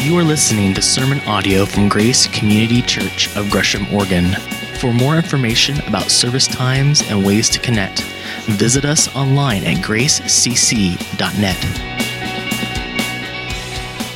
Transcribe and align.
You 0.00 0.16
are 0.16 0.22
listening 0.22 0.74
to 0.74 0.80
sermon 0.80 1.18
audio 1.26 1.66
from 1.66 1.88
Grace 1.88 2.28
Community 2.28 2.80
Church 2.82 3.34
of 3.36 3.50
Gresham, 3.50 3.92
Oregon. 3.92 4.32
For 4.78 4.92
more 4.92 5.16
information 5.16 5.80
about 5.88 6.08
service 6.10 6.46
times 6.46 7.02
and 7.10 7.26
ways 7.26 7.50
to 7.50 7.58
connect, 7.58 8.02
visit 8.46 8.84
us 8.84 9.14
online 9.16 9.64
at 9.64 9.84
gracecc.net. 9.84 11.56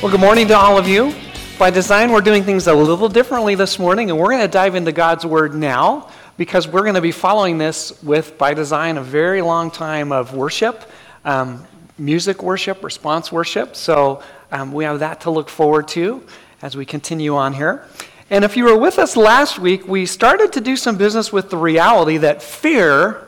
Well, 0.01 0.09
good 0.09 0.21
morning 0.21 0.47
to 0.47 0.57
all 0.57 0.77
of 0.77 0.87
you. 0.87 1.13
By 1.59 1.69
design, 1.69 2.13
we're 2.13 2.21
doing 2.21 2.43
things 2.43 2.65
a 2.67 2.73
little 2.73 3.09
differently 3.09 3.55
this 3.55 3.77
morning, 3.77 4.09
and 4.09 4.17
we're 4.17 4.29
going 4.29 4.41
to 4.41 4.47
dive 4.47 4.75
into 4.75 4.93
God's 4.93 5.25
Word 5.25 5.53
now 5.53 6.09
because 6.37 6.65
we're 6.65 6.83
going 6.83 6.95
to 6.95 7.01
be 7.01 7.11
following 7.11 7.57
this 7.57 8.01
with, 8.01 8.37
by 8.37 8.53
design, 8.53 8.95
a 8.97 9.03
very 9.03 9.41
long 9.41 9.69
time 9.69 10.13
of 10.13 10.33
worship, 10.33 10.89
um, 11.25 11.67
music 11.97 12.41
worship, 12.41 12.83
response 12.83 13.31
worship. 13.33 13.75
So 13.75 14.23
um, 14.53 14.71
we 14.71 14.83
have 14.83 14.99
that 14.99 15.21
to 15.21 15.31
look 15.31 15.49
forward 15.49 15.87
to 15.89 16.23
as 16.61 16.77
we 16.77 16.85
continue 16.85 17.35
on 17.35 17.53
here. 17.53 17.85
And 18.29 18.45
if 18.45 18.55
you 18.55 18.65
were 18.65 18.77
with 18.77 18.99
us 18.99 19.17
last 19.17 19.57
week, 19.57 19.87
we 19.87 20.05
started 20.05 20.53
to 20.53 20.61
do 20.61 20.77
some 20.77 20.95
business 20.95 21.33
with 21.33 21.49
the 21.49 21.57
reality 21.57 22.17
that 22.17 22.41
fear 22.41 23.27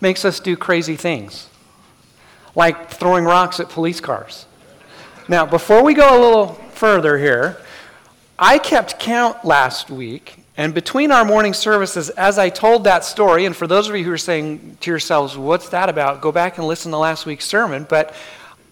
makes 0.00 0.24
us 0.24 0.40
do 0.40 0.56
crazy 0.56 0.96
things, 0.96 1.48
like 2.54 2.90
throwing 2.90 3.24
rocks 3.24 3.60
at 3.60 3.68
police 3.68 4.00
cars. 4.00 4.46
Now, 5.28 5.46
before 5.46 5.82
we 5.84 5.94
go 5.94 6.18
a 6.18 6.20
little 6.20 6.54
further 6.72 7.16
here, 7.16 7.56
I 8.38 8.58
kept 8.58 8.98
count 8.98 9.44
last 9.44 9.88
week, 9.88 10.36
and 10.56 10.74
between 10.74 11.12
our 11.12 11.24
morning 11.24 11.54
services, 11.54 12.10
as 12.10 12.38
I 12.38 12.50
told 12.50 12.84
that 12.84 13.04
story, 13.04 13.46
and 13.46 13.56
for 13.56 13.66
those 13.66 13.88
of 13.88 13.96
you 13.96 14.04
who 14.04 14.12
are 14.12 14.18
saying 14.18 14.78
to 14.80 14.90
yourselves, 14.90 15.36
what's 15.36 15.68
that 15.68 15.88
about? 15.88 16.20
Go 16.20 16.32
back 16.32 16.58
and 16.58 16.66
listen 16.66 16.90
to 16.90 16.98
last 16.98 17.24
week's 17.24 17.46
sermon. 17.46 17.86
But 17.88 18.14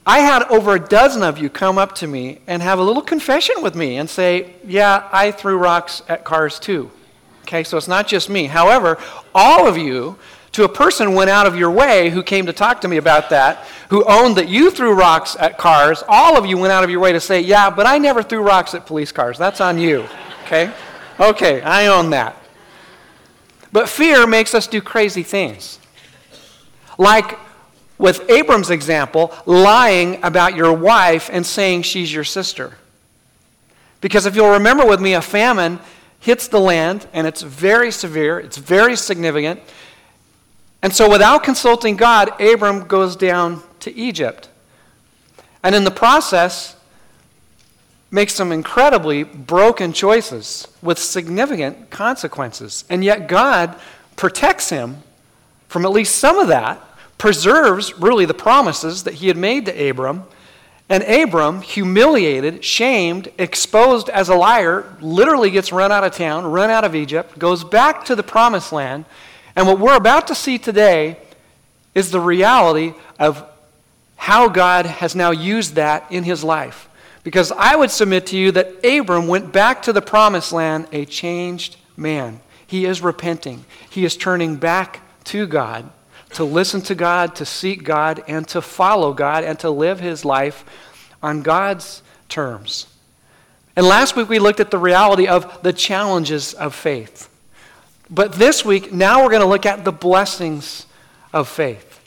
I 0.06 0.20
had 0.20 0.42
over 0.44 0.74
a 0.74 0.80
dozen 0.80 1.22
of 1.22 1.38
you 1.38 1.48
come 1.48 1.78
up 1.78 1.94
to 1.96 2.06
me 2.06 2.40
and 2.46 2.60
have 2.62 2.78
a 2.78 2.82
little 2.82 3.02
confession 3.02 3.62
with 3.62 3.74
me 3.74 3.96
and 3.96 4.08
say, 4.08 4.54
Yeah, 4.66 5.08
I 5.10 5.30
threw 5.30 5.56
rocks 5.56 6.02
at 6.08 6.24
cars 6.24 6.58
too. 6.58 6.90
Okay, 7.42 7.64
so 7.64 7.76
it's 7.76 7.88
not 7.88 8.06
just 8.06 8.28
me. 8.28 8.44
However, 8.46 8.98
all 9.34 9.66
of 9.66 9.76
you, 9.78 10.16
to 10.52 10.64
a 10.64 10.68
person 10.68 11.14
went 11.14 11.30
out 11.30 11.46
of 11.46 11.56
your 11.56 11.70
way 11.70 12.10
who 12.10 12.22
came 12.22 12.46
to 12.46 12.52
talk 12.52 12.80
to 12.82 12.88
me 12.88 12.96
about 12.96 13.30
that, 13.30 13.66
who 13.88 14.04
owned 14.04 14.36
that 14.36 14.48
you 14.48 14.70
threw 14.70 14.92
rocks 14.92 15.36
at 15.40 15.58
cars, 15.58 16.04
all 16.06 16.36
of 16.36 16.46
you 16.46 16.56
went 16.56 16.72
out 16.72 16.84
of 16.84 16.90
your 16.90 17.00
way 17.00 17.12
to 17.12 17.20
say, 17.20 17.40
Yeah, 17.40 17.70
but 17.70 17.86
I 17.86 17.98
never 17.98 18.22
threw 18.22 18.42
rocks 18.42 18.74
at 18.74 18.86
police 18.86 19.10
cars. 19.10 19.38
That's 19.38 19.60
on 19.60 19.78
you. 19.78 20.06
Okay? 20.44 20.72
Okay, 21.18 21.62
I 21.62 21.86
own 21.86 22.10
that. 22.10 22.36
But 23.72 23.88
fear 23.88 24.26
makes 24.26 24.54
us 24.54 24.66
do 24.66 24.80
crazy 24.80 25.22
things. 25.22 25.80
Like 26.98 27.38
with 27.98 28.28
Abram's 28.28 28.70
example, 28.70 29.32
lying 29.46 30.22
about 30.24 30.56
your 30.56 30.72
wife 30.72 31.30
and 31.32 31.46
saying 31.46 31.82
she's 31.82 32.12
your 32.12 32.24
sister. 32.24 32.76
Because 34.00 34.26
if 34.26 34.36
you'll 34.36 34.50
remember 34.52 34.84
with 34.84 35.00
me, 35.00 35.14
a 35.14 35.22
famine 35.22 35.78
hits 36.20 36.48
the 36.48 36.60
land 36.60 37.06
and 37.12 37.26
it's 37.26 37.42
very 37.42 37.90
severe, 37.90 38.38
it's 38.38 38.56
very 38.56 38.96
significant. 38.96 39.60
And 40.82 40.94
so, 40.94 41.08
without 41.10 41.44
consulting 41.44 41.96
God, 41.96 42.38
Abram 42.40 42.86
goes 42.86 43.16
down 43.16 43.62
to 43.80 43.94
Egypt. 43.94 44.48
And 45.62 45.74
in 45.74 45.84
the 45.84 45.90
process, 45.90 46.76
makes 48.10 48.34
some 48.34 48.52
incredibly 48.52 49.24
broken 49.24 49.92
choices 49.92 50.68
with 50.82 50.98
significant 50.98 51.90
consequences. 51.90 52.84
And 52.90 53.02
yet, 53.02 53.28
God 53.28 53.74
protects 54.16 54.68
him 54.68 54.98
from 55.68 55.84
at 55.84 55.90
least 55.90 56.16
some 56.16 56.38
of 56.38 56.48
that, 56.48 56.80
preserves 57.18 57.98
really 57.98 58.24
the 58.24 58.34
promises 58.34 59.04
that 59.04 59.14
he 59.14 59.28
had 59.28 59.36
made 59.36 59.66
to 59.66 59.88
Abram. 59.90 60.24
And 60.88 61.02
Abram, 61.04 61.62
humiliated, 61.62 62.62
shamed, 62.64 63.32
exposed 63.38 64.10
as 64.10 64.28
a 64.28 64.34
liar, 64.34 64.84
literally 65.00 65.50
gets 65.50 65.72
run 65.72 65.90
out 65.90 66.04
of 66.04 66.12
town, 66.12 66.44
run 66.44 66.70
out 66.70 66.84
of 66.84 66.94
Egypt, 66.94 67.38
goes 67.38 67.64
back 67.64 68.04
to 68.06 68.14
the 68.14 68.22
promised 68.22 68.72
land. 68.72 69.06
And 69.56 69.66
what 69.66 69.78
we're 69.78 69.96
about 69.96 70.26
to 70.26 70.34
see 70.34 70.58
today 70.58 71.16
is 71.94 72.10
the 72.10 72.20
reality 72.20 72.92
of 73.18 73.46
how 74.16 74.48
God 74.48 74.86
has 74.86 75.14
now 75.14 75.30
used 75.30 75.74
that 75.74 76.10
in 76.10 76.24
his 76.24 76.44
life. 76.44 76.88
Because 77.22 77.52
I 77.52 77.76
would 77.76 77.90
submit 77.90 78.26
to 78.26 78.36
you 78.36 78.52
that 78.52 78.84
Abram 78.84 79.28
went 79.28 79.52
back 79.52 79.82
to 79.82 79.92
the 79.92 80.02
promised 80.02 80.52
land 80.52 80.88
a 80.92 81.04
changed 81.06 81.76
man. 81.96 82.40
He 82.66 82.84
is 82.84 83.00
repenting, 83.00 83.64
he 83.88 84.04
is 84.04 84.16
turning 84.16 84.56
back 84.56 85.00
to 85.24 85.46
God, 85.46 85.90
to 86.34 86.44
listen 86.44 86.80
to 86.82 86.94
God, 86.94 87.36
to 87.36 87.44
seek 87.44 87.84
God, 87.84 88.22
and 88.26 88.46
to 88.48 88.60
follow 88.60 89.12
God, 89.12 89.44
and 89.44 89.58
to 89.60 89.70
live 89.70 90.00
his 90.00 90.24
life 90.24 90.64
on 91.22 91.42
God's 91.42 92.02
terms. 92.28 92.86
And 93.76 93.86
last 93.86 94.14
week 94.16 94.28
we 94.28 94.38
looked 94.38 94.60
at 94.60 94.70
the 94.70 94.78
reality 94.78 95.26
of 95.26 95.62
the 95.62 95.72
challenges 95.72 96.54
of 96.54 96.74
faith. 96.74 97.28
But 98.10 98.34
this 98.34 98.64
week, 98.64 98.92
now 98.92 99.22
we're 99.22 99.30
going 99.30 99.42
to 99.42 99.48
look 99.48 99.66
at 99.66 99.84
the 99.84 99.92
blessings 99.92 100.86
of 101.32 101.48
faith. 101.48 102.00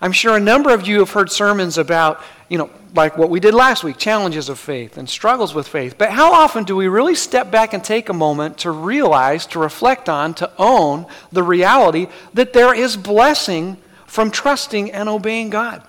I'm 0.00 0.12
sure 0.12 0.36
a 0.36 0.40
number 0.40 0.72
of 0.72 0.86
you 0.86 1.00
have 1.00 1.10
heard 1.10 1.30
sermons 1.30 1.78
about, 1.78 2.22
you 2.48 2.58
know, 2.58 2.70
like 2.94 3.16
what 3.16 3.30
we 3.30 3.40
did 3.40 3.54
last 3.54 3.84
week 3.84 3.96
challenges 3.96 4.48
of 4.48 4.58
faith 4.58 4.96
and 4.96 5.08
struggles 5.08 5.54
with 5.54 5.68
faith. 5.68 5.96
But 5.96 6.10
how 6.10 6.32
often 6.32 6.64
do 6.64 6.76
we 6.76 6.88
really 6.88 7.14
step 7.14 7.50
back 7.50 7.72
and 7.72 7.82
take 7.82 8.08
a 8.08 8.14
moment 8.14 8.58
to 8.58 8.70
realize, 8.70 9.46
to 9.46 9.58
reflect 9.58 10.08
on, 10.08 10.34
to 10.34 10.50
own 10.58 11.06
the 11.32 11.42
reality 11.42 12.08
that 12.34 12.52
there 12.52 12.74
is 12.74 12.96
blessing 12.96 13.76
from 14.06 14.30
trusting 14.30 14.90
and 14.92 15.08
obeying 15.08 15.50
God? 15.50 15.82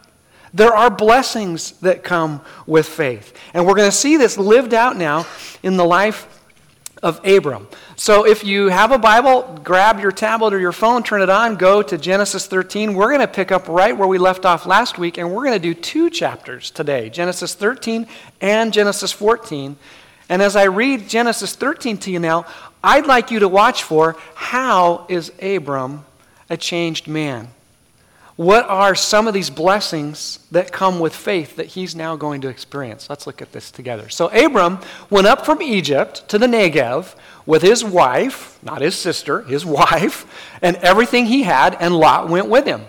There 0.53 0.73
are 0.73 0.89
blessings 0.89 1.72
that 1.79 2.03
come 2.03 2.41
with 2.67 2.88
faith. 2.88 3.38
And 3.53 3.66
we're 3.66 3.75
going 3.75 3.89
to 3.89 3.95
see 3.95 4.18
this 4.18 4.38
lived 4.38 4.73
out 4.73 4.97
now 4.97 5.25
in 5.63 5.78
the 5.78 5.85
life 5.85 6.41
of 7.03 7.25
Abram. 7.25 7.67
So 7.95 8.25
if 8.25 8.44
you 8.44 8.67
have 8.67 8.91
a 8.91 8.97
Bible, 8.97 9.59
grab 9.63 10.00
your 10.00 10.12
tablet 10.12 10.53
or 10.53 10.59
your 10.59 10.72
phone, 10.72 11.03
turn 11.03 11.22
it 11.22 11.29
on, 11.29 11.56
go 11.56 11.81
to 11.81 11.97
Genesis 11.97 12.45
13. 12.45 12.94
We're 12.94 13.07
going 13.07 13.22
to 13.22 13.28
pick 13.28 13.51
up 13.51 13.67
right 13.67 13.97
where 13.97 14.07
we 14.07 14.17
left 14.17 14.45
off 14.45 14.66
last 14.66 14.97
week, 14.97 15.17
and 15.17 15.31
we're 15.31 15.44
going 15.44 15.59
to 15.59 15.59
do 15.59 15.73
two 15.73 16.09
chapters 16.09 16.69
today 16.69 17.09
Genesis 17.09 17.53
13 17.53 18.07
and 18.39 18.72
Genesis 18.72 19.12
14. 19.12 19.78
And 20.29 20.41
as 20.41 20.56
I 20.56 20.63
read 20.63 21.09
Genesis 21.09 21.56
13 21.56 21.97
to 22.00 22.12
you 22.12 22.19
now, 22.19 22.45
I'd 22.84 23.06
like 23.06 23.31
you 23.31 23.39
to 23.39 23.47
watch 23.47 23.83
for 23.83 24.16
how 24.35 25.06
is 25.09 25.31
Abram 25.41 26.06
a 26.50 26.57
changed 26.57 27.07
man? 27.07 27.50
What 28.41 28.68
are 28.68 28.96
some 28.96 29.28
of 29.28 29.35
these 29.35 29.52
blessings 29.52 30.40
that 30.50 30.72
come 30.72 31.00
with 31.00 31.16
faith 31.16 31.57
that 31.57 31.68
he's 31.68 31.96
now 31.96 32.16
going 32.16 32.41
to 32.41 32.47
experience? 32.47 33.07
Let's 33.07 33.28
look 33.28 33.40
at 33.40 33.52
this 33.52 33.69
together. 33.69 34.09
So, 34.09 34.29
Abram 34.29 34.79
went 35.12 35.28
up 35.28 35.46
from 35.46 35.62
Egypt 35.62 36.28
to 36.29 36.40
the 36.40 36.47
Negev 36.47 37.13
with 37.46 37.62
his 37.62 37.84
wife, 37.84 38.57
not 38.63 38.81
his 38.81 38.96
sister, 38.96 39.44
his 39.44 39.63
wife, 39.81 40.25
and 40.63 40.75
everything 40.78 41.28
he 41.28 41.44
had, 41.44 41.78
and 41.80 41.96
Lot 41.96 42.30
went 42.30 42.50
with 42.50 42.66
him. 42.66 42.85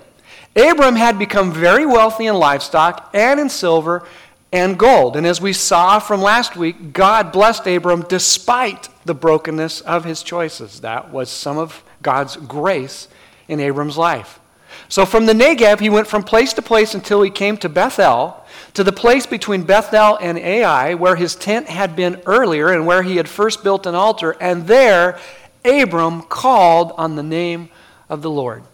Abram 0.57 0.97
had 0.97 1.19
become 1.19 1.53
very 1.53 1.85
wealthy 1.85 2.29
in 2.29 2.37
livestock 2.37 3.11
and 3.13 3.39
in 3.39 3.51
silver 3.51 4.09
and 4.53 4.79
gold. 4.79 5.17
And 5.17 5.27
as 5.27 5.39
we 5.39 5.53
saw 5.53 5.99
from 5.99 6.23
last 6.23 6.57
week, 6.57 6.95
God 6.95 7.31
blessed 7.31 7.67
Abram 7.67 8.07
despite 8.09 8.89
the 9.05 9.15
brokenness 9.15 9.83
of 9.83 10.07
his 10.07 10.23
choices. 10.23 10.81
That 10.81 11.13
was 11.13 11.29
some 11.29 11.59
of 11.59 11.85
God's 12.01 12.37
grace 12.37 13.07
in 13.49 13.61
Abram's 13.61 13.99
life. 13.99 14.39
So 14.93 15.07
from 15.07 15.25
the 15.25 15.33
Negev, 15.33 15.81
he 15.81 15.89
went 15.89 16.07
from 16.07 16.23
place 16.23 16.53
to 16.53 16.61
place 16.61 16.95
until 16.95 17.23
he 17.23 17.31
came 17.31 17.57
to 17.57 17.71
Bethel, 17.71 18.45
to 18.75 18.85
the 18.85 18.93
place 18.93 19.25
between 19.25 19.63
Bethel 19.63 20.19
and 20.21 20.37
Ai, 20.37 20.93
where 20.93 21.17
his 21.17 21.35
tent 21.35 21.67
had 21.67 21.97
been 21.97 22.21
earlier 22.27 22.69
and 22.69 22.87
where 22.87 23.03
he 23.03 23.17
had 23.17 23.27
first 23.27 23.65
built 23.65 23.87
an 23.87 23.95
altar. 23.95 24.37
And 24.39 24.67
there, 24.67 25.19
Abram 25.65 26.21
called 26.21 26.93
on 26.99 27.17
the 27.17 27.23
name 27.23 27.71
of 28.11 28.21
the 28.21 28.29
Lord. 28.29 28.65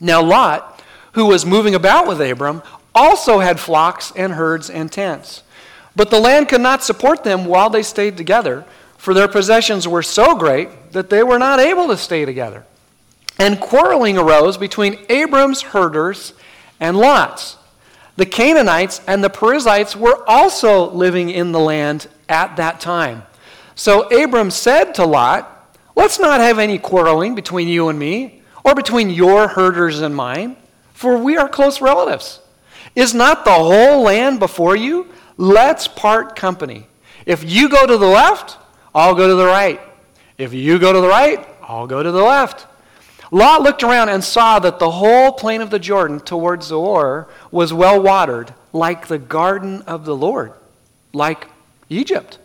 Now, 0.00 0.22
Lot, 0.22 0.82
who 1.12 1.26
was 1.26 1.44
moving 1.44 1.74
about 1.74 2.08
with 2.08 2.18
Abram, 2.22 2.62
also 2.94 3.40
had 3.40 3.60
flocks 3.60 4.14
and 4.16 4.32
herds 4.32 4.70
and 4.70 4.90
tents. 4.90 5.42
But 5.94 6.08
the 6.08 6.18
land 6.18 6.48
could 6.48 6.62
not 6.62 6.82
support 6.82 7.24
them 7.24 7.44
while 7.44 7.68
they 7.68 7.82
stayed 7.82 8.16
together, 8.16 8.64
for 8.96 9.12
their 9.12 9.28
possessions 9.28 9.86
were 9.86 10.02
so 10.02 10.34
great 10.34 10.92
that 10.92 11.10
they 11.10 11.22
were 11.22 11.38
not 11.38 11.60
able 11.60 11.88
to 11.88 11.98
stay 11.98 12.24
together. 12.24 12.64
And 13.38 13.60
quarreling 13.60 14.16
arose 14.16 14.56
between 14.56 14.98
Abram's 15.08 15.62
herders 15.62 16.32
and 16.80 16.96
Lot's. 16.96 17.56
The 18.16 18.26
Canaanites 18.26 19.02
and 19.06 19.22
the 19.22 19.28
Perizzites 19.28 19.94
were 19.94 20.24
also 20.26 20.90
living 20.90 21.28
in 21.28 21.52
the 21.52 21.60
land 21.60 22.08
at 22.28 22.56
that 22.56 22.80
time. 22.80 23.24
So 23.74 24.08
Abram 24.08 24.50
said 24.50 24.94
to 24.94 25.04
Lot, 25.04 25.52
Let's 25.94 26.18
not 26.18 26.40
have 26.40 26.58
any 26.58 26.78
quarreling 26.78 27.34
between 27.34 27.68
you 27.68 27.88
and 27.88 27.98
me, 27.98 28.42
or 28.64 28.74
between 28.74 29.10
your 29.10 29.48
herders 29.48 30.00
and 30.00 30.14
mine, 30.14 30.56
for 30.92 31.16
we 31.18 31.36
are 31.36 31.48
close 31.48 31.80
relatives. 31.80 32.40
Is 32.94 33.14
not 33.14 33.44
the 33.44 33.52
whole 33.52 34.02
land 34.02 34.38
before 34.38 34.76
you? 34.76 35.08
Let's 35.36 35.86
part 35.86 36.36
company. 36.36 36.86
If 37.26 37.44
you 37.44 37.68
go 37.68 37.86
to 37.86 37.98
the 37.98 38.06
left, 38.06 38.56
I'll 38.94 39.14
go 39.14 39.28
to 39.28 39.34
the 39.34 39.46
right. 39.46 39.80
If 40.38 40.54
you 40.54 40.78
go 40.78 40.92
to 40.92 41.00
the 41.00 41.08
right, 41.08 41.46
I'll 41.62 41.86
go 41.86 42.02
to 42.02 42.10
the 42.10 42.22
left. 42.22 42.66
Lot 43.30 43.62
looked 43.62 43.82
around 43.82 44.08
and 44.08 44.22
saw 44.22 44.58
that 44.60 44.78
the 44.78 44.90
whole 44.90 45.32
plain 45.32 45.60
of 45.60 45.70
the 45.70 45.78
Jordan 45.78 46.20
towards 46.20 46.66
Zoar 46.66 47.28
was 47.50 47.72
well 47.72 48.00
watered, 48.00 48.54
like 48.72 49.08
the 49.08 49.18
garden 49.18 49.82
of 49.82 50.04
the 50.04 50.14
Lord, 50.14 50.52
like 51.12 51.48
Egypt. 51.88 52.38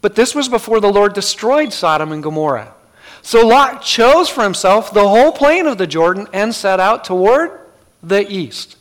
But 0.00 0.14
this 0.14 0.34
was 0.34 0.48
before 0.48 0.80
the 0.80 0.92
Lord 0.92 1.14
destroyed 1.14 1.72
Sodom 1.72 2.12
and 2.12 2.22
Gomorrah. 2.22 2.74
So 3.22 3.44
Lot 3.44 3.82
chose 3.82 4.28
for 4.28 4.44
himself 4.44 4.92
the 4.92 5.08
whole 5.08 5.32
plain 5.32 5.66
of 5.66 5.78
the 5.78 5.86
Jordan 5.86 6.28
and 6.32 6.54
set 6.54 6.78
out 6.78 7.04
toward 7.04 7.60
the 8.02 8.30
east. 8.30 8.76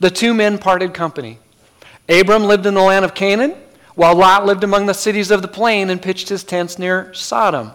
The 0.00 0.10
two 0.10 0.32
men 0.32 0.56
parted 0.56 0.94
company. 0.94 1.38
Abram 2.08 2.44
lived 2.44 2.64
in 2.64 2.74
the 2.74 2.82
land 2.82 3.04
of 3.04 3.14
Canaan, 3.14 3.54
while 3.94 4.14
Lot 4.14 4.46
lived 4.46 4.64
among 4.64 4.86
the 4.86 4.94
cities 4.94 5.30
of 5.30 5.42
the 5.42 5.48
plain 5.48 5.90
and 5.90 6.00
pitched 6.00 6.30
his 6.30 6.44
tents 6.44 6.78
near 6.78 7.12
Sodom. 7.12 7.72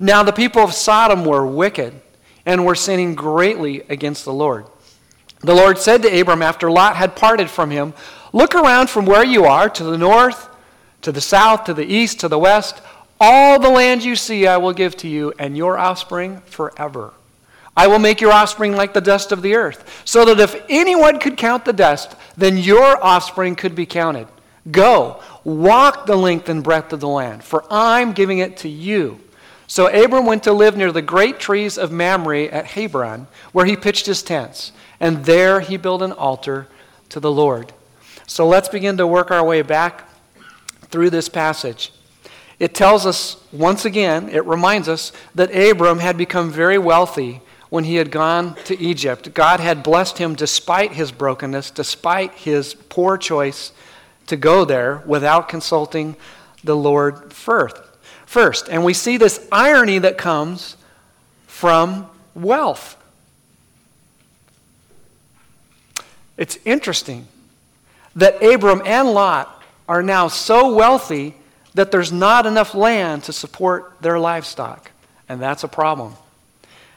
Now 0.00 0.24
the 0.24 0.32
people 0.32 0.62
of 0.62 0.74
Sodom 0.74 1.24
were 1.24 1.46
wicked 1.46 2.00
and 2.46 2.64
were 2.64 2.74
sinning 2.74 3.14
greatly 3.14 3.82
against 3.88 4.24
the 4.24 4.32
Lord. 4.32 4.66
The 5.40 5.54
Lord 5.54 5.78
said 5.78 6.02
to 6.02 6.20
Abram 6.20 6.42
after 6.42 6.70
Lot 6.70 6.96
had 6.96 7.16
parted 7.16 7.50
from 7.50 7.70
him, 7.70 7.94
Look 8.32 8.54
around 8.54 8.90
from 8.90 9.06
where 9.06 9.24
you 9.24 9.44
are 9.44 9.68
to 9.68 9.84
the 9.84 9.98
north, 9.98 10.48
to 11.02 11.12
the 11.12 11.20
south, 11.20 11.64
to 11.64 11.74
the 11.74 11.84
east, 11.84 12.20
to 12.20 12.28
the 12.28 12.38
west. 12.38 12.80
All 13.20 13.58
the 13.60 13.68
land 13.68 14.02
you 14.02 14.16
see 14.16 14.46
I 14.46 14.56
will 14.56 14.72
give 14.72 14.96
to 14.98 15.08
you 15.08 15.32
and 15.38 15.56
your 15.56 15.78
offspring 15.78 16.40
forever. 16.46 17.12
I 17.76 17.86
will 17.86 17.98
make 17.98 18.20
your 18.20 18.32
offspring 18.32 18.74
like 18.74 18.94
the 18.94 19.00
dust 19.00 19.32
of 19.32 19.42
the 19.42 19.54
earth, 19.54 20.02
so 20.04 20.24
that 20.24 20.40
if 20.40 20.64
anyone 20.68 21.18
could 21.18 21.36
count 21.36 21.64
the 21.64 21.72
dust, 21.72 22.14
then 22.36 22.56
your 22.56 23.02
offspring 23.04 23.56
could 23.56 23.74
be 23.74 23.86
counted. 23.86 24.28
Go, 24.70 25.20
walk 25.42 26.06
the 26.06 26.16
length 26.16 26.48
and 26.48 26.62
breadth 26.62 26.92
of 26.92 27.00
the 27.00 27.08
land, 27.08 27.44
for 27.44 27.64
I'm 27.70 28.12
giving 28.12 28.38
it 28.38 28.58
to 28.58 28.68
you. 28.68 29.20
So 29.66 29.86
Abram 29.86 30.26
went 30.26 30.42
to 30.44 30.52
live 30.52 30.76
near 30.76 30.92
the 30.92 31.02
great 31.02 31.40
trees 31.40 31.78
of 31.78 31.90
Mamre 31.90 32.44
at 32.44 32.66
Hebron, 32.66 33.26
where 33.52 33.66
he 33.66 33.76
pitched 33.76 34.06
his 34.06 34.22
tents, 34.22 34.72
and 35.00 35.24
there 35.24 35.60
he 35.60 35.76
built 35.76 36.02
an 36.02 36.12
altar 36.12 36.68
to 37.08 37.20
the 37.20 37.32
Lord. 37.32 37.72
So 38.26 38.46
let's 38.46 38.68
begin 38.68 38.96
to 38.98 39.06
work 39.06 39.30
our 39.30 39.44
way 39.44 39.62
back 39.62 40.08
through 40.88 41.10
this 41.10 41.28
passage. 41.28 41.92
It 42.58 42.74
tells 42.74 43.04
us, 43.04 43.36
once 43.52 43.84
again, 43.84 44.28
it 44.28 44.44
reminds 44.46 44.88
us 44.88 45.12
that 45.34 45.54
Abram 45.54 45.98
had 45.98 46.16
become 46.16 46.50
very 46.50 46.78
wealthy 46.78 47.40
when 47.68 47.84
he 47.84 47.96
had 47.96 48.10
gone 48.10 48.54
to 48.64 48.78
Egypt. 48.78 49.34
God 49.34 49.58
had 49.58 49.82
blessed 49.82 50.18
him 50.18 50.34
despite 50.34 50.92
his 50.92 51.10
brokenness, 51.10 51.72
despite 51.72 52.32
his 52.34 52.74
poor 52.74 53.18
choice 53.18 53.72
to 54.26 54.36
go 54.36 54.64
there 54.64 55.02
without 55.04 55.48
consulting 55.48 56.16
the 56.62 56.76
Lord 56.76 57.32
first. 57.32 57.76
First, 58.34 58.68
and 58.68 58.84
we 58.84 58.94
see 58.94 59.16
this 59.16 59.46
irony 59.52 60.00
that 60.00 60.18
comes 60.18 60.76
from 61.46 62.08
wealth. 62.34 62.96
It's 66.36 66.58
interesting 66.64 67.28
that 68.16 68.42
Abram 68.42 68.82
and 68.84 69.12
Lot 69.12 69.62
are 69.88 70.02
now 70.02 70.26
so 70.26 70.74
wealthy 70.74 71.36
that 71.74 71.92
there's 71.92 72.10
not 72.10 72.44
enough 72.44 72.74
land 72.74 73.22
to 73.22 73.32
support 73.32 73.94
their 74.00 74.18
livestock. 74.18 74.90
And 75.28 75.40
that's 75.40 75.62
a 75.62 75.68
problem. 75.68 76.14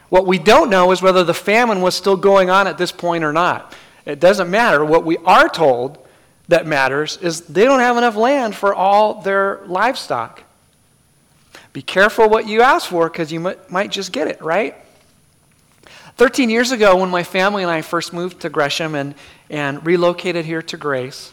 What 0.09 0.25
we 0.25 0.39
don't 0.39 0.71
know 0.71 0.91
is 0.91 1.03
whether 1.03 1.23
the 1.23 1.35
famine 1.35 1.81
was 1.81 1.93
still 1.93 2.17
going 2.17 2.49
on 2.49 2.65
at 2.65 2.79
this 2.79 2.91
point 2.91 3.23
or 3.23 3.31
not. 3.31 3.75
It 4.07 4.19
doesn't 4.19 4.49
matter. 4.49 4.83
What 4.83 5.05
we 5.05 5.17
are 5.17 5.49
told 5.49 6.03
that 6.47 6.65
matters 6.65 7.17
is 7.17 7.41
they 7.41 7.65
don't 7.65 7.81
have 7.81 7.95
enough 7.95 8.15
land 8.15 8.55
for 8.55 8.73
all 8.73 9.21
their 9.21 9.61
livestock. 9.67 10.41
Be 11.77 11.83
careful 11.83 12.27
what 12.27 12.47
you 12.47 12.63
ask 12.63 12.89
for 12.89 13.07
because 13.07 13.31
you 13.31 13.53
might 13.69 13.91
just 13.91 14.11
get 14.11 14.27
it, 14.27 14.41
right? 14.41 14.73
13 16.15 16.49
years 16.49 16.71
ago, 16.71 16.97
when 16.97 17.11
my 17.11 17.21
family 17.21 17.61
and 17.61 17.71
I 17.71 17.83
first 17.83 18.13
moved 18.13 18.39
to 18.39 18.49
Gresham 18.49 18.95
and, 18.95 19.13
and 19.51 19.85
relocated 19.85 20.43
here 20.43 20.63
to 20.63 20.75
Grace, 20.75 21.31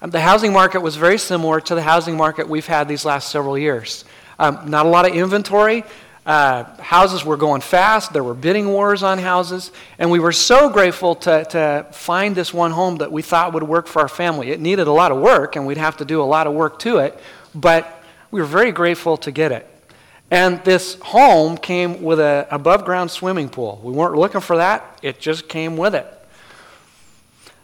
um, 0.00 0.10
the 0.10 0.20
housing 0.20 0.52
market 0.52 0.82
was 0.82 0.94
very 0.94 1.18
similar 1.18 1.60
to 1.62 1.74
the 1.74 1.82
housing 1.82 2.16
market 2.16 2.48
we've 2.48 2.68
had 2.68 2.86
these 2.86 3.04
last 3.04 3.32
several 3.32 3.58
years. 3.58 4.04
Um, 4.38 4.70
not 4.70 4.86
a 4.86 4.88
lot 4.88 5.04
of 5.04 5.16
inventory. 5.16 5.82
Uh, 6.24 6.62
houses 6.80 7.24
were 7.24 7.36
going 7.36 7.60
fast. 7.60 8.12
There 8.12 8.22
were 8.22 8.34
bidding 8.34 8.68
wars 8.68 9.02
on 9.02 9.18
houses. 9.18 9.72
And 9.98 10.12
we 10.12 10.20
were 10.20 10.30
so 10.30 10.70
grateful 10.70 11.16
to, 11.16 11.44
to 11.46 11.88
find 11.90 12.36
this 12.36 12.54
one 12.54 12.70
home 12.70 12.98
that 12.98 13.10
we 13.10 13.20
thought 13.20 13.52
would 13.52 13.64
work 13.64 13.88
for 13.88 14.02
our 14.02 14.08
family. 14.08 14.52
It 14.52 14.60
needed 14.60 14.86
a 14.86 14.92
lot 14.92 15.10
of 15.10 15.18
work, 15.18 15.56
and 15.56 15.66
we'd 15.66 15.76
have 15.76 15.96
to 15.96 16.04
do 16.04 16.22
a 16.22 16.28
lot 16.36 16.46
of 16.46 16.52
work 16.52 16.78
to 16.78 16.98
it. 16.98 17.18
But 17.52 18.00
we 18.30 18.40
were 18.40 18.46
very 18.46 18.70
grateful 18.70 19.16
to 19.16 19.32
get 19.32 19.50
it. 19.50 19.70
And 20.32 20.64
this 20.64 20.98
home 21.02 21.58
came 21.58 22.02
with 22.02 22.18
an 22.18 22.46
above 22.50 22.86
ground 22.86 23.10
swimming 23.10 23.50
pool. 23.50 23.78
We 23.84 23.92
weren't 23.92 24.14
looking 24.14 24.40
for 24.40 24.56
that, 24.56 24.98
it 25.02 25.20
just 25.20 25.46
came 25.46 25.76
with 25.76 25.94
it. 25.94 26.06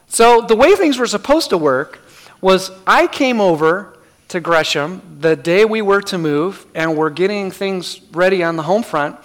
So, 0.09 0.43
the 0.43 0.55
way 0.55 0.75
things 0.75 0.99
were 0.99 1.07
supposed 1.07 1.49
to 1.49 1.57
work 1.57 1.99
was 2.43 2.71
I 2.87 3.07
came 3.07 3.41
over 3.41 3.97
to 4.29 4.41
Gresham 4.41 5.01
the 5.19 5.35
day 5.35 5.65
we 5.65 5.81
were 5.81 6.03
to 6.03 6.19
move, 6.19 6.67
and 6.75 6.95
we're 6.95 7.09
getting 7.09 7.51
things 7.51 8.03
ready 8.13 8.45
on 8.45 8.57
the 8.57 8.65
home 8.65 8.83
front. 8.83 9.17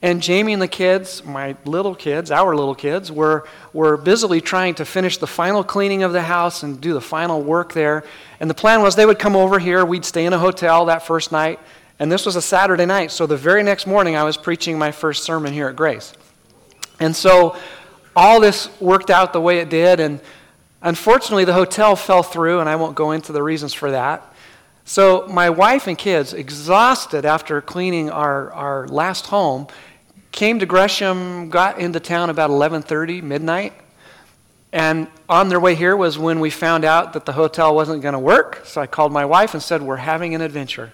And 0.00 0.22
Jamie 0.22 0.52
and 0.52 0.62
the 0.62 0.68
kids, 0.68 1.24
my 1.24 1.56
little 1.64 1.96
kids, 1.96 2.30
our 2.30 2.54
little 2.54 2.76
kids, 2.76 3.10
were, 3.10 3.48
were 3.72 3.96
busily 3.96 4.40
trying 4.40 4.76
to 4.76 4.84
finish 4.84 5.18
the 5.18 5.26
final 5.26 5.64
cleaning 5.64 6.04
of 6.04 6.12
the 6.12 6.22
house 6.22 6.62
and 6.62 6.80
do 6.80 6.92
the 6.92 7.00
final 7.00 7.42
work 7.42 7.72
there. 7.72 8.04
And 8.38 8.48
the 8.48 8.54
plan 8.54 8.82
was 8.82 8.94
they 8.94 9.06
would 9.06 9.18
come 9.18 9.34
over 9.34 9.58
here, 9.58 9.84
we'd 9.84 10.04
stay 10.04 10.26
in 10.26 10.32
a 10.32 10.38
hotel 10.38 10.84
that 10.84 11.04
first 11.04 11.32
night. 11.32 11.58
And 11.98 12.10
this 12.10 12.26
was 12.26 12.36
a 12.36 12.42
Saturday 12.42 12.86
night, 12.86 13.10
so 13.10 13.26
the 13.26 13.36
very 13.36 13.62
next 13.62 13.86
morning 13.86 14.16
I 14.16 14.24
was 14.24 14.36
preaching 14.36 14.78
my 14.78 14.90
first 14.90 15.24
sermon 15.24 15.52
here 15.52 15.68
at 15.68 15.76
Grace. 15.76 16.12
And 17.00 17.14
so 17.14 17.56
all 18.16 18.40
this 18.40 18.68
worked 18.80 19.10
out 19.10 19.32
the 19.32 19.40
way 19.40 19.58
it 19.58 19.68
did, 19.68 20.00
and 20.00 20.20
Unfortunately, 20.84 21.46
the 21.46 21.54
hotel 21.54 21.96
fell 21.96 22.22
through, 22.22 22.60
and 22.60 22.68
I 22.68 22.76
won't 22.76 22.94
go 22.94 23.12
into 23.12 23.32
the 23.32 23.42
reasons 23.42 23.72
for 23.72 23.90
that. 23.90 24.22
So 24.84 25.26
my 25.28 25.48
wife 25.48 25.86
and 25.86 25.96
kids, 25.96 26.34
exhausted 26.34 27.24
after 27.24 27.62
cleaning 27.62 28.10
our, 28.10 28.52
our 28.52 28.88
last 28.88 29.28
home, 29.28 29.66
came 30.30 30.58
to 30.58 30.66
Gresham, 30.66 31.48
got 31.48 31.78
into 31.78 32.00
town 32.00 32.28
about 32.28 32.50
11:30 32.50 33.22
midnight, 33.22 33.72
and 34.74 35.08
on 35.26 35.48
their 35.48 35.58
way 35.58 35.74
here 35.74 35.96
was 35.96 36.18
when 36.18 36.38
we 36.38 36.50
found 36.50 36.84
out 36.84 37.14
that 37.14 37.24
the 37.24 37.32
hotel 37.32 37.74
wasn't 37.74 38.02
going 38.02 38.12
to 38.12 38.18
work. 38.18 38.60
So 38.64 38.82
I 38.82 38.86
called 38.86 39.10
my 39.10 39.24
wife 39.24 39.54
and 39.54 39.62
said, 39.62 39.80
"We're 39.80 39.96
having 39.96 40.34
an 40.34 40.42
adventure. 40.42 40.92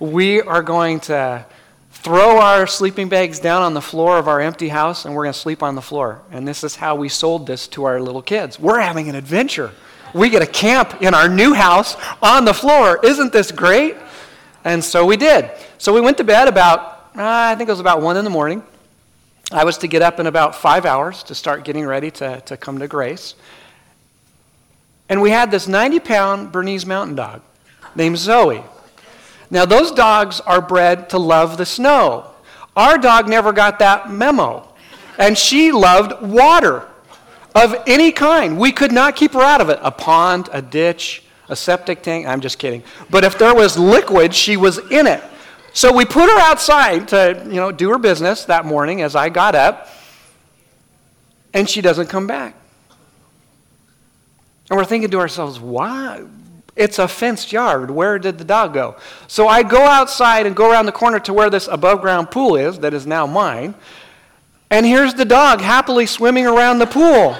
We 0.00 0.40
are 0.40 0.62
going 0.62 0.98
to 1.00 1.44
throw 1.92 2.40
our 2.40 2.66
sleeping 2.66 3.10
bags 3.10 3.38
down 3.38 3.60
on 3.60 3.74
the 3.74 3.82
floor 3.82 4.16
of 4.16 4.26
our 4.26 4.40
empty 4.40 4.70
house 4.70 5.04
and 5.04 5.14
we're 5.14 5.24
going 5.24 5.34
to 5.34 5.38
sleep 5.38 5.62
on 5.62 5.74
the 5.74 5.82
floor. 5.82 6.22
And 6.32 6.48
this 6.48 6.64
is 6.64 6.74
how 6.74 6.94
we 6.96 7.10
sold 7.10 7.46
this 7.46 7.68
to 7.68 7.84
our 7.84 8.00
little 8.00 8.22
kids. 8.22 8.58
We're 8.58 8.80
having 8.80 9.10
an 9.10 9.14
adventure. 9.14 9.72
We 10.14 10.30
get 10.30 10.40
a 10.40 10.46
camp 10.46 11.02
in 11.02 11.12
our 11.12 11.28
new 11.28 11.52
house 11.52 11.96
on 12.22 12.46
the 12.46 12.54
floor. 12.54 12.98
Isn't 13.04 13.32
this 13.32 13.52
great? 13.52 13.96
And 14.64 14.82
so 14.82 15.04
we 15.04 15.18
did. 15.18 15.50
So 15.76 15.92
we 15.92 16.00
went 16.00 16.16
to 16.16 16.24
bed 16.24 16.48
about, 16.48 16.80
uh, 17.14 17.22
I 17.22 17.54
think 17.54 17.68
it 17.68 17.72
was 17.72 17.80
about 17.80 18.00
1 18.00 18.16
in 18.16 18.24
the 18.24 18.30
morning. 18.30 18.62
I 19.52 19.64
was 19.64 19.76
to 19.78 19.88
get 19.88 20.00
up 20.00 20.18
in 20.18 20.26
about 20.26 20.54
five 20.54 20.86
hours 20.86 21.22
to 21.24 21.34
start 21.34 21.64
getting 21.64 21.84
ready 21.84 22.10
to, 22.12 22.40
to 22.42 22.56
come 22.56 22.78
to 22.78 22.88
Grace. 22.88 23.34
And 25.08 25.20
we 25.20 25.30
had 25.30 25.50
this 25.50 25.68
90 25.68 26.00
pound 26.00 26.52
Bernese 26.52 26.86
mountain 26.86 27.16
dog 27.16 27.42
named 27.94 28.16
Zoe. 28.16 28.62
Now, 29.50 29.64
those 29.64 29.90
dogs 29.90 30.40
are 30.40 30.60
bred 30.60 31.10
to 31.10 31.18
love 31.18 31.56
the 31.56 31.66
snow. 31.66 32.30
Our 32.76 32.98
dog 32.98 33.28
never 33.28 33.52
got 33.52 33.78
that 33.80 34.10
memo. 34.10 34.66
And 35.18 35.36
she 35.36 35.72
loved 35.72 36.22
water 36.22 36.86
of 37.54 37.74
any 37.86 38.12
kind. 38.12 38.58
We 38.58 38.72
could 38.72 38.92
not 38.92 39.16
keep 39.16 39.32
her 39.32 39.42
out 39.42 39.60
of 39.60 39.68
it. 39.68 39.78
A 39.82 39.90
pond, 39.90 40.48
a 40.52 40.62
ditch, 40.62 41.24
a 41.48 41.56
septic 41.56 42.02
tank. 42.02 42.26
I'm 42.26 42.40
just 42.40 42.58
kidding. 42.58 42.84
But 43.10 43.24
if 43.24 43.38
there 43.38 43.54
was 43.54 43.76
liquid, 43.76 44.34
she 44.34 44.56
was 44.56 44.78
in 44.90 45.06
it. 45.06 45.22
So 45.72 45.92
we 45.92 46.04
put 46.04 46.30
her 46.30 46.38
outside 46.40 47.08
to, 47.08 47.42
you 47.46 47.56
know, 47.56 47.70
do 47.70 47.90
her 47.90 47.98
business 47.98 48.44
that 48.44 48.64
morning 48.64 49.02
as 49.02 49.14
I 49.14 49.28
got 49.28 49.54
up, 49.54 49.88
and 51.52 51.68
she 51.68 51.80
doesn't 51.80 52.08
come 52.08 52.26
back. 52.26 52.54
And 54.68 54.76
we're 54.76 54.84
thinking 54.84 55.10
to 55.10 55.18
ourselves, 55.18 55.58
why? 55.60 56.24
It's 56.80 56.98
a 56.98 57.06
fenced 57.06 57.52
yard. 57.52 57.90
Where 57.90 58.18
did 58.18 58.38
the 58.38 58.44
dog 58.44 58.72
go? 58.72 58.96
So 59.26 59.48
I 59.48 59.62
go 59.62 59.82
outside 59.82 60.46
and 60.46 60.56
go 60.56 60.70
around 60.70 60.86
the 60.86 60.92
corner 60.92 61.20
to 61.20 61.34
where 61.34 61.50
this 61.50 61.68
above 61.68 62.00
ground 62.00 62.30
pool 62.30 62.56
is, 62.56 62.78
that 62.78 62.94
is 62.94 63.06
now 63.06 63.26
mine. 63.26 63.74
And 64.70 64.86
here's 64.86 65.12
the 65.12 65.26
dog 65.26 65.60
happily 65.60 66.06
swimming 66.06 66.46
around 66.46 66.78
the 66.78 66.86
pool. 66.86 67.36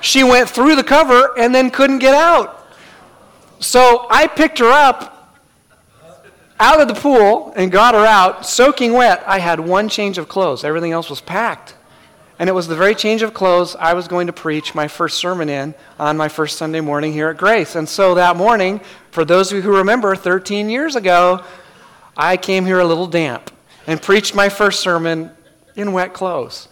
She 0.00 0.24
went 0.24 0.48
through 0.48 0.74
the 0.74 0.82
cover 0.82 1.38
and 1.38 1.54
then 1.54 1.70
couldn't 1.70 1.98
get 1.98 2.14
out. 2.14 2.66
So 3.60 4.06
I 4.08 4.26
picked 4.26 4.58
her 4.58 4.70
up 4.70 5.36
out 6.58 6.80
of 6.80 6.88
the 6.88 6.94
pool 6.94 7.52
and 7.56 7.70
got 7.70 7.92
her 7.92 8.06
out, 8.06 8.46
soaking 8.46 8.94
wet. 8.94 9.22
I 9.26 9.38
had 9.38 9.60
one 9.60 9.90
change 9.90 10.16
of 10.16 10.28
clothes, 10.28 10.64
everything 10.64 10.92
else 10.92 11.10
was 11.10 11.20
packed. 11.20 11.74
And 12.38 12.48
it 12.48 12.52
was 12.52 12.68
the 12.68 12.76
very 12.76 12.94
change 12.94 13.22
of 13.22 13.34
clothes 13.34 13.74
I 13.74 13.94
was 13.94 14.06
going 14.06 14.28
to 14.28 14.32
preach 14.32 14.74
my 14.74 14.86
first 14.86 15.18
sermon 15.18 15.48
in 15.48 15.74
on 15.98 16.16
my 16.16 16.28
first 16.28 16.56
Sunday 16.56 16.80
morning 16.80 17.12
here 17.12 17.28
at 17.30 17.36
Grace. 17.36 17.74
And 17.74 17.88
so 17.88 18.14
that 18.14 18.36
morning, 18.36 18.80
for 19.10 19.24
those 19.24 19.50
of 19.50 19.56
you 19.56 19.62
who 19.62 19.76
remember, 19.76 20.14
13 20.14 20.70
years 20.70 20.94
ago, 20.94 21.42
I 22.16 22.36
came 22.36 22.64
here 22.64 22.78
a 22.78 22.84
little 22.84 23.08
damp 23.08 23.50
and 23.88 24.00
preached 24.00 24.34
my 24.34 24.48
first 24.48 24.80
sermon 24.80 25.32
in 25.74 25.92
wet 25.92 26.12
clothes. 26.12 26.68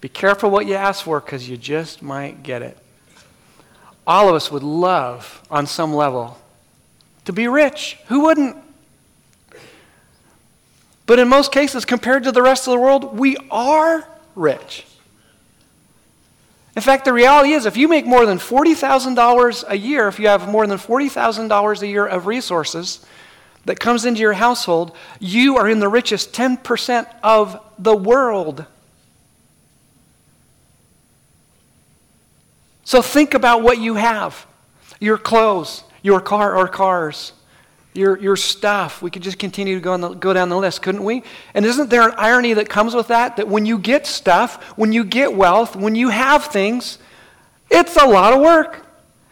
Be 0.00 0.08
careful 0.08 0.50
what 0.50 0.66
you 0.66 0.74
ask 0.74 1.04
for 1.04 1.20
because 1.20 1.48
you 1.48 1.56
just 1.56 2.02
might 2.02 2.42
get 2.42 2.62
it. 2.62 2.76
all 4.06 4.28
of 4.28 4.34
us 4.34 4.50
would 4.50 4.64
love, 4.64 5.42
on 5.50 5.66
some 5.66 5.94
level, 5.94 6.38
to 7.24 7.32
be 7.32 7.46
rich. 7.46 7.98
Who 8.06 8.20
wouldn't? 8.20 8.56
But 11.12 11.18
in 11.18 11.28
most 11.28 11.52
cases, 11.52 11.84
compared 11.84 12.24
to 12.24 12.32
the 12.32 12.40
rest 12.40 12.66
of 12.66 12.72
the 12.72 12.80
world, 12.80 13.18
we 13.18 13.36
are 13.50 14.08
rich. 14.34 14.86
In 16.74 16.80
fact, 16.80 17.04
the 17.04 17.12
reality 17.12 17.52
is 17.52 17.66
if 17.66 17.76
you 17.76 17.86
make 17.86 18.06
more 18.06 18.24
than 18.24 18.38
$40,000 18.38 19.64
a 19.68 19.76
year, 19.76 20.08
if 20.08 20.18
you 20.18 20.28
have 20.28 20.48
more 20.48 20.66
than 20.66 20.78
$40,000 20.78 21.82
a 21.82 21.86
year 21.86 22.06
of 22.06 22.24
resources 22.26 23.04
that 23.66 23.78
comes 23.78 24.06
into 24.06 24.22
your 24.22 24.32
household, 24.32 24.96
you 25.20 25.58
are 25.58 25.68
in 25.68 25.80
the 25.80 25.88
richest 25.90 26.32
10% 26.32 27.06
of 27.22 27.60
the 27.78 27.94
world. 27.94 28.64
So 32.84 33.02
think 33.02 33.34
about 33.34 33.60
what 33.60 33.78
you 33.78 33.96
have 33.96 34.46
your 34.98 35.18
clothes, 35.18 35.84
your 36.00 36.22
car 36.22 36.56
or 36.56 36.68
cars, 36.68 37.34
your, 37.94 38.18
your 38.18 38.36
stuff. 38.36 39.02
We 39.02 39.10
could 39.10 39.22
just 39.22 39.38
continue 39.38 39.74
to 39.74 39.80
go, 39.80 39.96
the, 39.96 40.08
go 40.14 40.32
down 40.32 40.48
the 40.48 40.56
list, 40.56 40.82
couldn't 40.82 41.04
we? 41.04 41.22
And 41.54 41.64
isn't 41.64 41.90
there 41.90 42.08
an 42.08 42.14
irony 42.16 42.54
that 42.54 42.68
comes 42.68 42.94
with 42.94 43.08
that? 43.08 43.36
That 43.36 43.48
when 43.48 43.66
you 43.66 43.78
get 43.78 44.06
stuff, 44.06 44.62
when 44.76 44.92
you 44.92 45.04
get 45.04 45.34
wealth, 45.34 45.76
when 45.76 45.94
you 45.94 46.08
have 46.08 46.46
things, 46.46 46.98
it's 47.70 47.96
a 47.96 48.06
lot 48.06 48.32
of 48.32 48.40
work. 48.40 48.86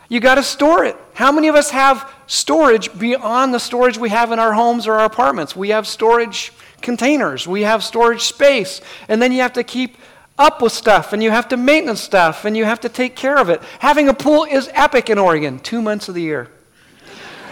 You 0.08 0.20
got 0.20 0.34
to 0.34 0.42
store 0.42 0.84
it. 0.84 0.96
How 1.14 1.30
many 1.30 1.48
of 1.48 1.54
us 1.54 1.70
have 1.70 2.12
storage 2.26 2.96
beyond 2.98 3.54
the 3.54 3.60
storage 3.60 3.96
we 3.96 4.08
have 4.10 4.32
in 4.32 4.38
our 4.38 4.52
homes 4.52 4.86
or 4.86 4.94
our 4.94 5.04
apartments? 5.04 5.54
We 5.54 5.70
have 5.70 5.86
storage 5.86 6.52
containers, 6.82 7.46
we 7.46 7.62
have 7.62 7.84
storage 7.84 8.22
space, 8.22 8.80
and 9.08 9.20
then 9.20 9.32
you 9.32 9.40
have 9.42 9.52
to 9.52 9.62
keep 9.62 9.96
up 10.38 10.62
with 10.62 10.72
stuff 10.72 11.12
and 11.12 11.22
you 11.22 11.30
have 11.30 11.48
to 11.48 11.56
maintenance 11.56 12.00
stuff 12.00 12.46
and 12.46 12.56
you 12.56 12.64
have 12.64 12.80
to 12.80 12.88
take 12.88 13.14
care 13.14 13.36
of 13.36 13.50
it. 13.50 13.62
Having 13.78 14.08
a 14.08 14.14
pool 14.14 14.44
is 14.44 14.70
epic 14.72 15.10
in 15.10 15.18
Oregon, 15.18 15.58
two 15.58 15.82
months 15.82 16.08
of 16.08 16.14
the 16.14 16.22
year. 16.22 16.48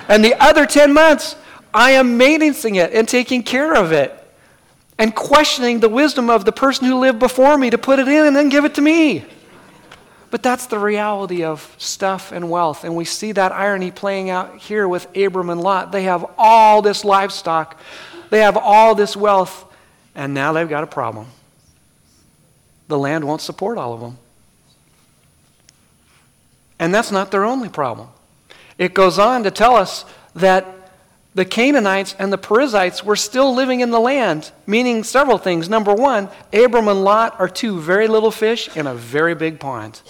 And 0.08 0.24
the 0.24 0.34
other 0.42 0.66
10 0.66 0.92
months, 0.92 1.36
I 1.72 1.92
am 1.92 2.16
maintaining 2.16 2.76
it 2.76 2.92
and 2.92 3.06
taking 3.06 3.42
care 3.42 3.74
of 3.74 3.92
it 3.92 4.14
and 4.98 5.14
questioning 5.14 5.80
the 5.80 5.88
wisdom 5.88 6.30
of 6.30 6.44
the 6.44 6.52
person 6.52 6.86
who 6.86 6.98
lived 6.98 7.18
before 7.18 7.56
me 7.56 7.70
to 7.70 7.78
put 7.78 7.98
it 7.98 8.08
in 8.08 8.26
and 8.26 8.34
then 8.34 8.48
give 8.48 8.64
it 8.64 8.74
to 8.74 8.80
me. 8.80 9.24
But 10.30 10.42
that's 10.42 10.66
the 10.66 10.78
reality 10.78 11.44
of 11.44 11.74
stuff 11.78 12.32
and 12.32 12.50
wealth. 12.50 12.84
And 12.84 12.96
we 12.96 13.04
see 13.04 13.32
that 13.32 13.52
irony 13.52 13.90
playing 13.90 14.30
out 14.30 14.58
here 14.58 14.88
with 14.88 15.14
Abram 15.16 15.50
and 15.50 15.60
Lot. 15.60 15.92
They 15.92 16.04
have 16.04 16.26
all 16.36 16.82
this 16.82 17.04
livestock, 17.04 17.78
they 18.30 18.40
have 18.40 18.56
all 18.56 18.94
this 18.94 19.16
wealth, 19.16 19.64
and 20.14 20.34
now 20.34 20.52
they've 20.52 20.68
got 20.68 20.84
a 20.84 20.88
problem 20.88 21.28
the 22.88 22.98
land 22.98 23.24
won't 23.24 23.42
support 23.42 23.78
all 23.78 23.92
of 23.92 24.00
them. 24.00 24.18
And 26.78 26.92
that's 26.94 27.12
not 27.12 27.30
their 27.30 27.44
only 27.44 27.68
problem. 27.68 28.08
It 28.78 28.94
goes 28.94 29.18
on 29.18 29.42
to 29.42 29.50
tell 29.50 29.76
us 29.76 30.04
that 30.34 30.66
the 31.34 31.44
Canaanites 31.44 32.16
and 32.18 32.32
the 32.32 32.38
Perizzites 32.38 33.04
were 33.04 33.16
still 33.16 33.54
living 33.54 33.80
in 33.80 33.90
the 33.90 34.00
land, 34.00 34.50
meaning 34.66 35.04
several 35.04 35.38
things. 35.38 35.68
Number 35.68 35.94
one, 35.94 36.28
Abram 36.52 36.88
and 36.88 37.04
Lot 37.04 37.38
are 37.38 37.48
two 37.48 37.80
very 37.80 38.08
little 38.08 38.30
fish 38.30 38.74
in 38.76 38.86
a 38.86 38.94
very 38.94 39.34
big 39.34 39.60
pond. 39.60 40.00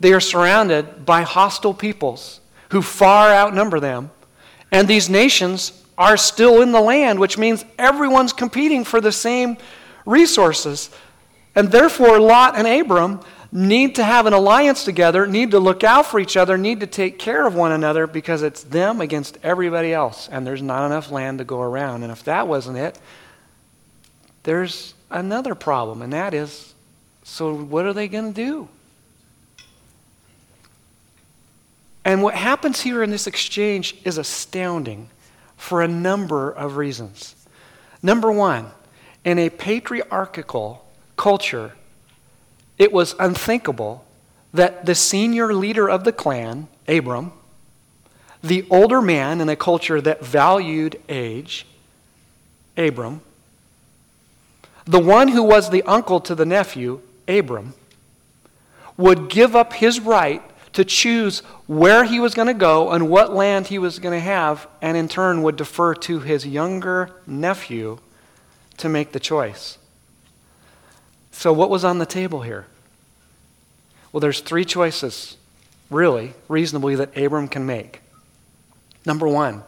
They 0.00 0.12
are 0.12 0.20
surrounded 0.20 1.04
by 1.04 1.22
hostile 1.22 1.74
peoples 1.74 2.40
who 2.70 2.82
far 2.82 3.30
outnumber 3.30 3.78
them. 3.78 4.10
And 4.72 4.88
these 4.88 5.10
nations 5.10 5.84
are 5.98 6.16
still 6.16 6.62
in 6.62 6.72
the 6.72 6.80
land, 6.80 7.18
which 7.18 7.36
means 7.36 7.64
everyone's 7.78 8.32
competing 8.32 8.84
for 8.84 9.00
the 9.00 9.12
same 9.12 9.58
resources. 10.06 10.90
And 11.54 11.70
therefore, 11.70 12.18
Lot 12.18 12.56
and 12.56 12.66
Abram 12.66 13.20
need 13.52 13.96
to 13.96 14.04
have 14.04 14.26
an 14.26 14.32
alliance 14.32 14.84
together, 14.84 15.26
need 15.26 15.50
to 15.50 15.58
look 15.58 15.82
out 15.82 16.06
for 16.06 16.20
each 16.20 16.36
other, 16.36 16.56
need 16.56 16.80
to 16.80 16.86
take 16.86 17.18
care 17.18 17.46
of 17.46 17.54
one 17.54 17.72
another 17.72 18.06
because 18.06 18.42
it's 18.42 18.62
them 18.62 19.00
against 19.00 19.38
everybody 19.42 19.92
else. 19.92 20.28
And 20.28 20.46
there's 20.46 20.62
not 20.62 20.86
enough 20.86 21.10
land 21.10 21.38
to 21.38 21.44
go 21.44 21.60
around. 21.60 22.02
And 22.02 22.12
if 22.12 22.24
that 22.24 22.46
wasn't 22.46 22.78
it, 22.78 22.98
there's 24.44 24.94
another 25.10 25.54
problem, 25.54 26.02
and 26.02 26.12
that 26.12 26.32
is 26.32 26.74
so 27.22 27.54
what 27.54 27.86
are 27.86 27.92
they 27.92 28.08
going 28.08 28.32
to 28.32 28.44
do? 28.44 28.68
And 32.04 32.22
what 32.22 32.34
happens 32.34 32.80
here 32.80 33.02
in 33.02 33.10
this 33.10 33.26
exchange 33.26 33.96
is 34.04 34.18
astounding 34.18 35.10
for 35.56 35.82
a 35.82 35.88
number 35.88 36.50
of 36.50 36.76
reasons. 36.76 37.36
Number 38.02 38.32
one, 38.32 38.70
in 39.24 39.38
a 39.38 39.50
patriarchal 39.50 40.84
culture, 41.16 41.72
it 42.80 42.92
was 42.92 43.14
unthinkable 43.18 44.06
that 44.54 44.86
the 44.86 44.94
senior 44.94 45.52
leader 45.52 45.88
of 45.88 46.02
the 46.04 46.12
clan, 46.12 46.66
Abram, 46.88 47.30
the 48.42 48.66
older 48.70 49.02
man 49.02 49.42
in 49.42 49.50
a 49.50 49.54
culture 49.54 50.00
that 50.00 50.24
valued 50.24 50.98
age, 51.06 51.66
Abram, 52.78 53.20
the 54.86 54.98
one 54.98 55.28
who 55.28 55.42
was 55.42 55.68
the 55.68 55.82
uncle 55.82 56.20
to 56.20 56.34
the 56.34 56.46
nephew, 56.46 57.02
Abram, 57.28 57.74
would 58.96 59.28
give 59.28 59.54
up 59.54 59.74
his 59.74 60.00
right 60.00 60.42
to 60.72 60.82
choose 60.82 61.40
where 61.66 62.04
he 62.04 62.18
was 62.18 62.32
going 62.32 62.48
to 62.48 62.54
go 62.54 62.92
and 62.92 63.10
what 63.10 63.34
land 63.34 63.66
he 63.66 63.78
was 63.78 63.98
going 63.98 64.14
to 64.14 64.24
have, 64.24 64.66
and 64.80 64.96
in 64.96 65.06
turn 65.06 65.42
would 65.42 65.56
defer 65.56 65.94
to 65.94 66.20
his 66.20 66.46
younger 66.46 67.10
nephew 67.26 67.98
to 68.78 68.88
make 68.88 69.12
the 69.12 69.20
choice. 69.20 69.76
So, 71.30 71.52
what 71.52 71.70
was 71.70 71.84
on 71.84 71.98
the 71.98 72.06
table 72.06 72.42
here? 72.42 72.66
Well, 74.12 74.20
there's 74.20 74.40
three 74.40 74.64
choices, 74.64 75.36
really, 75.90 76.34
reasonably, 76.48 76.96
that 76.96 77.16
Abram 77.16 77.48
can 77.48 77.66
make. 77.66 78.00
Number 79.06 79.28
one, 79.28 79.62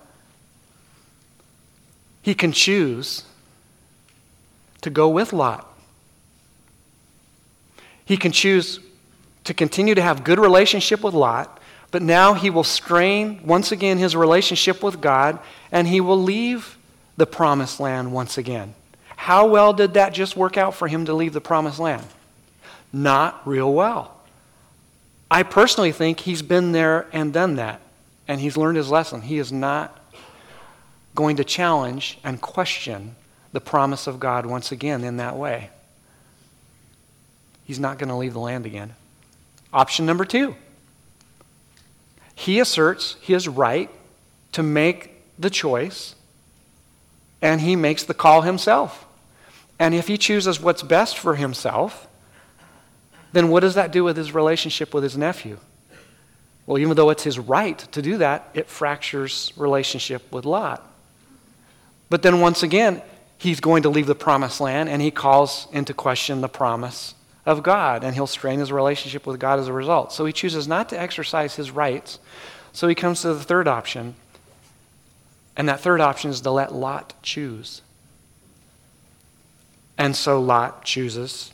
he 2.23 2.35
can 2.35 2.53
choose 2.53 3.25
to 4.83 4.91
go 4.91 5.09
with 5.09 5.33
Lot. 5.33 5.69
He 8.05 8.17
can 8.17 8.33
choose 8.33 8.81
to 9.45 9.55
continue 9.55 9.95
to 9.95 10.03
have 10.03 10.25
good 10.25 10.39
relationship 10.39 11.03
with 11.03 11.15
Lot, 11.15 11.61
but 11.91 12.03
now 12.03 12.35
he 12.35 12.51
will 12.51 12.65
strain 12.65 13.41
once 13.45 13.73
again 13.73 13.99
his 13.99 14.15
relationship 14.15 14.83
with 14.83 15.01
God 15.01 15.39
and 15.71 15.87
he 15.87 16.01
will 16.01 16.21
leave 16.21 16.79
the 17.17 17.27
promised 17.27 17.81
land 17.81 18.13
once 18.13 18.39
again. 18.39 18.75
How 19.17 19.47
well 19.47 19.73
did 19.73 19.95
that 19.95 20.13
just 20.15 20.37
work 20.37 20.57
out 20.57 20.75
for 20.75 20.89
him 20.89 21.05
to 21.05 21.15
leave 21.15 21.33
the 21.33 21.41
promised 21.41 21.79
land? 21.79 22.05
Not 22.93 23.47
real 23.47 23.73
well. 23.73 24.22
I 25.33 25.45
personally 25.45 25.93
think 25.93 26.21
he's 26.21 26.43
been 26.43 26.73
there 26.73 27.07
and 27.11 27.33
done 27.33 27.55
that, 27.55 27.81
and 28.29 28.39
he's 28.39 28.59
learned 28.59 28.77
his 28.77 28.91
lesson. 28.91 29.23
He 29.23 29.39
is 29.39 29.51
not 29.51 29.99
going 31.15 31.37
to 31.37 31.45
challenge 31.45 32.19
and 32.23 32.39
question 32.39 33.17
the 33.51 33.61
promise 33.61 34.07
of 34.07 34.21
God 34.21 34.45
once 34.45 34.73
again 34.73 35.03
in 35.03 35.17
that 35.17 35.39
way. 35.39 35.71
He's 37.65 37.81
not 37.81 37.97
going 37.97 38.11
to 38.11 38.15
leave 38.15 38.35
the 38.35 38.41
land 38.41 38.67
again. 38.67 38.95
Option 39.73 40.05
number 40.05 40.27
two 40.27 40.55
he 42.35 42.61
asserts 42.61 43.17
his 43.23 43.49
right 43.49 43.89
to 44.53 44.63
make 44.63 45.13
the 45.39 45.49
choice, 45.49 46.15
and 47.41 47.63
he 47.63 47.75
makes 47.75 48.05
the 48.05 48.13
call 48.13 48.43
himself. 48.43 49.07
And 49.79 49.95
if 49.95 50.09
he 50.09 50.19
chooses 50.19 50.61
what's 50.61 50.83
best 50.83 51.17
for 51.17 51.37
himself, 51.37 52.07
then 53.33 53.49
what 53.49 53.61
does 53.61 53.75
that 53.75 53.93
do 53.93 54.05
with 54.05 54.17
his 54.17 54.33
relationship 54.33 54.93
with 54.95 55.03
his 55.03 55.17
nephew? 55.17 55.59
Well, 56.67 56.79
even 56.79 56.97
though 56.97 57.11
it's 57.11 57.25
his 57.25 57.39
right 57.39 57.79
to 57.79 58.03
do 58.03 58.19
that, 58.19 58.51
it 58.55 58.69
fractures 58.69 59.53
relationship 59.57 60.31
with 60.31 60.45
Lot. 60.45 60.87
But 62.09 62.23
then 62.23 62.41
once 62.41 62.63
again, 62.63 63.03
he's 63.39 63.61
going 63.61 63.83
to 63.83 63.89
leave 63.89 64.07
the 64.07 64.15
promised 64.15 64.61
land 64.61 64.89
and 64.89 65.03
he 65.03 65.11
calls 65.11 65.67
into 65.73 65.95
question 65.95 66.41
the 66.41 66.49
promise 66.49 67.15
of 67.45 67.63
God 67.63 68.05
and 68.05 68.15
he'll 68.15 68.27
strain 68.27 68.61
his 68.61 68.71
relationship 68.71 69.27
with 69.27 69.41
God 69.41 69.59
as 69.59 69.67
a 69.67 69.73
result. 69.73 70.13
So 70.13 70.25
he 70.25 70.33
chooses 70.33 70.69
not 70.69 70.89
to 70.91 71.01
exercise 71.01 71.57
his 71.57 71.71
rights. 71.71 72.19
So 72.73 72.87
he 72.87 72.95
comes 72.95 73.23
to 73.23 73.35
the 73.35 73.41
third 73.43 73.67
option. 73.67 74.15
And 75.57 75.69
that 75.69 75.81
third 75.81 76.01
option 76.01 76.31
is 76.31 76.41
to 76.43 76.51
let 76.51 76.73
Lot 76.73 77.15
choose. 77.23 77.83
And 79.99 80.15
so 80.15 80.41
Lot 80.41 80.85
chooses 80.85 81.53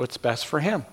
what's 0.00 0.16
best 0.16 0.46
for 0.46 0.60
him. 0.60 0.86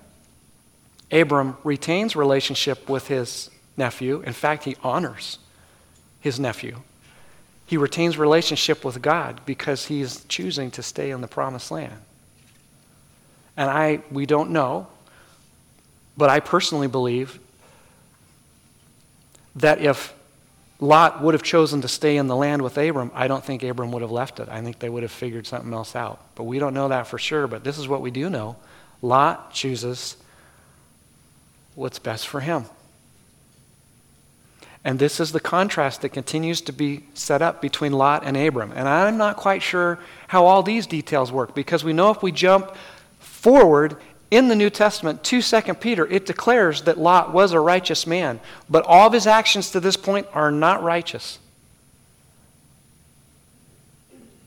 Abram 1.10 1.56
retains 1.64 2.14
relationship 2.14 2.90
with 2.90 3.08
his 3.08 3.48
nephew. 3.74 4.20
In 4.20 4.34
fact, 4.34 4.64
he 4.64 4.76
honors 4.82 5.38
his 6.20 6.38
nephew. 6.38 6.82
He 7.64 7.78
retains 7.78 8.18
relationship 8.18 8.84
with 8.84 9.00
God 9.00 9.40
because 9.46 9.86
he's 9.86 10.26
choosing 10.26 10.70
to 10.72 10.82
stay 10.82 11.10
in 11.10 11.22
the 11.22 11.26
promised 11.26 11.70
land. 11.70 11.96
And 13.56 13.70
I 13.70 14.02
we 14.10 14.26
don't 14.26 14.50
know, 14.50 14.88
but 16.18 16.28
I 16.28 16.40
personally 16.40 16.86
believe 16.86 17.40
that 19.56 19.80
if 19.80 20.12
Lot 20.80 21.22
would 21.22 21.32
have 21.32 21.42
chosen 21.42 21.80
to 21.80 21.88
stay 21.88 22.18
in 22.18 22.26
the 22.26 22.36
land 22.36 22.60
with 22.60 22.76
Abram, 22.76 23.10
I 23.14 23.26
don't 23.26 23.42
think 23.42 23.62
Abram 23.62 23.90
would 23.92 24.02
have 24.02 24.10
left 24.10 24.38
it. 24.38 24.50
I 24.50 24.60
think 24.60 24.78
they 24.78 24.90
would 24.90 25.02
have 25.02 25.10
figured 25.10 25.46
something 25.46 25.72
else 25.72 25.96
out. 25.96 26.20
But 26.34 26.44
we 26.44 26.58
don't 26.58 26.74
know 26.74 26.88
that 26.88 27.06
for 27.06 27.16
sure. 27.16 27.46
But 27.46 27.64
this 27.64 27.78
is 27.78 27.88
what 27.88 28.02
we 28.02 28.10
do 28.10 28.28
know 28.28 28.56
Lot 29.02 29.52
chooses 29.52 30.16
what's 31.74 31.98
best 31.98 32.26
for 32.26 32.40
him. 32.40 32.64
And 34.84 34.98
this 34.98 35.20
is 35.20 35.32
the 35.32 35.40
contrast 35.40 36.02
that 36.02 36.10
continues 36.10 36.60
to 36.62 36.72
be 36.72 37.04
set 37.14 37.42
up 37.42 37.60
between 37.60 37.92
Lot 37.92 38.22
and 38.24 38.36
Abram. 38.36 38.72
And 38.74 38.88
I'm 38.88 39.16
not 39.16 39.36
quite 39.36 39.62
sure 39.62 39.98
how 40.28 40.46
all 40.46 40.62
these 40.62 40.86
details 40.86 41.30
work 41.30 41.54
because 41.54 41.84
we 41.84 41.92
know 41.92 42.10
if 42.10 42.22
we 42.22 42.32
jump 42.32 42.74
forward 43.18 43.96
in 44.30 44.48
the 44.48 44.56
New 44.56 44.70
Testament 44.70 45.24
to 45.24 45.42
2 45.42 45.74
Peter, 45.74 46.06
it 46.06 46.26
declares 46.26 46.82
that 46.82 46.98
Lot 46.98 47.32
was 47.32 47.52
a 47.52 47.60
righteous 47.60 48.06
man. 48.06 48.40
But 48.68 48.84
all 48.86 49.06
of 49.06 49.12
his 49.12 49.26
actions 49.26 49.70
to 49.70 49.80
this 49.80 49.96
point 49.96 50.26
are 50.32 50.50
not 50.50 50.82
righteous. 50.82 51.38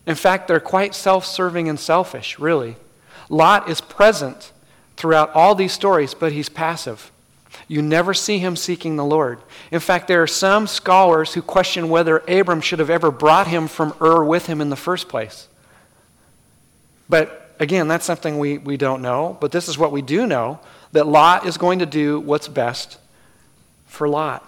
In 0.05 0.15
fact, 0.15 0.47
they're 0.47 0.59
quite 0.59 0.95
self 0.95 1.25
serving 1.25 1.69
and 1.69 1.79
selfish, 1.79 2.39
really. 2.39 2.75
Lot 3.31 3.69
is 3.69 3.79
present 3.79 4.51
throughout 4.97 5.33
all 5.33 5.55
these 5.55 5.71
stories, 5.71 6.13
but 6.13 6.33
he's 6.33 6.49
passive. 6.49 7.11
You 7.69 7.81
never 7.81 8.13
see 8.13 8.39
him 8.39 8.57
seeking 8.57 8.97
the 8.97 9.05
Lord. 9.05 9.39
In 9.71 9.79
fact, 9.79 10.09
there 10.09 10.21
are 10.21 10.27
some 10.27 10.67
scholars 10.67 11.33
who 11.33 11.41
question 11.41 11.89
whether 11.89 12.17
Abram 12.27 12.59
should 12.59 12.79
have 12.79 12.89
ever 12.89 13.09
brought 13.09 13.47
him 13.47 13.69
from 13.69 13.93
Ur 14.01 14.25
with 14.25 14.47
him 14.47 14.59
in 14.59 14.69
the 14.69 14.75
first 14.75 15.07
place. 15.07 15.47
But 17.07 17.55
again, 17.57 17.87
that's 17.87 18.05
something 18.05 18.37
we, 18.37 18.57
we 18.57 18.75
don't 18.75 19.01
know. 19.01 19.37
But 19.39 19.53
this 19.53 19.69
is 19.69 19.77
what 19.77 19.93
we 19.93 20.01
do 20.01 20.27
know 20.27 20.59
that 20.91 21.07
Lot 21.07 21.45
is 21.45 21.57
going 21.57 21.79
to 21.79 21.85
do 21.85 22.19
what's 22.19 22.49
best 22.49 22.97
for 23.85 24.09
Lot. 24.09 24.45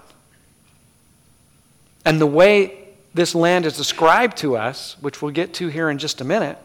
And 2.03 2.19
the 2.19 2.27
way 2.27 2.89
this 3.13 3.33
land 3.33 3.65
is 3.65 3.77
described 3.77 4.35
to 4.37 4.57
us, 4.57 4.97
which 4.99 5.21
we'll 5.21 5.31
get 5.31 5.53
to 5.55 5.69
here 5.69 5.89
in 5.89 5.97
just 5.99 6.19
a 6.19 6.25
minute, 6.25 6.57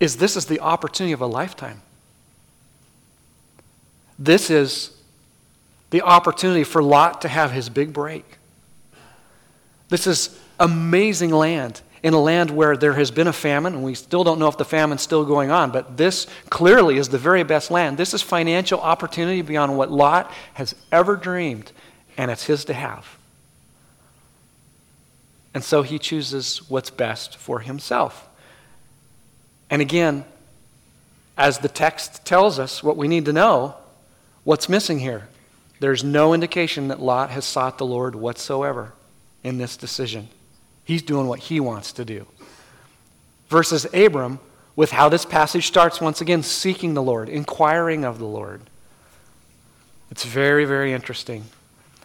is 0.00 0.16
this 0.16 0.36
is 0.36 0.46
the 0.46 0.60
opportunity 0.60 1.12
of 1.12 1.20
a 1.20 1.26
lifetime. 1.26 1.82
This 4.18 4.50
is 4.50 4.90
the 5.90 6.02
opportunity 6.02 6.64
for 6.64 6.82
Lot 6.82 7.22
to 7.22 7.28
have 7.28 7.52
his 7.52 7.68
big 7.68 7.92
break. 7.92 8.24
This 9.88 10.06
is 10.06 10.38
amazing 10.60 11.30
land 11.30 11.80
in 12.02 12.14
a 12.14 12.20
land 12.20 12.50
where 12.50 12.76
there 12.76 12.92
has 12.92 13.10
been 13.10 13.26
a 13.26 13.32
famine, 13.32 13.74
and 13.74 13.82
we 13.82 13.94
still 13.94 14.22
don't 14.22 14.38
know 14.38 14.48
if 14.48 14.56
the 14.56 14.64
famine's 14.64 15.02
still 15.02 15.24
going 15.24 15.50
on, 15.50 15.70
but 15.70 15.96
this 15.96 16.26
clearly 16.48 16.96
is 16.96 17.08
the 17.08 17.18
very 17.18 17.42
best 17.42 17.70
land. 17.70 17.96
This 17.96 18.14
is 18.14 18.22
financial 18.22 18.80
opportunity 18.80 19.42
beyond 19.42 19.76
what 19.76 19.90
Lot 19.90 20.30
has 20.54 20.74
ever 20.92 21.16
dreamed, 21.16 21.72
and 22.16 22.30
it's 22.30 22.44
his 22.44 22.64
to 22.66 22.74
have. 22.74 23.18
And 25.54 25.64
so 25.64 25.82
he 25.82 25.98
chooses 25.98 26.68
what's 26.70 26.90
best 26.90 27.36
for 27.36 27.60
himself. 27.60 28.27
And 29.70 29.82
again, 29.82 30.24
as 31.36 31.58
the 31.58 31.68
text 31.68 32.24
tells 32.24 32.58
us 32.58 32.82
what 32.82 32.96
we 32.96 33.08
need 33.08 33.24
to 33.26 33.32
know, 33.32 33.76
what's 34.44 34.68
missing 34.68 34.98
here? 34.98 35.28
There's 35.80 36.02
no 36.02 36.34
indication 36.34 36.88
that 36.88 37.00
Lot 37.00 37.30
has 37.30 37.44
sought 37.44 37.78
the 37.78 37.86
Lord 37.86 38.16
whatsoever 38.16 38.92
in 39.44 39.58
this 39.58 39.76
decision. 39.76 40.28
He's 40.84 41.02
doing 41.02 41.28
what 41.28 41.38
he 41.38 41.60
wants 41.60 41.92
to 41.92 42.04
do. 42.04 42.26
Versus 43.48 43.86
Abram, 43.94 44.40
with 44.74 44.90
how 44.90 45.08
this 45.08 45.24
passage 45.24 45.66
starts, 45.66 46.00
once 46.00 46.20
again, 46.20 46.42
seeking 46.42 46.94
the 46.94 47.02
Lord, 47.02 47.28
inquiring 47.28 48.04
of 48.04 48.18
the 48.18 48.26
Lord. 48.26 48.62
It's 50.10 50.24
very, 50.24 50.64
very 50.64 50.92
interesting. 50.92 51.44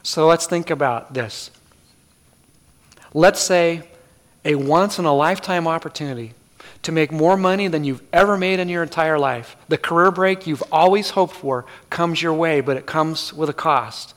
So 0.04 0.28
let's 0.28 0.46
think 0.46 0.70
about 0.70 1.14
this. 1.14 1.50
Let's 3.14 3.40
say 3.40 3.84
a 4.44 4.56
once 4.56 5.00
in 5.00 5.06
a 5.06 5.14
lifetime 5.14 5.68
opportunity 5.68 6.34
to 6.84 6.92
make 6.92 7.12
more 7.12 7.36
money 7.38 7.68
than 7.68 7.84
you've 7.84 8.04
ever 8.12 8.38
made 8.38 8.60
in 8.60 8.70
your 8.70 8.84
entire 8.84 9.18
life. 9.18 9.56
The 9.70 9.78
career 9.78 10.12
break 10.12 10.46
you've 10.46 10.64
always 10.72 11.12
hoped 11.12 11.36
for 11.36 11.66
comes 11.90 12.22
your 12.22 12.34
way, 12.34 12.62
but 12.62 12.78
it 12.78 12.86
comes 12.86 13.34
with 13.34 13.50
a 13.50 13.54
cost. 13.54 14.14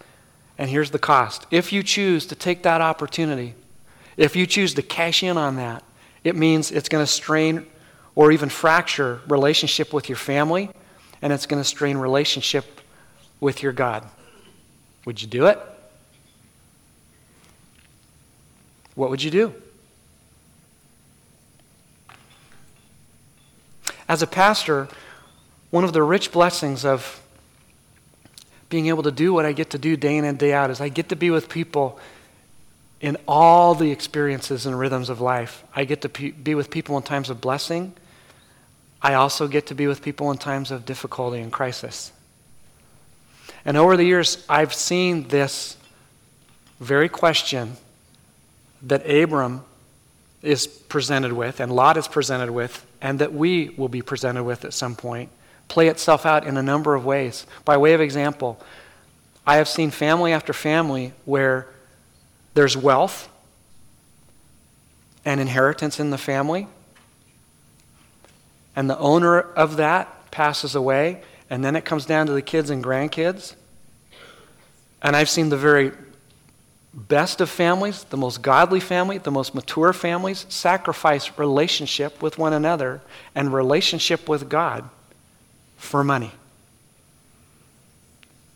And 0.58 0.68
here's 0.68 0.90
the 0.90 0.99
cost. 0.99 1.46
If 1.50 1.73
you 1.73 1.82
choose 1.82 2.26
to 2.26 2.35
take 2.35 2.62
that 2.64 2.81
opportunity, 2.81 3.55
if 4.16 4.35
you 4.37 4.46
choose 4.46 4.74
to 4.74 4.83
cash 4.83 5.22
in 5.22 5.37
on 5.37 5.57
that, 5.57 5.85
it 6.24 6.35
means 6.35 6.72
it's 6.72 6.88
going 6.88 7.02
to 7.02 7.11
strain 7.11 7.66
or 8.14 8.33
even 8.33 8.48
fracture 8.48 9.20
relationship 9.29 9.92
with 9.92 10.09
your 10.09 10.16
family, 10.16 10.70
and 11.22 11.33
it's 11.33 11.46
going 11.46 11.62
to 11.62 11.68
strain 11.68 11.98
relationship 11.98 12.81
with 13.38 13.62
your 13.62 13.72
God. 13.72 14.09
Would 15.05 15.20
you 15.22 15.29
do 15.29 15.46
it? 15.46 15.59
What 18.94 19.11
would 19.11 19.22
you 19.22 19.31
do? 19.31 19.55
As 24.09 24.23
a 24.23 24.27
pastor, 24.27 24.88
one 25.71 25.85
of 25.85 25.92
the 25.92 26.03
rich 26.03 26.33
blessings 26.33 26.85
of 26.85 27.23
being 28.69 28.87
able 28.87 29.03
to 29.03 29.11
do 29.11 29.33
what 29.33 29.45
I 29.47 29.53
get 29.53 29.71
to 29.71 29.79
do 29.79 29.97
day 29.97 30.16
in 30.16 30.25
and 30.25 30.38
day 30.38 30.53
out 30.53 30.71
is 30.71 30.81
I 30.81 30.88
get 30.88 31.09
to 31.11 31.16
be 31.16 31.31
with 31.31 31.49
people 31.49 31.99
in 33.01 33.16
all 33.29 33.75
the 33.75 33.90
experiences 33.90 34.66
and 34.66 34.79
rhythms 34.79 35.09
of 35.09 35.21
life. 35.21 35.64
I 35.75 35.85
get 35.85 36.03
to 36.03 36.09
be 36.09 36.55
with 36.55 36.71
people 36.71 36.97
in 36.97 37.03
times 37.03 37.31
of 37.31 37.40
blessing. 37.40 37.92
I 39.03 39.14
also 39.14 39.47
get 39.47 39.66
to 39.66 39.75
be 39.75 39.87
with 39.87 40.03
people 40.03 40.31
in 40.31 40.38
times 40.38 40.71
of 40.71 40.87
difficulty 40.87 41.38
and 41.38 41.53
crisis. 41.53 42.12
And 43.64 43.77
over 43.77 43.97
the 43.97 44.05
years, 44.05 44.45
I've 44.49 44.73
seen 44.73 45.29
this 45.29 45.77
very 46.81 47.09
question 47.09 47.77
that 48.83 49.09
Abram 49.09 49.64
is 50.42 50.66
presented 50.66 51.33
with 51.33 51.61
and 51.61 51.72
Lot 51.72 51.96
is 51.96 52.09
presented 52.09 52.51
with 52.51 52.87
and 53.01 53.18
that 53.18 53.33
we 53.33 53.70
will 53.70 53.88
be 53.88 54.03
presented 54.03 54.44
with 54.44 54.64
at 54.64 54.72
some 54.72 54.94
point 54.94 55.31
play 55.68 55.88
itself 55.88 56.25
out 56.25 56.46
in 56.46 56.57
a 56.57 56.62
number 56.62 56.94
of 56.94 57.05
ways. 57.05 57.46
By 57.64 57.77
way 57.77 57.94
of 57.94 58.01
example, 58.01 58.61
I 59.46 59.57
have 59.57 59.68
seen 59.68 59.90
family 59.90 60.33
after 60.33 60.53
family 60.53 61.12
where 61.25 61.68
there's 62.55 62.77
wealth 62.77 63.29
and 65.25 65.40
inheritance 65.40 65.99
in 65.99 66.11
the 66.11 66.18
family, 66.18 66.68
and 68.77 68.88
the 68.88 68.99
owner 68.99 69.40
of 69.40 69.77
that 69.77 70.31
passes 70.31 70.75
away, 70.75 71.22
and 71.51 71.64
then 71.64 71.75
it 71.75 71.85
comes 71.85 72.07
down 72.07 72.27
to 72.27 72.33
the 72.33 72.42
kids 72.42 72.70
and 72.70 72.83
grandkids. 72.83 73.55
And 75.03 75.16
I've 75.16 75.29
seen 75.29 75.49
the 75.49 75.57
very 75.57 75.92
best 76.96 77.42
of 77.42 77.50
families, 77.50 78.04
the 78.04 78.16
most 78.16 78.40
godly 78.40 78.80
family, 78.80 79.18
the 79.18 79.30
most 79.30 79.54
mature 79.54 79.92
families 79.92 80.46
sacrifice 80.48 81.38
relationship 81.38 82.22
with 82.22 82.38
one 82.38 82.54
another 82.54 83.02
and 83.35 83.52
relationship 83.52 84.28
with 84.28 84.48
God 84.48 84.88
for 85.76 86.02
money. 86.02 86.32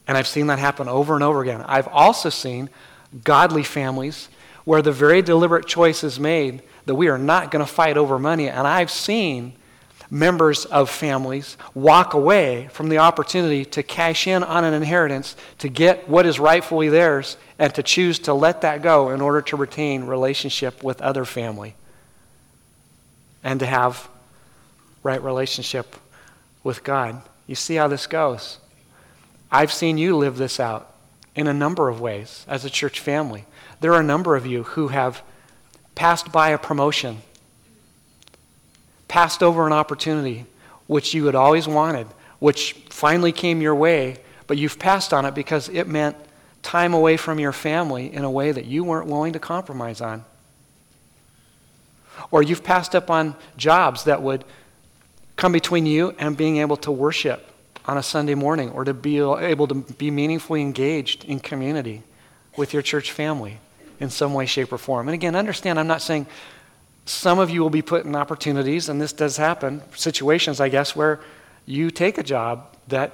And 0.09 0.17
I've 0.17 0.27
seen 0.27 0.47
that 0.47 0.59
happen 0.59 0.89
over 0.89 1.15
and 1.15 1.23
over 1.23 1.43
again. 1.43 1.63
I've 1.63 1.87
also 1.87 2.31
seen 2.31 2.71
godly 3.23 3.63
families 3.63 4.29
where 4.65 4.83
the 4.83 4.91
very 4.91 5.21
deliberate 5.21 5.67
choice 5.67 6.03
is 6.03 6.19
made 6.19 6.63
that 6.87 6.95
we 6.95 7.09
are 7.09 7.19
not 7.19 7.51
going 7.51 7.65
to 7.65 7.71
fight 7.71 7.97
over 7.97 8.19
money. 8.19 8.49
And 8.49 8.67
I've 8.67 8.91
seen 8.91 9.53
members 10.11 10.65
of 10.67 10.91
families 10.91 11.57
walk 11.73 12.15
away 12.15 12.69
from 12.73 12.89
the 12.89 12.99
opportunity 12.99 13.65
to 13.65 13.83
cash 13.83 14.27
in 14.27 14.43
on 14.43 14.65
an 14.65 14.75
inheritance 14.75 15.37
to 15.59 15.69
get 15.69 16.09
what 16.09 16.27
is 16.27 16.41
rightfully 16.41 16.89
theirs 16.89 17.37
and 17.59 17.73
to 17.75 17.83
choose 17.83 18.19
to 18.19 18.35
let 18.35 18.63
that 18.63 18.83
go 18.83 19.11
in 19.11 19.21
order 19.21 19.41
to 19.41 19.57
retain 19.57 20.05
relationship 20.05 20.83
with 20.83 21.01
other 21.01 21.25
family 21.25 21.77
and 23.45 23.61
to 23.61 23.67
have 23.67 24.09
right 25.03 25.23
relationship 25.23 25.97
with 26.65 26.83
God. 26.83 27.23
You 27.47 27.55
see 27.55 27.77
how 27.77 27.89
this 27.89 28.07
goes. 28.07 28.59
I've 29.51 29.73
seen 29.73 29.97
you 29.97 30.17
live 30.17 30.37
this 30.37 30.59
out 30.61 30.95
in 31.35 31.47
a 31.47 31.55
number 31.55 31.89
of 31.89 32.01
ways 32.01 32.45
as 32.49 32.65
a 32.65 32.71
church 32.71 33.01
family. 33.01 33.47
There 33.81 33.93
are 33.93 34.01
a 34.01 34.05
number 34.05 34.37
of 34.37 34.47
you 34.47 34.65
who 34.65 34.89
have 34.89 35.23
passed 35.95 36.33
by 36.33 36.51
a 36.51 36.59
promotion 36.59 37.23
passed 39.11 39.43
over 39.43 39.67
an 39.67 39.73
opportunity 39.73 40.47
which 40.87 41.15
you 41.15 41.27
had 41.27 41.35
always 41.35 41.67
wanted, 41.67 42.07
which 42.39 42.75
finally 42.91 43.33
came 43.33 43.61
your 43.61 43.75
way, 43.75 44.17
but 44.47 44.57
you've 44.57 44.79
passed 44.79 45.13
on 45.13 45.27
it 45.27 45.35
because 45.35 45.69
it 45.69 45.89
meant 45.89 46.17
time 46.63 46.95
away 46.95 47.17
from 47.17 47.41
your 47.41 47.51
family 47.51 48.15
in 48.15 48.23
a 48.23 48.31
way 48.31 48.53
that 48.53 48.67
you 48.67 48.85
weren't 48.85 49.09
willing 49.09 49.33
to 49.33 49.41
compromise 49.41 50.01
on. 50.01 50.25
Or 52.31 52.41
you've 52.45 52.63
passed 52.63 52.95
up 52.95 53.11
on 53.11 53.35
jobs 53.57 54.05
that 54.05 54.23
would 54.23 54.45
come 55.35 55.51
between 55.51 55.87
you 55.87 56.15
and 56.21 56.37
being 56.37 56.59
able 56.59 56.77
to 56.77 56.93
worship 56.93 57.51
on 57.87 57.99
a 57.99 58.05
Sunday 58.05 58.37
morning 58.37 58.71
or 58.71 58.85
to 58.85 58.95
be 58.95 59.19
able 59.19 59.67
to 59.67 59.75
be 59.75 60.13
meaningfully 60.13 60.61
engaged 60.61 61.25
in 61.25 61.41
community 61.41 62.05
with 62.57 62.73
your 62.73 62.83
church 62.83 63.11
family 63.11 63.59
in 63.99 64.09
some 64.09 64.35
way, 64.35 64.47
shape, 64.47 64.73
or 64.73 64.79
form. 64.79 65.09
And 65.09 65.15
again, 65.15 65.35
understand, 65.35 65.81
I'm 65.81 65.89
not 65.89 66.01
saying 66.01 66.29
some 67.11 67.39
of 67.39 67.51
you 67.51 67.61
will 67.61 67.71
be 67.71 67.83
put 67.83 68.05
in 68.05 68.15
opportunities, 68.15 68.89
and 68.89 69.01
this 69.01 69.13
does 69.13 69.37
happen, 69.37 69.83
situations, 69.97 70.61
I 70.61 70.69
guess, 70.69 70.95
where 70.95 71.21
you 71.67 71.91
take 71.91 72.19
a 72.19 72.23
job 72.23 72.77
that 72.89 73.13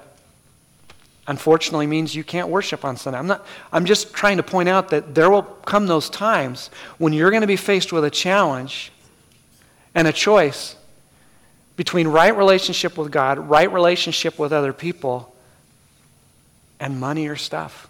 unfortunately 1.27 1.87
means 1.87 2.15
you 2.15 2.23
can't 2.23 2.49
worship 2.49 2.85
on 2.85 2.97
Sunday. 2.97 3.19
I'm, 3.19 3.27
not, 3.27 3.47
I'm 3.73 3.85
just 3.85 4.13
trying 4.13 4.37
to 4.37 4.43
point 4.43 4.69
out 4.69 4.91
that 4.91 5.15
there 5.15 5.31
will 5.31 5.43
come 5.43 5.87
those 5.87 6.11
times 6.11 6.71
when 6.99 7.13
you're 7.13 7.31
going 7.31 7.41
to 7.41 7.47
be 7.47 7.57
faced 7.57 7.93
with 7.93 8.05
a 8.05 8.11
challenge 8.11 8.93
and 9.95 10.07
a 10.07 10.13
choice 10.13 10.77
between 11.77 12.07
right 12.07 12.37
relationship 12.37 12.97
with 12.97 13.11
God, 13.11 13.39
right 13.39 13.71
relationship 13.71 14.39
with 14.39 14.53
other 14.53 14.73
people, 14.73 15.35
and 16.79 17.01
money 17.01 17.29
or 17.29 17.37
stuff. 17.37 17.89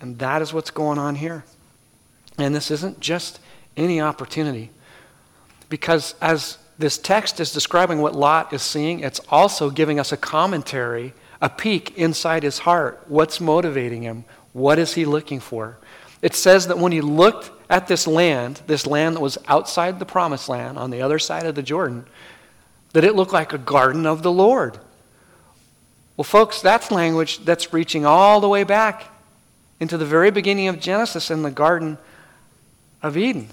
And 0.00 0.18
that 0.20 0.40
is 0.40 0.52
what's 0.52 0.70
going 0.70 0.98
on 0.98 1.16
here. 1.16 1.44
And 2.38 2.54
this 2.54 2.70
isn't 2.70 3.00
just 3.00 3.40
any 3.76 4.00
opportunity. 4.00 4.70
Because 5.72 6.14
as 6.20 6.58
this 6.78 6.98
text 6.98 7.40
is 7.40 7.50
describing 7.50 8.02
what 8.02 8.14
Lot 8.14 8.52
is 8.52 8.60
seeing, 8.60 9.00
it's 9.00 9.22
also 9.30 9.70
giving 9.70 9.98
us 9.98 10.12
a 10.12 10.18
commentary, 10.18 11.14
a 11.40 11.48
peek 11.48 11.96
inside 11.96 12.42
his 12.42 12.58
heart. 12.58 13.02
What's 13.08 13.40
motivating 13.40 14.02
him? 14.02 14.26
What 14.52 14.78
is 14.78 14.92
he 14.92 15.06
looking 15.06 15.40
for? 15.40 15.78
It 16.20 16.34
says 16.34 16.66
that 16.66 16.76
when 16.76 16.92
he 16.92 17.00
looked 17.00 17.50
at 17.70 17.88
this 17.88 18.06
land, 18.06 18.60
this 18.66 18.86
land 18.86 19.16
that 19.16 19.20
was 19.20 19.38
outside 19.48 19.98
the 19.98 20.04
promised 20.04 20.46
land 20.50 20.76
on 20.76 20.90
the 20.90 21.00
other 21.00 21.18
side 21.18 21.46
of 21.46 21.54
the 21.54 21.62
Jordan, 21.62 22.04
that 22.92 23.02
it 23.02 23.16
looked 23.16 23.32
like 23.32 23.54
a 23.54 23.58
garden 23.58 24.04
of 24.04 24.22
the 24.22 24.30
Lord. 24.30 24.78
Well, 26.18 26.24
folks, 26.24 26.60
that's 26.60 26.90
language 26.90 27.46
that's 27.46 27.72
reaching 27.72 28.04
all 28.04 28.42
the 28.42 28.48
way 28.48 28.64
back 28.64 29.04
into 29.80 29.96
the 29.96 30.04
very 30.04 30.30
beginning 30.30 30.68
of 30.68 30.78
Genesis 30.78 31.30
in 31.30 31.40
the 31.40 31.50
Garden 31.50 31.96
of 33.02 33.16
Eden. 33.16 33.48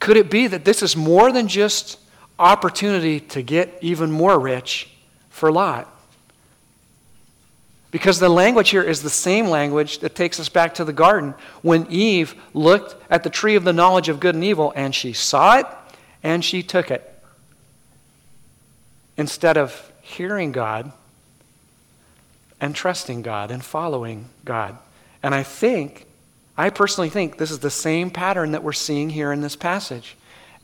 Could 0.00 0.16
it 0.16 0.30
be 0.30 0.46
that 0.48 0.64
this 0.64 0.82
is 0.82 0.96
more 0.96 1.30
than 1.30 1.46
just 1.46 1.98
opportunity 2.38 3.20
to 3.20 3.42
get 3.42 3.78
even 3.80 4.10
more 4.10 4.38
rich 4.38 4.90
for 5.28 5.52
Lot? 5.52 5.86
Because 7.90 8.18
the 8.18 8.28
language 8.28 8.70
here 8.70 8.82
is 8.82 9.02
the 9.02 9.10
same 9.10 9.46
language 9.46 9.98
that 9.98 10.14
takes 10.14 10.38
us 10.38 10.48
back 10.48 10.74
to 10.74 10.84
the 10.84 10.92
garden 10.92 11.34
when 11.62 11.86
Eve 11.90 12.34
looked 12.54 12.94
at 13.10 13.24
the 13.24 13.30
tree 13.30 13.56
of 13.56 13.64
the 13.64 13.72
knowledge 13.72 14.08
of 14.08 14.20
good 14.20 14.34
and 14.34 14.44
evil 14.44 14.72
and 14.76 14.94
she 14.94 15.12
saw 15.12 15.58
it 15.58 15.66
and 16.22 16.44
she 16.44 16.62
took 16.62 16.90
it. 16.90 17.06
Instead 19.16 19.56
of 19.56 19.92
hearing 20.00 20.52
God 20.52 20.92
and 22.60 22.74
trusting 22.74 23.22
God 23.22 23.50
and 23.50 23.64
following 23.64 24.28
God. 24.44 24.78
And 25.22 25.34
I 25.34 25.42
think, 25.42 26.06
I 26.60 26.68
personally 26.68 27.08
think, 27.08 27.38
this 27.38 27.50
is 27.50 27.60
the 27.60 27.70
same 27.70 28.10
pattern 28.10 28.52
that 28.52 28.62
we're 28.62 28.74
seeing 28.74 29.08
here 29.08 29.32
in 29.32 29.40
this 29.40 29.56
passage. 29.56 30.14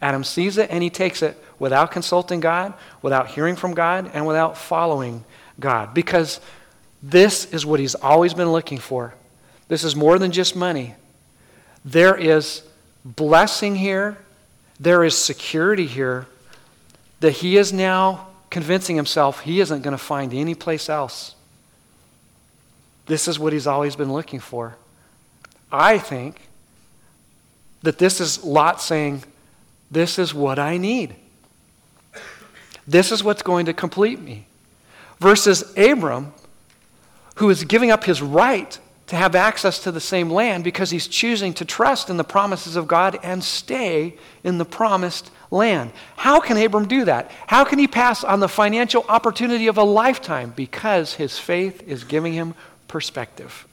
Adam 0.02 0.24
sees 0.24 0.58
it 0.58 0.70
and 0.70 0.82
he 0.82 0.90
takes 0.90 1.22
it 1.22 1.42
without 1.58 1.90
consulting 1.90 2.38
God, 2.38 2.74
without 3.00 3.28
hearing 3.28 3.56
from 3.56 3.72
God, 3.72 4.10
and 4.12 4.26
without 4.26 4.58
following 4.58 5.24
God. 5.58 5.94
Because 5.94 6.38
this 7.02 7.46
is 7.46 7.64
what 7.64 7.80
he's 7.80 7.94
always 7.94 8.34
been 8.34 8.52
looking 8.52 8.76
for. 8.76 9.14
This 9.68 9.84
is 9.84 9.96
more 9.96 10.18
than 10.18 10.32
just 10.32 10.54
money. 10.54 10.94
There 11.82 12.14
is 12.14 12.62
blessing 13.02 13.74
here, 13.76 14.18
there 14.78 15.02
is 15.02 15.16
security 15.16 15.86
here 15.86 16.26
that 17.20 17.30
he 17.30 17.56
is 17.56 17.72
now 17.72 18.28
convincing 18.50 18.96
himself 18.96 19.40
he 19.40 19.60
isn't 19.60 19.80
going 19.80 19.92
to 19.92 19.98
find 19.98 20.34
any 20.34 20.54
place 20.54 20.90
else. 20.90 21.34
This 23.06 23.28
is 23.28 23.38
what 23.38 23.54
he's 23.54 23.66
always 23.66 23.96
been 23.96 24.12
looking 24.12 24.40
for. 24.40 24.76
I 25.76 25.98
think 25.98 26.40
that 27.82 27.98
this 27.98 28.20
is 28.20 28.42
Lot 28.42 28.80
saying, 28.80 29.24
This 29.90 30.18
is 30.18 30.34
what 30.34 30.58
I 30.58 30.76
need. 30.76 31.14
This 32.86 33.12
is 33.12 33.22
what's 33.22 33.42
going 33.42 33.66
to 33.66 33.72
complete 33.72 34.20
me. 34.20 34.46
Versus 35.18 35.76
Abram, 35.76 36.32
who 37.36 37.50
is 37.50 37.64
giving 37.64 37.90
up 37.90 38.04
his 38.04 38.22
right 38.22 38.78
to 39.06 39.16
have 39.16 39.34
access 39.34 39.78
to 39.80 39.92
the 39.92 40.00
same 40.00 40.30
land 40.30 40.64
because 40.64 40.90
he's 40.90 41.06
choosing 41.06 41.52
to 41.54 41.64
trust 41.64 42.10
in 42.10 42.16
the 42.16 42.24
promises 42.24 42.74
of 42.76 42.88
God 42.88 43.18
and 43.22 43.42
stay 43.42 44.16
in 44.42 44.58
the 44.58 44.64
promised 44.64 45.30
land. 45.50 45.92
How 46.16 46.40
can 46.40 46.56
Abram 46.56 46.88
do 46.88 47.04
that? 47.04 47.30
How 47.46 47.64
can 47.64 47.78
he 47.78 47.86
pass 47.86 48.24
on 48.24 48.40
the 48.40 48.48
financial 48.48 49.04
opportunity 49.08 49.68
of 49.68 49.78
a 49.78 49.84
lifetime? 49.84 50.52
Because 50.56 51.14
his 51.14 51.38
faith 51.38 51.82
is 51.86 52.02
giving 52.02 52.32
him 52.32 52.54
perspective. 52.88 53.66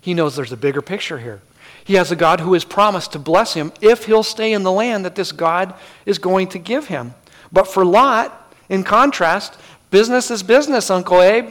He 0.00 0.14
knows 0.14 0.36
there's 0.36 0.52
a 0.52 0.56
bigger 0.56 0.82
picture 0.82 1.18
here. 1.18 1.40
He 1.84 1.94
has 1.94 2.10
a 2.10 2.16
God 2.16 2.40
who 2.40 2.52
has 2.52 2.64
promised 2.64 3.12
to 3.12 3.18
bless 3.18 3.54
him 3.54 3.72
if 3.80 4.04
he'll 4.04 4.22
stay 4.22 4.52
in 4.52 4.62
the 4.62 4.72
land 4.72 5.04
that 5.04 5.14
this 5.14 5.32
God 5.32 5.74
is 6.06 6.18
going 6.18 6.48
to 6.48 6.58
give 6.58 6.86
him. 6.86 7.14
But 7.52 7.66
for 7.66 7.84
Lot, 7.84 8.54
in 8.68 8.84
contrast, 8.84 9.58
business 9.90 10.30
is 10.30 10.42
business, 10.42 10.90
Uncle 10.90 11.20
Abe. 11.20 11.50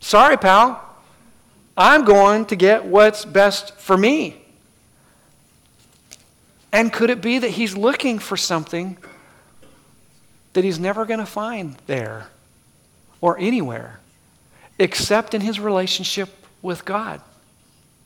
Sorry, 0.00 0.36
pal. 0.36 0.82
I'm 1.76 2.04
going 2.04 2.46
to 2.46 2.56
get 2.56 2.84
what's 2.84 3.24
best 3.24 3.74
for 3.76 3.96
me. 3.96 4.40
And 6.72 6.92
could 6.92 7.10
it 7.10 7.20
be 7.20 7.38
that 7.38 7.50
he's 7.50 7.76
looking 7.76 8.18
for 8.18 8.36
something 8.36 8.96
that 10.52 10.64
he's 10.64 10.78
never 10.78 11.04
going 11.04 11.20
to 11.20 11.26
find 11.26 11.76
there 11.86 12.28
or 13.20 13.38
anywhere 13.38 14.00
except 14.78 15.34
in 15.34 15.40
his 15.40 15.58
relationship 15.58 16.28
with 16.62 16.84
God? 16.84 17.20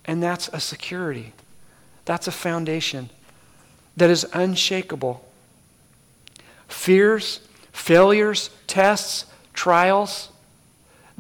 And 0.04 0.22
that's 0.22 0.48
a 0.48 0.60
security, 0.60 1.32
that's 2.04 2.26
a 2.26 2.32
foundation 2.32 3.10
that 3.96 4.10
is 4.10 4.26
unshakable. 4.32 5.24
Fears, 6.68 7.40
failures, 7.72 8.50
tests, 8.66 9.26
trials, 9.52 10.30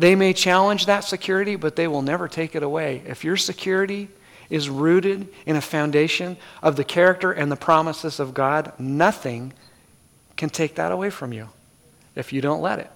they 0.00 0.14
may 0.14 0.32
challenge 0.32 0.86
that 0.86 1.04
security, 1.04 1.56
but 1.56 1.76
they 1.76 1.86
will 1.86 2.00
never 2.00 2.26
take 2.26 2.54
it 2.54 2.62
away. 2.62 3.02
If 3.06 3.22
your 3.22 3.36
security 3.36 4.08
is 4.48 4.70
rooted 4.70 5.28
in 5.44 5.56
a 5.56 5.60
foundation 5.60 6.38
of 6.62 6.76
the 6.76 6.84
character 6.84 7.32
and 7.32 7.52
the 7.52 7.56
promises 7.56 8.18
of 8.18 8.32
God, 8.32 8.72
nothing 8.78 9.52
can 10.38 10.48
take 10.48 10.76
that 10.76 10.90
away 10.90 11.10
from 11.10 11.34
you 11.34 11.50
if 12.16 12.32
you 12.32 12.40
don't 12.40 12.62
let 12.62 12.78
it. 12.78 12.90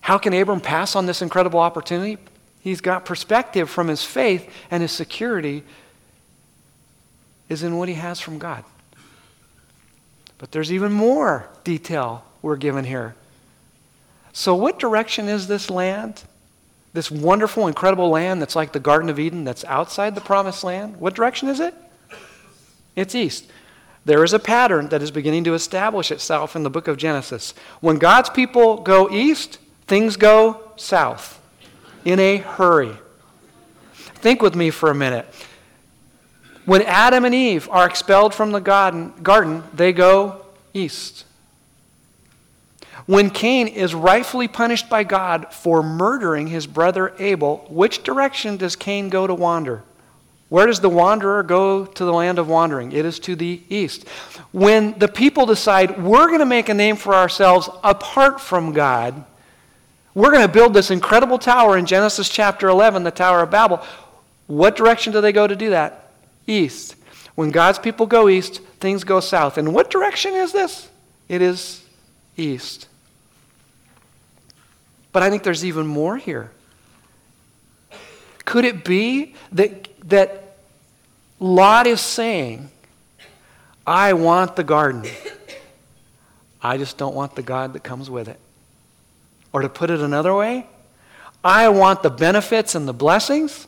How 0.00 0.16
can 0.16 0.32
Abram 0.32 0.60
pass 0.60 0.96
on 0.96 1.04
this 1.04 1.20
incredible 1.20 1.60
opportunity? 1.60 2.16
He's 2.60 2.82
got 2.82 3.06
perspective 3.06 3.70
from 3.70 3.88
his 3.88 4.04
faith, 4.04 4.48
and 4.70 4.82
his 4.82 4.92
security 4.92 5.64
is 7.48 7.62
in 7.62 7.78
what 7.78 7.88
he 7.88 7.94
has 7.94 8.20
from 8.20 8.38
God. 8.38 8.64
But 10.38 10.52
there's 10.52 10.70
even 10.72 10.92
more 10.92 11.48
detail 11.64 12.24
we're 12.42 12.56
given 12.56 12.84
here. 12.84 13.14
So, 14.32 14.54
what 14.54 14.78
direction 14.78 15.28
is 15.28 15.48
this 15.48 15.70
land? 15.70 16.22
This 16.92 17.10
wonderful, 17.10 17.66
incredible 17.66 18.10
land 18.10 18.42
that's 18.42 18.56
like 18.56 18.72
the 18.72 18.80
Garden 18.80 19.08
of 19.08 19.18
Eden 19.18 19.44
that's 19.44 19.64
outside 19.64 20.14
the 20.14 20.20
promised 20.20 20.62
land? 20.62 20.96
What 20.96 21.14
direction 21.14 21.48
is 21.48 21.60
it? 21.60 21.74
It's 22.94 23.14
east. 23.14 23.46
There 24.04 24.24
is 24.24 24.32
a 24.32 24.38
pattern 24.38 24.88
that 24.88 25.02
is 25.02 25.10
beginning 25.10 25.44
to 25.44 25.54
establish 25.54 26.10
itself 26.10 26.56
in 26.56 26.62
the 26.62 26.70
book 26.70 26.88
of 26.88 26.96
Genesis. 26.96 27.54
When 27.80 27.98
God's 27.98 28.30
people 28.30 28.78
go 28.78 29.10
east, 29.10 29.58
things 29.86 30.16
go 30.16 30.72
south 30.76 31.39
in 32.04 32.18
a 32.18 32.38
hurry. 32.38 32.96
Think 33.94 34.42
with 34.42 34.54
me 34.54 34.70
for 34.70 34.90
a 34.90 34.94
minute. 34.94 35.26
When 36.66 36.82
Adam 36.82 37.24
and 37.24 37.34
Eve 37.34 37.68
are 37.70 37.86
expelled 37.86 38.34
from 38.34 38.52
the 38.52 38.60
garden, 38.60 39.64
they 39.74 39.92
go 39.92 40.44
east. 40.74 41.24
When 43.06 43.30
Cain 43.30 43.66
is 43.66 43.94
rightfully 43.94 44.46
punished 44.46 44.88
by 44.88 45.02
God 45.04 45.52
for 45.52 45.82
murdering 45.82 46.46
his 46.46 46.66
brother 46.66 47.12
Abel, 47.18 47.66
which 47.68 48.02
direction 48.02 48.56
does 48.56 48.76
Cain 48.76 49.08
go 49.08 49.26
to 49.26 49.34
wander? 49.34 49.82
Where 50.48 50.66
does 50.66 50.80
the 50.80 50.88
wanderer 50.88 51.42
go 51.42 51.86
to 51.86 52.04
the 52.04 52.12
land 52.12 52.38
of 52.38 52.48
wandering? 52.48 52.92
It 52.92 53.04
is 53.04 53.18
to 53.20 53.34
the 53.34 53.62
east. 53.68 54.06
When 54.52 54.98
the 54.98 55.08
people 55.08 55.46
decide 55.46 56.02
we're 56.02 56.26
going 56.26 56.40
to 56.40 56.46
make 56.46 56.68
a 56.68 56.74
name 56.74 56.96
for 56.96 57.14
ourselves 57.14 57.68
apart 57.82 58.40
from 58.40 58.72
God, 58.72 59.24
we're 60.14 60.30
going 60.30 60.46
to 60.46 60.52
build 60.52 60.74
this 60.74 60.90
incredible 60.90 61.38
tower 61.38 61.76
in 61.78 61.86
Genesis 61.86 62.28
chapter 62.28 62.68
11, 62.68 63.04
the 63.04 63.10
Tower 63.10 63.42
of 63.42 63.50
Babel. 63.50 63.82
What 64.46 64.76
direction 64.76 65.12
do 65.12 65.20
they 65.20 65.32
go 65.32 65.46
to 65.46 65.54
do 65.54 65.70
that? 65.70 66.10
East. 66.46 66.96
When 67.36 67.50
God's 67.50 67.78
people 67.78 68.06
go 68.06 68.28
east, 68.28 68.60
things 68.80 69.04
go 69.04 69.20
south. 69.20 69.56
And 69.56 69.72
what 69.72 69.90
direction 69.90 70.34
is 70.34 70.52
this? 70.52 70.88
It 71.28 71.42
is 71.42 71.84
east. 72.36 72.88
But 75.12 75.22
I 75.22 75.30
think 75.30 75.42
there's 75.42 75.64
even 75.64 75.86
more 75.86 76.16
here. 76.16 76.50
Could 78.44 78.64
it 78.64 78.84
be 78.84 79.34
that, 79.52 79.88
that 80.08 80.56
Lot 81.38 81.86
is 81.86 82.00
saying, 82.00 82.68
I 83.86 84.12
want 84.12 84.56
the 84.56 84.64
garden. 84.64 85.04
I 86.62 86.76
just 86.76 86.98
don't 86.98 87.14
want 87.14 87.34
the 87.36 87.42
God 87.42 87.72
that 87.72 87.82
comes 87.82 88.10
with 88.10 88.28
it. 88.28 88.38
Or 89.52 89.62
to 89.62 89.68
put 89.68 89.90
it 89.90 90.00
another 90.00 90.34
way, 90.34 90.66
I 91.42 91.68
want 91.68 92.02
the 92.02 92.10
benefits 92.10 92.74
and 92.74 92.86
the 92.86 92.92
blessings 92.92 93.66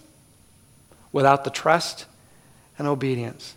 without 1.10 1.44
the 1.44 1.50
trust 1.50 2.06
and 2.78 2.86
obedience. 2.86 3.54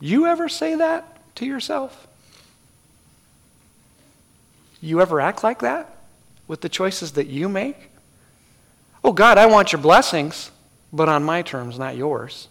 You 0.00 0.26
ever 0.26 0.48
say 0.48 0.76
that 0.76 1.34
to 1.36 1.46
yourself? 1.46 2.06
You 4.80 5.00
ever 5.00 5.20
act 5.20 5.42
like 5.42 5.60
that 5.60 5.96
with 6.46 6.60
the 6.60 6.68
choices 6.68 7.12
that 7.12 7.26
you 7.26 7.48
make? 7.48 7.90
Oh, 9.02 9.12
God, 9.12 9.38
I 9.38 9.46
want 9.46 9.72
your 9.72 9.82
blessings, 9.82 10.50
but 10.92 11.08
on 11.08 11.24
my 11.24 11.42
terms, 11.42 11.78
not 11.78 11.96
yours. 11.96 12.48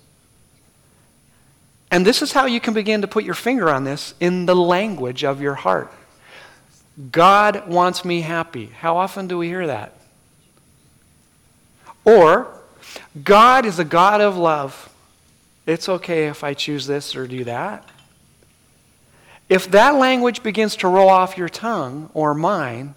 And 1.90 2.06
this 2.06 2.22
is 2.22 2.34
how 2.34 2.46
you 2.46 2.60
can 2.60 2.74
begin 2.74 3.02
to 3.02 3.08
put 3.08 3.24
your 3.24 3.34
finger 3.34 3.70
on 3.70 3.86
this 3.86 4.14
in 4.20 4.46
the 4.46 4.56
language 4.56 5.24
of 5.24 5.42
your 5.42 5.56
heart. 5.56 5.92
God 7.12 7.68
wants 7.68 8.04
me 8.04 8.22
happy. 8.22 8.68
How 8.80 8.98
often 8.98 9.28
do 9.28 9.38
we 9.38 9.48
hear 9.48 9.68
that? 9.68 9.94
Or, 12.04 12.48
God 13.24 13.66
is 13.66 13.80
a 13.80 13.86
God 13.86 14.22
of 14.22 14.38
love. 14.38 14.90
It's 15.66 15.88
okay 15.90 16.28
if 16.28 16.44
I 16.44 16.54
choose 16.54 16.88
this 16.88 17.16
or 17.16 17.28
do 17.28 17.44
that. 17.44 17.84
If 19.50 19.70
that 19.72 19.96
language 19.96 20.44
begins 20.44 20.76
to 20.78 20.88
roll 20.88 21.10
off 21.10 21.38
your 21.38 21.50
tongue 21.50 22.10
or 22.14 22.34
mine, 22.34 22.96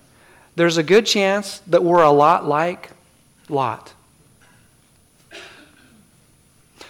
there's 0.57 0.79
a 0.79 0.83
good 0.83 1.07
chance 1.07 1.59
that 1.67 1.85
we're 1.85 2.03
a 2.03 2.11
lot 2.11 2.47
like 2.47 2.91
Lot. 3.49 3.93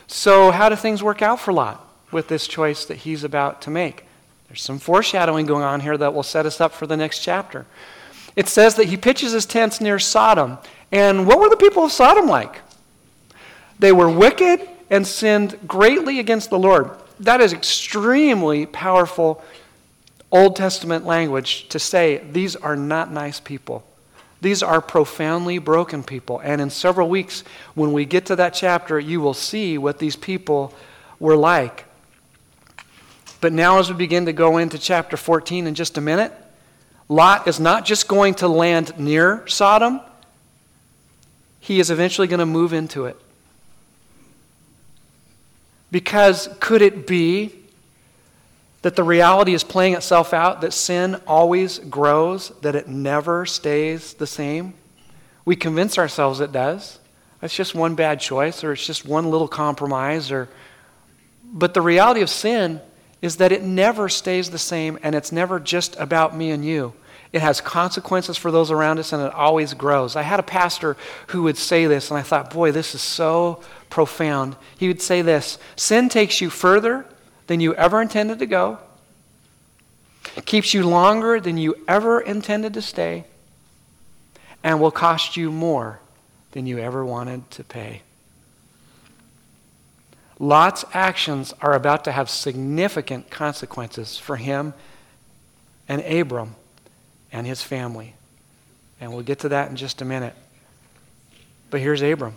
So, 0.07 0.51
how 0.51 0.69
do 0.69 0.77
things 0.77 1.03
work 1.03 1.23
out 1.23 1.41
for 1.41 1.53
Lot 1.53 1.87
with 2.11 2.29
this 2.29 2.47
choice 2.47 2.85
that 2.87 2.99
he's 2.99 3.25
about 3.25 3.63
to 3.63 3.71
make? 3.71 4.05
There's 4.51 4.63
some 4.63 4.81
foreshadowing 4.81 5.47
going 5.47 5.63
on 5.63 5.79
here 5.79 5.97
that 5.97 6.13
will 6.13 6.25
set 6.25 6.45
us 6.45 6.61
up 6.61 6.73
for 6.73 6.85
the 6.85 6.97
next 6.97 7.21
chapter. 7.21 7.67
It 8.35 8.49
says 8.49 8.75
that 8.75 8.89
he 8.89 8.97
pitches 8.97 9.31
his 9.31 9.47
tents 9.47 9.81
near 9.81 10.01
Sodom. 10.01 10.59
And 10.91 11.25
what 11.25 11.39
were 11.39 11.49
the 11.49 11.57
people 11.57 11.85
of 11.85 11.93
Sodom 11.93 12.27
like? 12.27 12.61
They 13.79 13.93
were 13.93 14.11
wicked 14.11 14.69
and 14.91 15.07
sinned 15.07 15.57
greatly 15.69 16.19
against 16.19 16.51
the 16.51 16.59
Lord. 16.59 16.91
That 17.21 17.41
is 17.41 17.53
extremely 17.53 18.67
powerful 18.67 19.41
Old 20.33 20.57
Testament 20.57 21.07
language 21.07 21.69
to 21.69 21.79
say 21.79 22.19
these 22.33 22.57
are 22.57 22.75
not 22.75 23.13
nice 23.13 23.39
people. 23.39 23.85
These 24.41 24.65
are 24.65 24.81
profoundly 24.81 25.59
broken 25.59 26.03
people. 26.03 26.41
And 26.41 26.61
in 26.61 26.71
several 26.71 27.09
weeks, 27.09 27.45
when 27.75 27.93
we 27.93 28.05
get 28.05 28.27
to 28.27 28.37
that 28.37 28.55
chapter, 28.55 28.99
you 28.99 29.21
will 29.21 29.35
see 29.35 29.79
what 29.79 30.01
these 30.01 30.17
people 30.17 30.75
were 31.21 31.37
like. 31.37 31.85
But 33.41 33.53
now, 33.53 33.79
as 33.79 33.91
we 33.91 33.97
begin 33.97 34.27
to 34.27 34.33
go 34.33 34.59
into 34.59 34.79
chapter 34.79 35.17
14 35.17 35.67
in 35.67 35.75
just 35.75 35.97
a 35.97 36.01
minute, 36.01 36.33
Lot 37.09 37.49
is 37.49 37.59
not 37.59 37.85
just 37.85 38.07
going 38.07 38.35
to 38.35 38.49
land 38.49 38.99
near 38.99 39.47
Sodom, 39.49 40.01
he 41.59 41.81
is 41.81 41.91
eventually 41.91 42.27
going 42.27 42.41
to 42.41 42.47
move 42.47 42.73
into 42.73 43.07
it. 43.07 43.21
Because 45.91 46.49
could 46.61 46.83
it 46.83 47.07
be 47.07 47.55
that 48.83 48.97
the 48.97 49.03
reality 49.03 49.55
is 49.55 49.65
playing 49.65 49.95
itself 49.95 50.33
out, 50.33 50.61
that 50.61 50.73
sin 50.73 51.17
always 51.27 51.79
grows, 51.79 52.51
that 52.63 52.75
it 52.77 52.89
never 52.89 53.45
stays 53.45 54.15
the 54.15 54.27
same? 54.27 54.75
We 55.45 55.57
convince 55.57 55.99
ourselves 55.99 56.41
it 56.41 56.53
does. 56.53 56.99
It's 57.43 57.57
just 57.57 57.75
one 57.75 57.95
bad 57.95 58.21
choice, 58.21 58.63
or 58.63 58.73
it's 58.73 58.87
just 58.87 59.05
one 59.05 59.31
little 59.31 59.49
compromise, 59.49 60.31
or 60.31 60.49
but 61.53 61.75
the 61.75 61.83
reality 61.83 62.21
of 62.21 62.31
sin 62.31 62.81
is 63.23 63.37
that 63.37 63.53
it 63.53 63.63
never 63.63 64.09
stays 64.09 64.51
the 64.51 64.59
same 64.59 64.99
and 65.03 65.15
it's 65.15 65.33
never 65.33 65.61
just 65.61 65.97
about 65.97 66.37
me 66.37 66.51
and 66.51 66.65
you. 66.65 66.95
It 67.33 67.43
has 67.43 67.61
consequences 67.61 68.37
for 68.37 68.51
those 68.51 68.71
around 68.71 68.99
us 68.99 69.13
and 69.13 69.23
it 69.23 69.33
always 69.33 69.75
grows. 69.75 70.17
I 70.17 70.23
had 70.23 70.41
a 70.41 70.45
pastor 70.45 70.97
who 71.29 71.45
would 71.45 71.57
say 71.57 71.87
this, 71.87 72.11
and 72.11 72.19
I 72.19 72.23
thought, 72.23 72.53
boy, 72.53 72.73
this 72.73 72.95
is 72.95 73.03
so 73.03 73.63
profound. 73.89 74.57
He 74.79 74.89
would 74.89 75.01
say 75.01 75.23
this 75.23 75.59
Sin 75.77 76.09
takes 76.09 76.41
you 76.41 76.51
further 76.51 77.07
than 77.47 77.61
you 77.61 77.75
ever 77.75 78.03
intended 78.03 78.41
to 78.41 78.47
go, 78.47 78.79
keeps 80.45 80.75
you 80.75 80.83
longer 80.83 81.39
than 81.41 81.57
you 81.57 81.77
ever 81.87 82.21
intended 82.21 82.75
to 82.75 82.83
stay, 82.83 83.25
and 84.65 84.81
will 84.81 84.91
cost 84.91 85.37
you 85.37 85.53
more 85.53 86.01
than 86.53 86.67
you 86.67 86.79
ever 86.79 87.05
wanted 87.05 87.49
to 87.53 87.63
pay. 87.63 88.03
Lot's 90.41 90.87
actions 90.95 91.53
are 91.61 91.75
about 91.75 92.05
to 92.05 92.13
have 92.13 92.31
significant 92.31 93.31
consequences 93.31 94.17
for 94.17 94.37
him 94.37 94.73
and 95.87 96.01
Abram 96.01 96.57
and 97.31 97.47
his 97.47 97.63
family. 97.63 98.15
And 99.01 99.13
we'll 99.13 99.23
get 99.23 99.41
to 99.41 99.51
that 99.51 99.69
in 99.69 99.77
just 99.77 100.01
a 100.01 100.05
minute. 100.07 100.35
But 101.69 101.81
here's 101.81 102.01
Abram. 102.01 102.37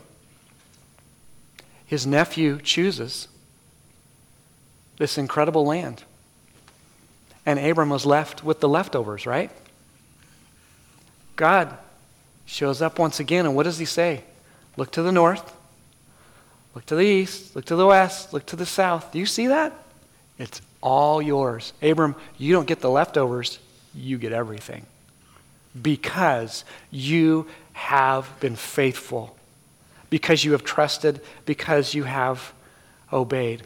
His 1.86 2.06
nephew 2.06 2.60
chooses 2.62 3.30
this 4.98 5.18
incredible 5.18 5.66
land. 5.66 6.04
And 7.46 7.58
Abram 7.58 7.90
was 7.90 8.06
left 8.06 8.44
with 8.44 8.60
the 8.60 8.70
leftovers, 8.70 9.26
right? 9.26 9.50
God 11.38 11.78
shows 12.46 12.82
up 12.82 13.00
once 13.00 13.20
again, 13.20 13.46
and 13.46 13.56
what 13.56 13.64
does 13.64 13.80
he 13.80 13.86
say? 13.86 14.24
Look 14.76 14.92
to 14.92 15.02
the 15.02 15.12
north, 15.12 15.56
look 16.76 16.86
to 16.88 16.96
the 16.96 17.04
east, 17.04 17.56
look 17.56 17.66
to 17.66 17.76
the 17.76 17.86
west, 17.86 18.34
look 18.34 18.46
to 18.48 18.56
the 18.56 18.66
south. 18.66 19.12
Do 19.12 19.20
you 19.20 19.26
see 19.26 19.48
that? 19.48 19.74
It's 20.38 20.62
all 20.82 21.22
yours. 21.22 21.74
Abram, 21.82 22.16
you 22.38 22.54
don't 22.54 22.68
get 22.68 22.82
the 22.82 22.90
leftovers, 22.90 23.60
you 23.94 24.18
get 24.18 24.34
everything. 24.34 24.86
Because 25.80 26.66
you 26.92 27.48
have 27.74 28.40
been 28.40 28.56
faithful, 28.56 29.36
because 30.10 30.44
you 30.44 30.52
have 30.52 30.64
trusted, 30.64 31.22
because 31.46 31.94
you 31.94 32.04
have 32.04 32.54
obeyed. 33.12 33.64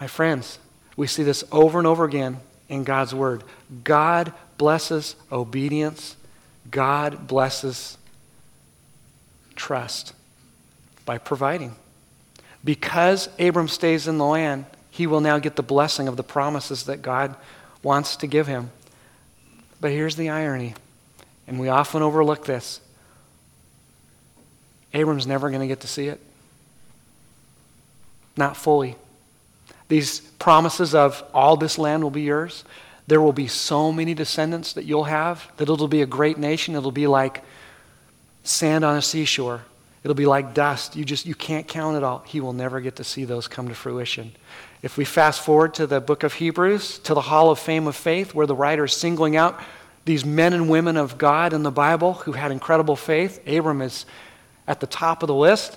My 0.00 0.06
friends, 0.06 0.58
we 0.96 1.06
see 1.06 1.22
this 1.22 1.44
over 1.52 1.78
and 1.78 1.86
over 1.86 2.04
again 2.04 2.38
in 2.68 2.84
God's 2.84 3.14
Word. 3.14 3.44
God 3.84 4.32
blesses 4.58 5.16
obedience, 5.30 6.16
God 6.70 7.26
blesses 7.26 7.98
trust 9.54 10.14
by 11.04 11.18
providing. 11.18 11.74
Because 12.66 13.28
Abram 13.38 13.68
stays 13.68 14.08
in 14.08 14.18
the 14.18 14.24
land, 14.24 14.64
he 14.90 15.06
will 15.06 15.20
now 15.20 15.38
get 15.38 15.54
the 15.54 15.62
blessing 15.62 16.08
of 16.08 16.16
the 16.16 16.24
promises 16.24 16.82
that 16.86 17.00
God 17.00 17.36
wants 17.80 18.16
to 18.16 18.26
give 18.26 18.48
him. 18.48 18.72
But 19.80 19.92
here's 19.92 20.16
the 20.16 20.30
irony, 20.30 20.74
and 21.46 21.60
we 21.60 21.68
often 21.68 22.02
overlook 22.02 22.44
this 22.44 22.80
Abram's 24.92 25.28
never 25.28 25.48
going 25.48 25.60
to 25.60 25.68
get 25.68 25.80
to 25.80 25.86
see 25.86 26.08
it. 26.08 26.20
Not 28.36 28.56
fully. 28.56 28.96
These 29.86 30.18
promises 30.40 30.92
of 30.92 31.22
all 31.32 31.56
this 31.56 31.78
land 31.78 32.02
will 32.02 32.10
be 32.10 32.22
yours. 32.22 32.64
There 33.06 33.20
will 33.20 33.32
be 33.32 33.46
so 33.46 33.92
many 33.92 34.12
descendants 34.12 34.72
that 34.72 34.86
you'll 34.86 35.04
have 35.04 35.52
that 35.58 35.68
it'll 35.68 35.86
be 35.86 36.02
a 36.02 36.06
great 36.06 36.36
nation. 36.36 36.74
It'll 36.74 36.90
be 36.90 37.06
like 37.06 37.44
sand 38.42 38.84
on 38.84 38.96
a 38.96 39.02
seashore. 39.02 39.62
It'll 40.06 40.14
be 40.14 40.26
like 40.26 40.54
dust. 40.54 40.94
You 40.94 41.04
just 41.04 41.26
you 41.26 41.34
can't 41.34 41.66
count 41.66 41.96
it 41.96 42.04
all. 42.04 42.22
He 42.28 42.40
will 42.40 42.52
never 42.52 42.80
get 42.80 42.94
to 42.94 43.02
see 43.02 43.24
those 43.24 43.48
come 43.48 43.66
to 43.66 43.74
fruition. 43.74 44.30
If 44.80 44.96
we 44.96 45.04
fast 45.04 45.40
forward 45.40 45.74
to 45.74 45.86
the 45.88 46.00
book 46.00 46.22
of 46.22 46.34
Hebrews, 46.34 47.00
to 47.00 47.12
the 47.12 47.22
Hall 47.22 47.50
of 47.50 47.58
Fame 47.58 47.88
of 47.88 47.96
Faith, 47.96 48.32
where 48.32 48.46
the 48.46 48.54
writer 48.54 48.84
is 48.84 48.92
singling 48.92 49.34
out 49.34 49.60
these 50.04 50.24
men 50.24 50.52
and 50.52 50.68
women 50.68 50.96
of 50.96 51.18
God 51.18 51.52
in 51.52 51.64
the 51.64 51.72
Bible 51.72 52.12
who 52.12 52.30
had 52.30 52.52
incredible 52.52 52.94
faith, 52.94 53.40
Abram 53.48 53.82
is 53.82 54.06
at 54.68 54.78
the 54.78 54.86
top 54.86 55.24
of 55.24 55.26
the 55.26 55.34
list. 55.34 55.76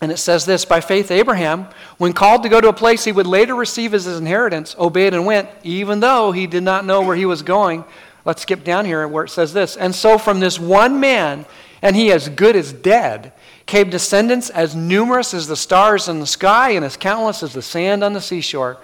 And 0.00 0.12
it 0.12 0.18
says 0.18 0.46
this 0.46 0.64
By 0.64 0.80
faith, 0.80 1.10
Abraham, 1.10 1.66
when 1.98 2.12
called 2.12 2.44
to 2.44 2.48
go 2.48 2.60
to 2.60 2.68
a 2.68 2.72
place 2.72 3.02
he 3.02 3.10
would 3.10 3.26
later 3.26 3.56
receive 3.56 3.94
as 3.94 4.04
his 4.04 4.20
inheritance, 4.20 4.76
obeyed 4.78 5.12
and 5.12 5.26
went, 5.26 5.48
even 5.64 5.98
though 5.98 6.30
he 6.30 6.46
did 6.46 6.62
not 6.62 6.84
know 6.84 7.02
where 7.02 7.16
he 7.16 7.26
was 7.26 7.42
going. 7.42 7.82
Let's 8.24 8.42
skip 8.42 8.62
down 8.62 8.84
here 8.84 9.08
where 9.08 9.24
it 9.24 9.30
says 9.30 9.52
this. 9.52 9.76
And 9.76 9.92
so 9.92 10.18
from 10.18 10.38
this 10.38 10.60
one 10.60 11.00
man, 11.00 11.46
and 11.82 11.96
he 11.96 12.12
as 12.12 12.28
good 12.28 12.56
as 12.56 12.72
dead, 12.72 13.32
came 13.70 13.88
descendants 13.88 14.50
as 14.50 14.74
numerous 14.74 15.32
as 15.32 15.46
the 15.46 15.56
stars 15.56 16.08
in 16.08 16.18
the 16.18 16.26
sky 16.26 16.70
and 16.70 16.84
as 16.84 16.96
countless 16.96 17.42
as 17.42 17.52
the 17.52 17.62
sand 17.62 18.02
on 18.02 18.12
the 18.12 18.20
seashore. 18.20 18.78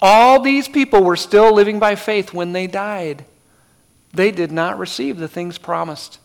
All 0.00 0.40
these 0.40 0.68
people 0.68 1.04
were 1.04 1.16
still 1.16 1.52
living 1.52 1.78
by 1.78 1.94
faith 1.94 2.32
when 2.32 2.52
they 2.52 2.66
died. 2.66 3.26
They 4.12 4.30
did 4.30 4.50
not 4.50 4.78
receive 4.78 5.18
the 5.18 5.28
things 5.28 5.58
promised, 5.58 6.18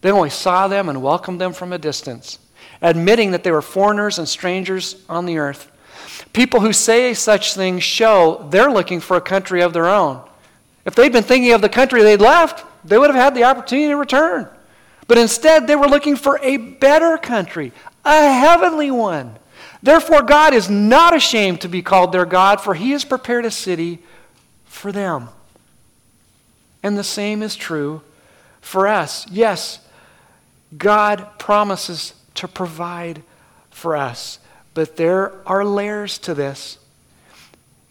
they 0.00 0.10
only 0.10 0.30
saw 0.30 0.68
them 0.68 0.90
and 0.90 1.02
welcomed 1.02 1.40
them 1.40 1.54
from 1.54 1.72
a 1.72 1.78
distance 1.78 2.38
admitting 2.82 3.30
that 3.30 3.44
they 3.44 3.50
were 3.50 3.62
foreigners 3.62 4.18
and 4.18 4.28
strangers 4.28 4.96
on 5.08 5.24
the 5.24 5.38
earth. 5.38 5.70
People 6.32 6.60
who 6.60 6.72
say 6.72 7.14
such 7.14 7.54
things 7.54 7.82
show 7.82 8.46
they're 8.50 8.70
looking 8.70 9.00
for 9.00 9.16
a 9.16 9.22
country 9.22 9.62
of 9.62 9.72
their 9.72 9.86
own. 9.86 10.22
If 10.84 10.94
they'd 10.94 11.12
been 11.12 11.22
thinking 11.22 11.52
of 11.52 11.62
the 11.62 11.68
country 11.68 12.02
they'd 12.02 12.20
left, 12.20 12.66
they 12.84 12.98
would 12.98 13.10
have 13.10 13.22
had 13.22 13.34
the 13.34 13.44
opportunity 13.44 13.88
to 13.88 13.96
return. 13.96 14.48
But 15.06 15.18
instead, 15.18 15.66
they 15.66 15.76
were 15.76 15.88
looking 15.88 16.16
for 16.16 16.38
a 16.42 16.56
better 16.56 17.18
country, 17.18 17.72
a 18.04 18.32
heavenly 18.32 18.90
one. 18.90 19.36
Therefore, 19.82 20.22
God 20.22 20.54
is 20.54 20.70
not 20.70 21.14
ashamed 21.14 21.60
to 21.60 21.68
be 21.68 21.82
called 21.82 22.12
their 22.12 22.24
God, 22.24 22.60
for 22.60 22.74
he 22.74 22.92
has 22.92 23.04
prepared 23.04 23.44
a 23.44 23.50
city 23.50 23.98
for 24.64 24.92
them. 24.92 25.28
And 26.82 26.96
the 26.96 27.04
same 27.04 27.42
is 27.42 27.54
true 27.54 28.02
for 28.60 28.88
us. 28.88 29.26
Yes, 29.30 29.80
God 30.76 31.38
promises 31.38 32.14
to 32.36 32.48
provide 32.48 33.22
for 33.70 33.96
us. 33.96 34.38
But 34.72 34.96
there 34.96 35.32
are 35.46 35.64
layers 35.64 36.18
to 36.18 36.34
this. 36.34 36.78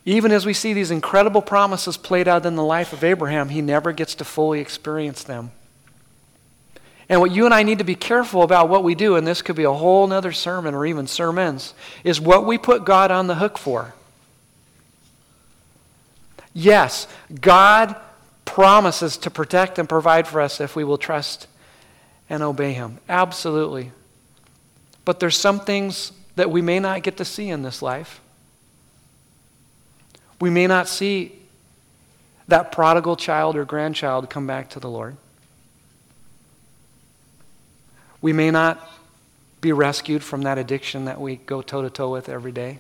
Even 0.06 0.32
as 0.32 0.46
we 0.46 0.54
see 0.54 0.74
these 0.74 0.92
incredible 0.92 1.42
promises 1.42 1.96
played 1.96 2.28
out 2.28 2.46
in 2.46 2.56
the 2.56 2.64
life 2.64 2.92
of 2.92 3.04
Abraham, 3.04 3.50
he 3.50 3.62
never 3.62 3.92
gets 3.94 4.16
to 4.16 4.26
fully 4.26 4.60
experience 4.60 5.24
them. 5.24 5.52
And 7.10 7.20
what 7.20 7.32
you 7.32 7.46
and 7.46 7.54
I 7.54 7.64
need 7.64 7.80
to 7.80 7.84
be 7.84 7.96
careful 7.96 8.44
about 8.44 8.70
what 8.70 8.84
we 8.84 8.96
do, 8.96 9.16
and 9.16 9.28
this 9.28 9.42
could 9.42 9.56
be 9.56 9.64
a 9.64 9.74
whole 9.74 10.12
other 10.12 10.32
sermon 10.32 10.74
or 10.74 10.86
even 10.86 11.08
sermons, 11.08 11.74
is 12.04 12.20
what 12.22 12.46
we 12.46 12.58
put 12.58 12.86
God 12.86 13.12
on 13.12 13.28
the 13.28 13.36
hook 13.36 13.58
for. 13.58 13.94
Yes, 16.54 17.08
God 17.42 17.96
promises 18.46 19.18
to 19.18 19.32
protect 19.32 19.80
and 19.80 19.90
provide 19.90 20.28
for 20.28 20.40
us 20.40 20.62
if 20.62 20.76
we 20.76 20.84
will 20.84 20.98
trust 20.98 21.48
and 22.30 22.42
obey 22.44 22.74
Him. 22.74 23.00
Absolutely. 23.10 23.92
But 25.06 25.20
there's 25.20 25.38
some 25.38 25.60
things 25.60 26.12
that 26.36 26.50
we 26.50 26.62
may 26.62 26.80
not 26.80 27.04
get 27.04 27.18
to 27.18 27.26
see 27.26 27.50
in 27.50 27.64
this 27.64 27.82
life. 27.82 28.22
We 30.40 30.50
may 30.50 30.68
not 30.68 30.88
see 30.88 31.34
that 32.48 32.72
prodigal 32.72 33.16
child 33.16 33.56
or 33.56 33.66
grandchild 33.66 34.30
come 34.30 34.48
back 34.48 34.70
to 34.72 34.80
the 34.80 34.90
Lord. 34.90 35.18
We 38.24 38.32
may 38.32 38.52
not 38.52 38.90
be 39.60 39.74
rescued 39.74 40.24
from 40.24 40.44
that 40.44 40.58
addiction 40.58 41.06
that 41.06 41.20
we 41.20 41.36
go 41.36 41.62
toe 41.62 41.82
to 41.82 41.90
toe 41.90 42.10
with 42.10 42.30
every 42.30 42.54
day. 42.54 42.80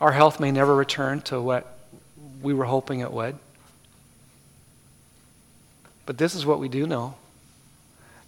Our 0.00 0.10
health 0.10 0.40
may 0.40 0.50
never 0.50 0.74
return 0.74 1.20
to 1.22 1.40
what 1.40 1.78
we 2.42 2.52
were 2.52 2.64
hoping 2.64 2.98
it 3.00 3.12
would. 3.12 3.38
But 6.06 6.18
this 6.18 6.34
is 6.34 6.44
what 6.44 6.58
we 6.58 6.68
do 6.68 6.88
know 6.88 7.14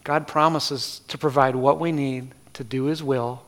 God 0.05 0.29
promises 0.29 1.01
to 1.09 1.19
provide 1.19 1.57
what 1.57 1.81
we 1.81 1.91
need 1.91 2.29
to 2.53 2.63
do 2.63 2.85
His 2.85 3.03
will, 3.03 3.43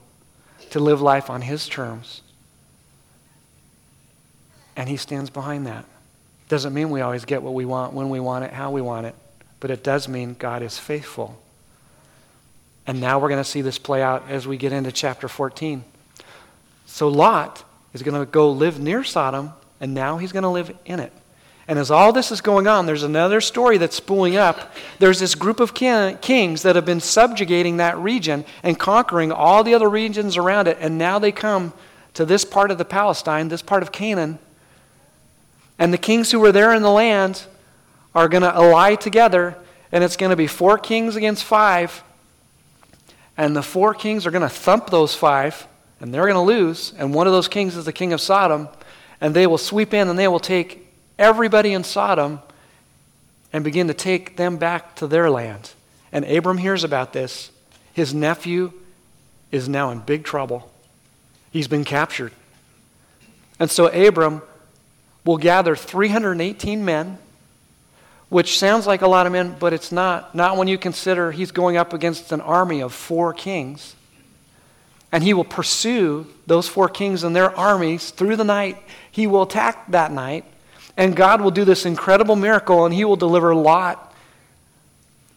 to 0.71 0.81
live 0.81 1.01
life 1.01 1.31
on 1.31 1.43
His 1.43 1.69
terms. 1.69 2.21
And 4.75 4.89
He 4.89 4.97
stands 4.97 5.31
behind 5.31 5.69
that. 5.69 5.85
Doesn't 6.49 6.75
mean 6.75 6.91
we 6.91 7.01
always 7.01 7.25
get 7.25 7.45
what 7.45 7.55
we 7.55 7.65
want, 7.65 7.93
when 7.93 8.11
we 8.11 8.19
want 8.19 8.45
it, 8.45 8.53
how 8.53 8.73
we 8.73 8.81
want 8.81 9.07
it, 9.07 9.15
but 9.65 9.71
it 9.71 9.83
does 9.83 10.09
mean 10.11 10.37
God 10.39 10.61
is 10.61 10.79
faithful. 10.79 11.41
And 12.87 13.01
now 13.01 13.19
we're 13.19 13.31
going 13.31 13.43
to 13.43 13.49
see 13.49 13.63
this 13.63 13.79
play 13.79 14.03
out 14.03 14.29
as 14.29 14.47
we 14.47 14.59
get 14.59 14.75
into 14.75 14.93
chapter 14.93 15.27
14. 15.27 15.83
So 16.85 17.09
Lot 17.09 17.65
is 17.95 18.03
going 18.03 18.21
to 18.21 18.31
go 18.31 18.51
live 18.51 18.79
near 18.79 19.03
Sodom, 19.03 19.55
and 19.81 19.95
now 19.95 20.19
he's 20.19 20.33
going 20.33 20.43
to 20.43 20.51
live 20.51 20.77
in 20.85 21.01
it. 21.01 21.15
And 21.67 21.79
as 21.79 21.91
all 21.91 22.13
this 22.13 22.31
is 22.31 22.43
going 22.43 22.67
on, 22.67 22.85
there's 22.85 23.05
another 23.05 23.41
story 23.41 23.79
that's 23.79 23.97
spooling 23.97 24.37
up. 24.37 24.75
There's 24.99 25.19
this 25.19 25.35
group 25.35 25.61
of 25.61 25.73
king, 25.73 26.19
kings 26.19 26.61
that 26.61 26.77
have 26.77 26.85
been 26.85 27.01
subjugating 27.01 27.79
that 27.79 27.97
region 27.97 28.45
and 28.63 28.79
conquering 28.79 29.33
all 29.33 29.65
the 29.65 29.73
other 29.73 29.89
regions 29.89 30.37
around 30.37 30.69
it, 30.69 30.77
and 30.79 30.99
now 30.99 31.19
they 31.19 31.33
come 31.33 31.73
to 32.13 32.27
this 32.27 32.45
part 32.45 32.71
of 32.71 32.77
the 32.77 32.85
Palestine, 32.85 33.49
this 33.49 33.63
part 33.63 33.83
of 33.83 33.93
Canaan. 33.93 34.39
And 35.79 35.91
the 35.91 35.97
kings 35.97 36.33
who 36.33 36.41
were 36.41 36.53
there 36.53 36.75
in 36.75 36.83
the 36.83 36.91
land 36.91 37.47
are 38.15 38.29
going 38.29 38.43
to 38.43 38.55
ally 38.55 38.95
together, 38.95 39.57
and 39.91 40.05
it's 40.05 40.17
going 40.17 40.31
to 40.31 40.37
be 40.37 40.47
four 40.47 40.79
kings 40.79 41.17
against 41.17 41.45
five. 41.45 42.03
And 43.37 43.57
the 43.57 43.63
four 43.63 43.95
kings 43.95 44.27
are 44.27 44.31
going 44.31 44.43
to 44.43 44.49
thump 44.49 44.91
those 44.91 45.15
five, 45.15 45.67
and 46.01 46.13
they're 46.13 46.23
going 46.23 46.35
to 46.35 46.41
lose. 46.41 46.93
And 46.99 47.15
one 47.15 47.27
of 47.27 47.33
those 47.33 47.49
kings 47.49 47.77
is 47.77 47.85
the 47.85 47.93
king 47.93 48.13
of 48.13 48.21
Sodom. 48.21 48.69
And 49.21 49.35
they 49.35 49.47
will 49.47 49.59
sweep 49.59 49.95
in 49.95 50.09
and 50.09 50.19
they 50.19 50.29
will 50.29 50.41
take 50.41 50.87
everybody 51.19 51.73
in 51.73 51.85
Sodom 51.85 52.41
and 53.53 53.65
begin 53.65 53.89
to 53.89 53.95
take 53.95 54.37
them 54.37 54.57
back 54.57 54.97
to 54.97 55.07
their 55.07 55.31
land. 55.31 55.71
And 56.13 56.25
Abram 56.25 56.59
hears 56.59 56.85
about 56.85 57.13
this. 57.13 57.51
His 57.93 58.13
nephew 58.13 58.73
is 59.51 59.69
now 59.69 59.91
in 59.91 60.01
big 60.01 60.25
trouble. 60.25 60.71
He's 61.51 61.69
been 61.69 61.85
captured. 61.85 62.33
And 63.59 63.71
so 63.71 63.87
Abram 63.87 64.43
will 65.25 65.39
gather 65.39 65.77
318 65.77 66.85
men, 66.85 67.19
which 68.35 68.59
sounds 68.59 68.85
like 68.85 69.01
a 69.01 69.07
lot 69.07 69.27
of 69.27 69.33
men, 69.33 69.55
but 69.61 69.73
it's 69.73 69.93
not. 69.93 70.35
Not 70.35 70.57
when 70.57 70.67
you 70.67 70.77
consider 70.77 71.31
he's 71.31 71.53
going 71.53 71.77
up 71.77 71.93
against 71.93 72.33
an 72.33 72.41
army 72.41 72.81
of 72.81 72.93
four 72.93 73.33
kings. 73.33 73.95
And 75.13 75.23
he 75.23 75.33
will 75.33 75.45
pursue 75.45 76.27
those 76.45 76.67
four 76.67 76.89
kings 76.89 77.23
and 77.23 77.37
their 77.37 77.57
armies 77.57 78.11
through 78.11 78.35
the 78.35 78.43
night. 78.43 78.77
He 79.09 79.29
will 79.29 79.43
attack 79.43 79.89
that 79.93 80.11
night. 80.11 80.45
And 80.97 81.15
God 81.15 81.43
will 81.43 81.53
do 81.53 81.65
this 81.65 81.87
incredible 81.87 82.35
miracle, 82.35 82.85
and 82.85 82.93
he 82.93 83.05
will 83.05 83.15
deliver 83.15 83.55
Lot 83.55 84.13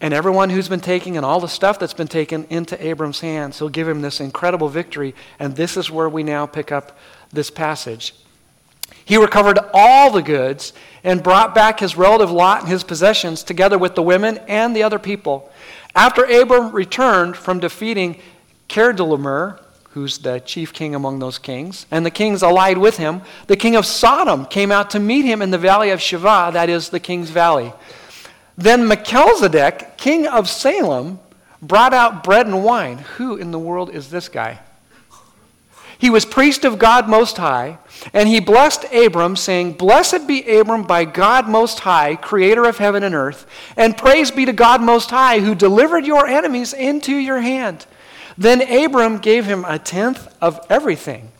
and 0.02 0.12
everyone 0.12 0.50
who's 0.50 0.68
been 0.68 0.80
taken 0.80 1.16
and 1.16 1.24
all 1.24 1.40
the 1.40 1.48
stuff 1.48 1.78
that's 1.78 1.94
been 1.94 2.08
taken 2.08 2.46
into 2.46 2.84
Abram's 2.84 3.20
hands. 3.20 3.60
He'll 3.60 3.70
give 3.70 3.88
him 3.88 4.02
this 4.02 4.20
incredible 4.20 4.70
victory. 4.70 5.14
And 5.38 5.56
this 5.56 5.78
is 5.78 5.92
where 5.92 6.10
we 6.10 6.24
now 6.24 6.48
pick 6.48 6.72
up 6.72 6.98
this 7.32 7.52
passage. 7.52 8.16
He 9.08 9.16
recovered 9.16 9.58
all 9.74 10.12
the 10.12 10.22
goods 10.22 10.74
and 11.02 11.24
brought 11.24 11.56
back 11.56 11.80
his 11.80 11.96
relative 11.96 12.30
Lot 12.30 12.60
and 12.60 12.70
his 12.70 12.84
possessions 12.84 13.42
together 13.42 13.78
with 13.78 13.96
the 13.96 14.04
women 14.04 14.38
and 14.50 14.76
the 14.76 14.84
other 14.84 15.00
people. 15.00 15.50
After 15.96 16.26
Abram 16.26 16.74
returned 16.74 17.38
from 17.38 17.62
defeating 17.62 18.20
Chedorlaomer, 18.68 19.62
who's 19.92 20.18
the 20.18 20.42
chief 20.42 20.74
king 20.74 20.94
among 20.94 21.20
those 21.20 21.38
kings, 21.38 21.86
and 21.90 22.06
the 22.06 22.12
kings 22.12 22.44
allied 22.44 22.78
with 22.80 22.98
him, 22.98 23.22
the 23.48 23.56
king 23.56 23.78
of 23.78 23.86
Sodom 23.86 24.46
came 24.46 24.74
out 24.74 24.90
to 24.90 25.00
meet 25.00 25.24
him 25.24 25.42
in 25.42 25.52
the 25.52 25.58
valley 25.58 25.92
of 25.92 26.02
Shaveh, 26.02 26.52
that 26.52 26.70
is 26.70 26.90
the 26.90 27.00
king's 27.00 27.30
valley. 27.30 27.72
Then 28.58 28.90
Melchizedek, 28.90 29.96
king 29.96 30.28
of 30.28 30.50
Salem, 30.50 31.22
brought 31.62 31.94
out 31.94 32.26
bread 32.26 32.46
and 32.46 32.62
wine. 32.62 32.98
Who 33.16 33.38
in 33.38 33.52
the 33.52 33.60
world 33.60 33.90
is 33.90 34.10
this 34.10 34.28
guy? 34.28 34.60
He 36.00 36.10
was 36.10 36.26
priest 36.26 36.64
of 36.64 36.78
God 36.78 37.10
Most 37.10 37.38
High, 37.38 37.80
and 38.14 38.30
he 38.30 38.40
blessed 38.40 38.86
Abram, 38.94 39.36
saying, 39.36 39.74
Blessed 39.74 40.28
be 40.28 40.48
Abram 40.58 40.84
by 40.84 41.06
God 41.06 41.48
Most 41.50 41.80
High, 41.80 42.16
creator 42.16 42.66
of 42.66 42.78
heaven 42.78 43.04
and 43.04 43.16
earth, 43.16 43.48
and 43.76 43.98
praise 43.98 44.30
be 44.30 44.46
to 44.46 44.54
God 44.54 44.82
Most 44.82 45.10
High, 45.10 45.40
who 45.40 45.56
delivered 45.56 46.06
your 46.06 46.28
enemies 46.28 46.74
into 46.74 47.16
your 47.16 47.42
hand. 47.42 47.88
Then 48.38 48.62
Abram 48.62 49.18
gave 49.18 49.46
him 49.46 49.66
a 49.66 49.80
tenth 49.80 50.32
of 50.40 50.64
everything. 50.70 51.32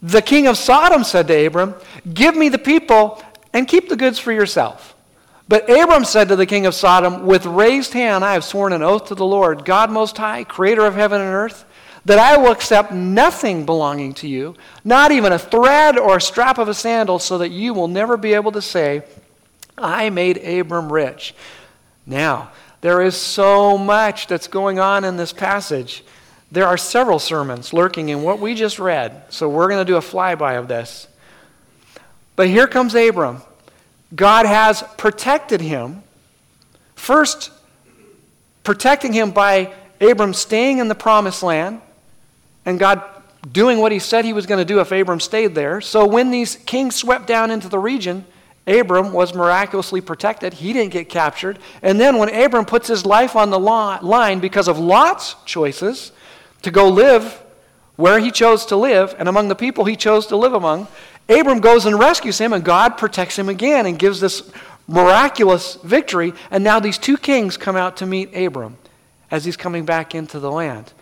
The 0.00 0.22
king 0.22 0.46
of 0.46 0.56
Sodom 0.56 1.04
said 1.04 1.28
to 1.28 1.46
Abram, 1.46 1.74
Give 2.12 2.34
me 2.34 2.48
the 2.48 2.58
people 2.58 3.22
and 3.52 3.68
keep 3.68 3.88
the 3.88 3.96
goods 3.96 4.18
for 4.18 4.32
yourself. 4.32 4.94
But 5.48 5.68
Abram 5.68 6.04
said 6.04 6.28
to 6.28 6.36
the 6.36 6.46
king 6.46 6.64
of 6.64 6.74
Sodom, 6.74 7.26
With 7.26 7.44
raised 7.44 7.92
hand 7.92 8.24
I 8.24 8.32
have 8.32 8.44
sworn 8.44 8.72
an 8.72 8.82
oath 8.82 9.06
to 9.06 9.14
the 9.14 9.26
Lord, 9.26 9.66
God 9.66 9.90
Most 9.90 10.16
High, 10.16 10.44
creator 10.44 10.86
of 10.86 10.94
heaven 10.94 11.20
and 11.20 11.34
earth, 11.34 11.66
that 12.04 12.18
I 12.18 12.36
will 12.36 12.52
accept 12.52 12.92
nothing 12.92 13.64
belonging 13.64 14.14
to 14.14 14.28
you, 14.28 14.54
not 14.84 15.10
even 15.10 15.32
a 15.32 15.38
thread 15.38 15.98
or 15.98 16.16
a 16.16 16.20
strap 16.20 16.58
of 16.58 16.68
a 16.68 16.74
sandal, 16.74 17.18
so 17.18 17.38
that 17.38 17.50
you 17.50 17.72
will 17.72 17.88
never 17.88 18.16
be 18.16 18.34
able 18.34 18.52
to 18.52 18.62
say, 18.62 19.02
I 19.78 20.10
made 20.10 20.36
Abram 20.38 20.92
rich. 20.92 21.34
Now, 22.06 22.50
there 22.82 23.00
is 23.00 23.16
so 23.16 23.78
much 23.78 24.26
that's 24.26 24.46
going 24.46 24.78
on 24.78 25.04
in 25.04 25.16
this 25.16 25.32
passage. 25.32 26.04
There 26.52 26.66
are 26.66 26.76
several 26.76 27.18
sermons 27.18 27.72
lurking 27.72 28.10
in 28.10 28.22
what 28.22 28.38
we 28.38 28.54
just 28.54 28.78
read, 28.78 29.22
so 29.30 29.48
we're 29.48 29.68
going 29.68 29.80
to 29.80 29.90
do 29.90 29.96
a 29.96 30.00
flyby 30.00 30.58
of 30.58 30.68
this. 30.68 31.08
But 32.36 32.48
here 32.48 32.66
comes 32.66 32.94
Abram. 32.94 33.40
God 34.14 34.44
has 34.44 34.84
protected 34.98 35.60
him. 35.60 36.02
First, 36.94 37.50
protecting 38.62 39.12
him 39.12 39.30
by 39.30 39.72
Abram 40.00 40.34
staying 40.34 40.78
in 40.78 40.88
the 40.88 40.94
promised 40.94 41.42
land 41.42 41.80
and 42.64 42.78
God 42.78 43.02
doing 43.52 43.78
what 43.78 43.92
he 43.92 43.98
said 43.98 44.24
he 44.24 44.32
was 44.32 44.46
going 44.46 44.58
to 44.58 44.64
do 44.64 44.80
if 44.80 44.90
Abram 44.90 45.20
stayed 45.20 45.54
there. 45.54 45.80
So 45.80 46.06
when 46.06 46.30
these 46.30 46.56
kings 46.56 46.94
swept 46.94 47.26
down 47.26 47.50
into 47.50 47.68
the 47.68 47.78
region, 47.78 48.24
Abram 48.66 49.12
was 49.12 49.34
miraculously 49.34 50.00
protected. 50.00 50.54
He 50.54 50.72
didn't 50.72 50.92
get 50.92 51.08
captured. 51.08 51.58
And 51.82 52.00
then 52.00 52.16
when 52.16 52.34
Abram 52.34 52.64
puts 52.64 52.88
his 52.88 53.04
life 53.04 53.36
on 53.36 53.50
the 53.50 53.58
line 53.58 54.40
because 54.40 54.68
of 54.68 54.78
Lot's 54.78 55.36
choices 55.44 56.12
to 56.62 56.70
go 56.70 56.88
live 56.88 57.42
where 57.96 58.18
he 58.18 58.30
chose 58.30 58.66
to 58.66 58.76
live 58.76 59.14
and 59.18 59.28
among 59.28 59.48
the 59.48 59.54
people 59.54 59.84
he 59.84 59.96
chose 59.96 60.26
to 60.28 60.36
live 60.36 60.54
among, 60.54 60.88
Abram 61.28 61.60
goes 61.60 61.86
and 61.86 61.98
rescues 61.98 62.38
him, 62.38 62.52
and 62.52 62.62
God 62.64 62.98
protects 62.98 63.38
him 63.38 63.48
again 63.48 63.86
and 63.86 63.98
gives 63.98 64.20
this 64.20 64.50
miraculous 64.86 65.76
victory. 65.76 66.34
And 66.50 66.62
now 66.62 66.80
these 66.80 66.98
two 66.98 67.16
kings 67.16 67.56
come 67.56 67.76
out 67.76 67.98
to 67.98 68.06
meet 68.06 68.34
Abram 68.34 68.76
as 69.30 69.44
he's 69.44 69.56
coming 69.56 69.84
back 69.84 70.14
into 70.14 70.38
the 70.38 70.50
land. 70.50 70.92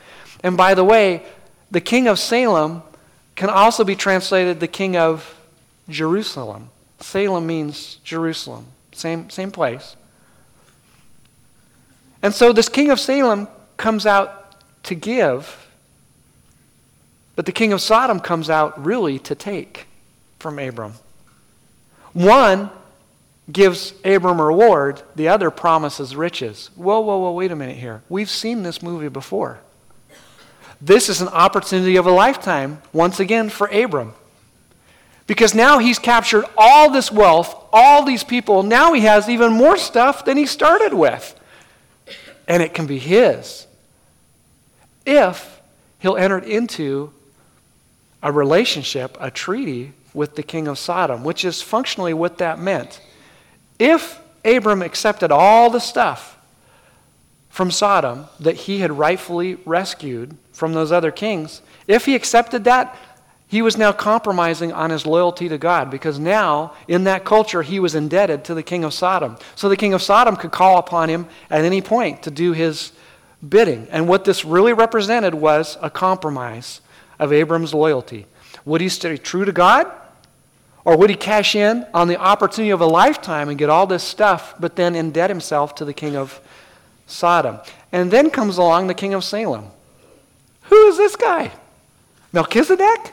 And 0.44 0.57
by 0.57 0.75
the 0.75 0.85
way, 0.85 1.25
the 1.72 1.80
king 1.80 2.06
of 2.06 2.18
Salem 2.18 2.82
can 3.35 3.48
also 3.48 3.83
be 3.83 3.96
translated 3.96 4.60
the 4.60 4.68
king 4.68 4.96
of 4.96 5.35
Jerusalem. 5.88 6.68
Salem 7.00 7.46
means 7.46 7.96
Jerusalem, 8.04 8.66
same, 8.92 9.31
same 9.31 9.50
place. 9.50 9.96
And 12.23 12.33
so 12.33 12.52
this 12.52 12.68
king 12.68 12.90
of 12.90 13.00
Salem 13.00 13.48
comes 13.79 14.06
out 14.06 14.54
to 14.85 14.94
give, 14.94 15.66
but 17.35 17.46
the 17.46 17.52
king 17.52 17.73
of 17.73 17.81
Sodom 17.81 18.20
comes 18.20 18.50
out 18.50 18.85
really 18.85 19.18
to 19.20 19.35
take 19.35 19.87
from 20.38 20.58
Abram. 20.58 20.94
One 22.12 22.70
gives 23.50 23.94
Abram 24.04 24.38
a 24.38 24.44
reward, 24.44 25.02
the 25.16 25.29
other 25.29 25.50
promises 25.50 26.14
riches. 26.14 26.70
Whoa, 26.77 27.00
whoa, 27.00 27.18
whoa, 27.18 27.33
wait 27.33 27.50
a 27.50 27.56
minute 27.56 27.79
here. 27.79 28.02
We've 28.10 28.31
seen 28.31 28.62
this 28.62 28.83
movie 28.83 29.08
before. 29.08 29.60
This 30.85 31.08
is 31.08 31.20
an 31.20 31.28
opportunity 31.28 31.94
of 31.94 32.06
a 32.06 32.10
lifetime, 32.10 32.83
once 32.92 33.20
again, 33.20 33.50
for 33.50 33.68
Abram. 33.68 34.14
Because 35.28 35.54
now 35.54 35.78
he's 35.78 36.00
captured 36.00 36.44
all 36.58 36.90
this 36.90 37.12
wealth, 37.12 37.54
all 37.72 38.04
these 38.04 38.24
people. 38.24 38.64
Now 38.64 38.92
he 38.92 39.02
has 39.02 39.28
even 39.28 39.52
more 39.52 39.76
stuff 39.76 40.24
than 40.24 40.37
he 40.37 40.44
started 40.44 40.92
with. 40.92 41.38
And 42.48 42.64
it 42.64 42.74
can 42.74 42.87
be 42.87 42.98
his 42.98 43.68
if 45.06 45.60
he'll 46.00 46.16
enter 46.16 46.38
into 46.38 47.12
a 48.20 48.33
relationship, 48.33 49.16
a 49.20 49.30
treaty 49.30 49.92
with 50.12 50.35
the 50.35 50.42
king 50.42 50.66
of 50.66 50.78
Sodom, 50.78 51.22
which 51.22 51.44
is 51.44 51.62
functionally 51.62 52.12
what 52.12 52.38
that 52.38 52.58
meant. 52.58 53.00
If 53.78 54.20
Abram 54.44 54.83
accepted 54.83 55.30
all 55.30 55.70
the 55.70 55.80
stuff 55.80 56.31
from 57.53 57.71
Sodom 57.71 58.25
that 58.40 58.57
he 58.57 58.79
had 58.79 58.96
rightfully 58.96 59.59
rescued 59.67 60.35
from 60.53 60.73
those 60.73 60.90
other 60.90 61.11
kings, 61.11 61.61
if 61.87 62.07
he 62.07 62.15
accepted 62.15 62.65
that, 62.65 62.96
he 63.46 63.61
was 63.61 63.77
now 63.77 63.92
compromising 63.92 64.73
on 64.73 64.88
his 64.88 65.05
loyalty 65.05 65.50
to 65.50 65.59
God 65.59 65.90
because 65.90 66.19
now, 66.19 66.73
in 66.88 67.05
that 67.05 67.27
culture, 67.27 67.61
he 67.61 67.79
was 67.79 67.94
indebted 67.94 68.42
to 68.44 68.55
the 68.55 68.63
king 68.63 68.85
of 68.85 68.94
Sodom. 68.94 69.37
So 69.55 69.69
the 69.69 69.77
king 69.77 69.92
of 69.92 70.00
Sodom 70.00 70.35
could 70.35 70.50
call 70.50 70.79
upon 70.79 71.11
him 71.11 71.27
at 71.50 71.63
any 71.63 71.83
point 71.83 72.23
to 72.23 72.31
do 72.31 72.55
his 72.55 72.92
bidding. 73.46 73.87
And 73.90 74.09
what 74.09 74.25
this 74.25 74.46
really 74.46 74.73
represented 74.73 75.35
was 75.35 75.77
a 75.83 75.90
compromise 75.90 76.81
of 77.19 77.35
Abram's 77.35 77.75
loyalty. 77.75 78.25
Would 78.65 78.81
he 78.81 78.88
stay 78.88 79.19
true 79.19 79.44
to 79.44 79.53
God? 79.53 79.92
Or 80.87 80.96
would 80.96 81.11
he 81.11 81.17
cash 81.17 81.55
in 81.55 81.87
on 81.92 82.09
the 82.09 82.17
opportunity 82.17 82.71
of 82.71 82.81
a 82.81 82.87
lifetime 82.87 83.50
and 83.50 83.59
get 83.59 83.69
all 83.69 83.87
this 83.87 84.03
stuff, 84.03 84.55
but 84.59 84.77
then 84.77 84.94
indebt 84.94 85.29
himself 85.29 85.75
to 85.75 85.85
the 85.85 85.92
king 85.92 86.17
of 86.17 86.40
Sodom? 87.13 87.58
And 87.92 88.10
then 88.10 88.31
comes 88.31 88.58
along 88.58 88.87
the 88.87 88.94
king 88.94 89.15
of 89.15 89.23
Salem. 89.23 89.67
Who 90.63 90.87
is 90.88 90.96
this 90.96 91.17
guy? 91.17 91.52
Melchizedek? 92.33 93.13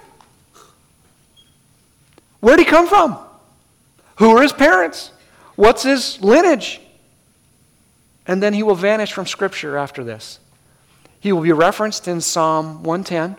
Where'd 2.40 2.60
he 2.60 2.66
come 2.66 2.88
from? 2.88 3.18
Who 4.18 4.36
are 4.36 4.42
his 4.42 4.54
parents? 4.54 5.12
What's 5.56 5.84
his 5.84 6.22
lineage? 6.22 6.80
And 8.26 8.42
then 8.42 8.54
he 8.54 8.64
will 8.64 8.76
vanish 8.76 9.12
from 9.12 9.26
Scripture 9.26 9.78
after 9.78 10.04
this. 10.04 10.40
He 11.20 11.34
will 11.34 11.42
be 11.42 11.52
referenced 11.52 12.08
in 12.08 12.22
Psalm 12.22 12.84
110, 12.84 13.36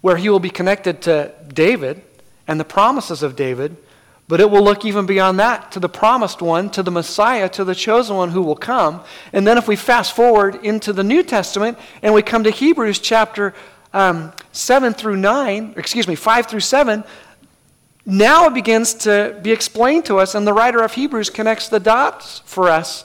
where 0.00 0.16
he 0.16 0.28
will 0.28 0.40
be 0.40 0.50
connected 0.50 1.00
to 1.02 1.32
David 1.46 2.02
and 2.48 2.58
the 2.58 2.64
promises 2.64 3.22
of 3.22 3.36
David, 3.36 3.76
but 4.26 4.40
it 4.40 4.50
will 4.50 4.62
look 4.62 4.84
even 4.84 5.04
beyond 5.04 5.38
that 5.38 5.70
to 5.72 5.80
the 5.80 5.88
promised 5.88 6.40
one, 6.40 6.70
to 6.70 6.82
the 6.82 6.90
Messiah, 6.90 7.48
to 7.50 7.64
the 7.64 7.74
chosen 7.74 8.16
one 8.16 8.30
who 8.30 8.42
will 8.42 8.56
come. 8.56 9.02
And 9.32 9.46
then 9.46 9.58
if 9.58 9.68
we 9.68 9.76
fast 9.76 10.16
forward 10.16 10.64
into 10.64 10.92
the 10.92 11.04
New 11.04 11.22
Testament 11.22 11.78
and 12.02 12.14
we 12.14 12.22
come 12.22 12.44
to 12.44 12.50
Hebrews 12.50 13.00
chapter 13.00 13.54
um, 13.92 14.32
7 14.52 14.94
through 14.94 15.16
9, 15.16 15.74
excuse 15.76 16.08
me, 16.08 16.14
5 16.14 16.46
through 16.46 16.60
7, 16.60 17.04
now 18.06 18.46
it 18.46 18.54
begins 18.54 18.94
to 18.94 19.38
be 19.42 19.52
explained 19.52 20.06
to 20.06 20.18
us, 20.18 20.34
and 20.34 20.46
the 20.46 20.52
writer 20.52 20.82
of 20.82 20.94
Hebrews 20.94 21.30
connects 21.30 21.68
the 21.68 21.80
dots 21.80 22.40
for 22.44 22.68
us 22.68 23.04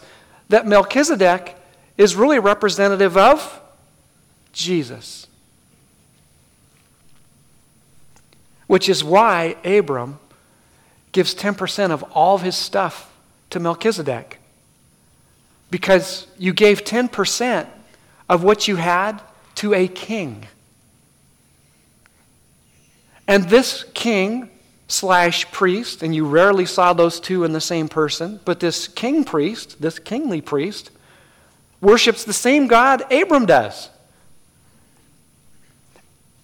that 0.49 0.67
Melchizedek 0.67 1.55
is 1.97 2.15
really 2.15 2.39
representative 2.39 3.17
of 3.17 3.61
Jesus. 4.51 5.28
Which 8.67 8.89
is 8.89 9.03
why 9.03 9.55
Abram 9.63 10.20
gives 11.12 11.34
10% 11.36 11.91
of 11.91 12.03
all 12.14 12.36
of 12.36 12.41
his 12.41 12.55
stuff 12.55 13.12
to 13.49 13.60
Melchizedek. 13.60 14.39
Because 15.72 16.28
you 16.38 16.53
gave 16.53 16.84
10% 16.84 17.68
of 18.28 18.43
what 18.43 18.68
you 18.68 18.76
had 18.76 19.22
to 19.55 19.74
a 19.74 19.88
king. 19.88 20.47
And 23.28 23.49
this 23.49 23.86
king 23.93 24.49
slash 24.88 25.49
priest, 25.51 26.01
and 26.01 26.16
you 26.16 26.26
rarely 26.26 26.66
saw 26.66 26.93
those 26.93 27.20
two 27.20 27.43
in 27.43 27.53
the 27.53 27.62
same 27.62 27.88
person, 27.88 28.39
but 28.43 28.60
this 28.60 28.88
king 28.88 29.24
priest, 29.24 29.80
this 29.82 29.99
kingly 29.99 30.41
priest, 30.41 30.89
worships 31.80 32.24
the 32.24 32.34
same 32.34 32.68
God 32.68 33.12
Abram 33.12 33.45
does. 33.45 33.89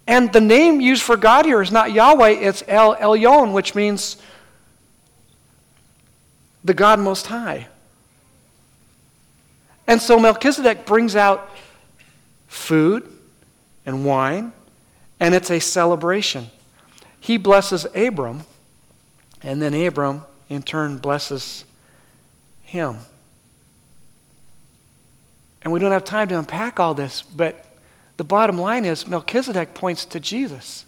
And 0.08 0.32
the 0.32 0.42
name 0.42 0.80
used 0.80 1.02
for 1.02 1.18
God 1.18 1.46
here 1.46 1.62
is 1.62 1.72
not 1.72 1.92
Yahweh, 1.92 2.30
it's 2.30 2.64
El 2.68 2.96
Elyon, 2.96 3.52
which 3.52 3.74
means 3.74 4.18
the 6.66 6.74
God 6.74 7.00
Most 7.00 7.28
High. 7.28 7.68
And 9.88 10.02
so 10.02 10.20
Melchizedek 10.20 10.86
brings 10.86 11.16
out 11.16 11.52
food 12.48 13.08
and 13.86 14.04
wine, 14.04 14.52
and 15.20 15.36
it's 15.36 15.52
a 15.52 15.60
celebration. 15.60 16.48
He 17.20 17.38
blesses 17.38 17.86
Abram, 17.96 18.42
and 19.44 19.62
then 19.62 19.76
Abram, 19.76 20.24
in 20.50 20.64
turn, 20.64 20.98
blesses 20.98 21.66
him. 22.64 22.98
And 25.62 25.72
we 25.72 25.80
don't 25.80 25.92
have 25.92 26.04
time 26.04 26.28
to 26.30 26.40
unpack 26.40 26.80
all 26.80 26.96
this, 26.96 27.22
but 27.22 27.64
the 28.18 28.24
bottom 28.24 28.58
line 28.58 28.86
is 28.86 29.08
Melchizedek 29.08 29.76
points 29.76 30.06
to 30.06 30.20
Jesus. 30.20 30.86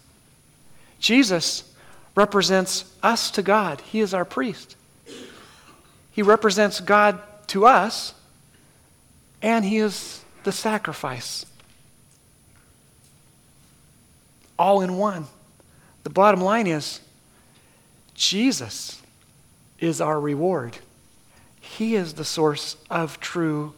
Jesus 0.99 1.71
represents 2.15 2.91
us 3.03 3.29
to 3.31 3.43
God, 3.43 3.81
He 3.81 3.99
is 3.99 4.15
our 4.15 4.25
priest. 4.25 4.76
He 6.17 6.23
represents 6.23 6.79
God 6.79 7.19
to 7.45 7.67
us, 7.67 8.15
and 9.39 9.63
He 9.63 9.77
is 9.77 10.25
the 10.45 10.51
sacrifice. 10.51 11.45
All 14.57 14.81
in 14.81 14.97
one. 14.97 15.27
The 16.01 16.09
bottom 16.09 16.41
line 16.41 16.65
is 16.65 17.01
Jesus 18.15 18.99
is 19.77 20.01
our 20.01 20.19
reward. 20.19 20.79
He 21.61 21.93
is 21.93 22.15
the 22.15 22.25
source 22.25 22.77
of 22.89 23.19
true 23.19 23.75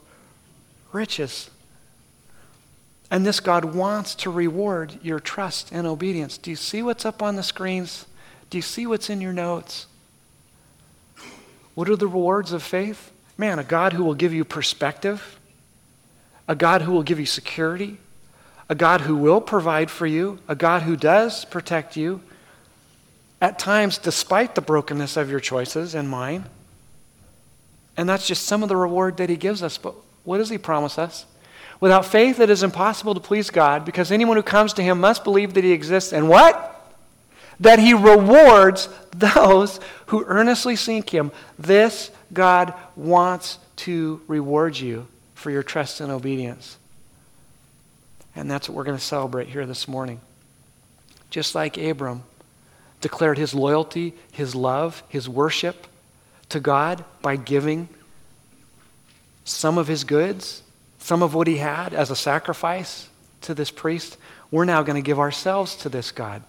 riches. 0.93 1.49
And 3.11 3.25
this 3.25 3.41
God 3.41 3.65
wants 3.65 4.15
to 4.15 4.29
reward 4.29 4.97
your 5.03 5.19
trust 5.19 5.73
and 5.73 5.85
obedience. 5.85 6.37
Do 6.37 6.51
you 6.51 6.55
see 6.55 6.81
what's 6.81 7.03
up 7.03 7.21
on 7.21 7.35
the 7.35 7.43
screens? 7.43 8.05
Do 8.49 8.57
you 8.57 8.61
see 8.61 8.87
what's 8.87 9.09
in 9.09 9.19
your 9.19 9.33
notes? 9.33 9.87
What 11.80 11.88
are 11.88 11.95
the 11.95 12.07
rewards 12.07 12.51
of 12.51 12.61
faith? 12.61 13.09
Man, 13.38 13.57
a 13.57 13.63
God 13.63 13.93
who 13.93 14.03
will 14.03 14.13
give 14.13 14.34
you 14.34 14.43
perspective, 14.43 15.39
a 16.45 16.53
God 16.53 16.82
who 16.82 16.91
will 16.91 17.03
give 17.03 17.21
you 17.21 17.25
security, 17.25 17.99
a 18.67 18.75
God 18.75 18.99
who 18.99 19.15
will 19.15 19.39
provide 19.39 19.89
for 19.89 20.05
you, 20.05 20.39
a 20.49 20.55
God 20.55 20.82
who 20.82 20.97
does 20.97 21.45
protect 21.45 21.95
you, 21.95 22.19
at 23.39 23.57
times 23.57 23.97
despite 23.97 24.55
the 24.55 24.61
brokenness 24.61 25.15
of 25.15 25.30
your 25.30 25.39
choices 25.39 25.95
and 25.95 26.09
mine. 26.09 26.49
And 27.95 28.09
that's 28.09 28.27
just 28.27 28.43
some 28.43 28.61
of 28.61 28.67
the 28.67 28.75
reward 28.75 29.15
that 29.15 29.30
He 29.30 29.38
gives 29.38 29.63
us. 29.63 29.77
But 29.77 29.95
what 30.25 30.39
does 30.39 30.49
He 30.49 30.57
promise 30.57 30.97
us? 30.97 31.25
Without 31.80 32.05
faith, 32.05 32.41
it 32.41 32.49
is 32.49 32.61
impossible 32.61 33.13
to 33.13 33.21
please 33.21 33.49
God 33.49 33.86
because 33.86 34.11
anyone 34.11 34.36
who 34.36 34.43
comes 34.43 34.73
to 34.73 34.84
Him 34.84 34.99
must 34.99 35.23
believe 35.23 35.53
that 35.53 35.63
He 35.63 35.71
exists 35.71 36.11
and 36.11 36.27
what? 36.27 36.78
That 37.60 37.80
He 37.80 37.93
rewards 37.93 38.89
those 39.12 39.80
who 40.07 40.24
earnestly 40.26 40.76
seek 40.76 41.10
Him. 41.10 41.32
This 41.57 42.12
God 42.32 42.74
wants 42.95 43.60
to 43.78 44.22
reward 44.28 44.78
you 44.78 45.07
for 45.34 45.51
your 45.51 45.64
trust 45.64 46.01
and 46.01 46.12
obedience. 46.12 46.78
And 48.36 48.49
that's 48.49 48.70
what 48.70 48.76
we're 48.76 48.84
going 48.84 48.97
to 48.97 49.03
celebrate 49.03 49.47
here 49.47 49.66
this 49.66 49.88
morning. 49.88 50.20
Just 51.30 51.55
like 51.55 51.78
Abram 51.78 52.24
declared 53.01 53.38
his 53.38 53.53
loyalty, 53.53 54.14
his 54.32 54.55
love, 54.55 55.03
his 55.10 55.30
worship 55.30 55.88
to 56.49 56.60
God 56.60 57.03
by 57.22 57.36
giving 57.36 57.88
some 59.43 59.78
of 59.78 59.88
his 59.88 60.03
goods, 60.03 60.64
some 60.99 61.24
of 61.24 61.34
what 61.34 61.47
he 61.47 61.57
had 61.57 61.93
as 61.93 62.12
a 62.12 62.16
sacrifice 62.16 63.07
to 63.41 63.53
this 63.53 63.72
priest, 63.72 64.18
we're 64.51 64.66
now 64.66 64.84
going 64.84 65.01
to 65.01 65.05
give 65.05 65.20
ourselves 65.20 65.76
to 65.78 65.89
this 65.89 66.12
God 66.12 66.43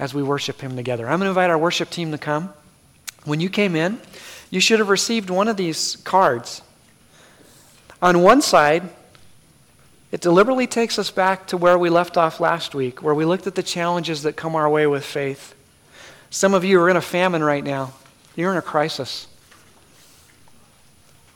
as 0.00 0.14
we 0.14 0.22
worship 0.22 0.62
him 0.62 0.74
together. 0.74 1.06
I'm 1.06 1.18
going 1.18 1.26
to 1.26 1.28
invite 1.28 1.50
our 1.50 1.58
worship 1.58 1.90
team 1.90 2.10
to 2.10 2.18
come. 2.18 2.52
When 3.24 3.38
you 3.38 3.50
came 3.50 3.76
in, 3.76 4.00
you 4.48 4.58
should 4.58 4.78
have 4.78 4.88
received 4.88 5.28
one 5.28 5.46
of 5.46 5.58
these 5.58 5.96
cards. 5.96 6.62
On 8.00 8.22
one 8.22 8.40
side, 8.40 8.88
it 10.10 10.22
deliberately 10.22 10.66
takes 10.66 10.98
us 10.98 11.10
back 11.10 11.46
to 11.48 11.58
where 11.58 11.78
we 11.78 11.90
left 11.90 12.16
off 12.16 12.40
last 12.40 12.74
week, 12.74 13.02
where 13.02 13.14
we 13.14 13.26
looked 13.26 13.46
at 13.46 13.54
the 13.54 13.62
challenges 13.62 14.22
that 14.22 14.36
come 14.36 14.56
our 14.56 14.70
way 14.70 14.86
with 14.86 15.04
faith. 15.04 15.54
Some 16.30 16.54
of 16.54 16.64
you 16.64 16.80
are 16.80 16.88
in 16.88 16.96
a 16.96 17.02
famine 17.02 17.44
right 17.44 17.62
now, 17.62 17.92
you're 18.34 18.50
in 18.50 18.58
a 18.58 18.62
crisis. 18.62 19.26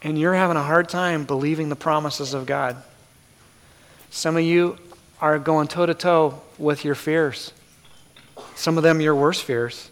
And 0.01 0.19
you're 0.19 0.35
having 0.35 0.57
a 0.57 0.62
hard 0.62 0.89
time 0.89 1.25
believing 1.25 1.69
the 1.69 1.77
promises 1.77 2.33
of 2.33 2.47
God. 2.47 2.77
Some 4.11 4.37
of 4.37 4.43
you 4.43 4.79
are 5.21 5.39
going 5.39 5.69
toe 5.69 5.87
to 5.87 5.95
toe 5.95 6.41
with 6.59 6.85
your 6.85 6.95
fears. 6.95 7.53
Some 8.55 8.76
of 8.76 8.82
them, 8.82 9.01
your 9.01 9.14
worst 9.14 9.45
fears. 9.45 9.91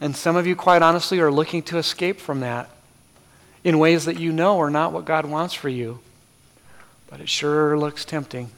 And 0.00 0.16
some 0.16 0.36
of 0.36 0.46
you, 0.46 0.56
quite 0.56 0.82
honestly, 0.82 1.20
are 1.20 1.30
looking 1.30 1.62
to 1.64 1.78
escape 1.78 2.20
from 2.20 2.40
that 2.40 2.68
in 3.62 3.78
ways 3.78 4.04
that 4.04 4.18
you 4.18 4.32
know 4.32 4.60
are 4.60 4.70
not 4.70 4.92
what 4.92 5.04
God 5.04 5.26
wants 5.26 5.54
for 5.54 5.68
you 5.68 6.00
but 7.14 7.20
it 7.20 7.28
sure 7.28 7.78
looks 7.78 8.04
tempting. 8.04 8.50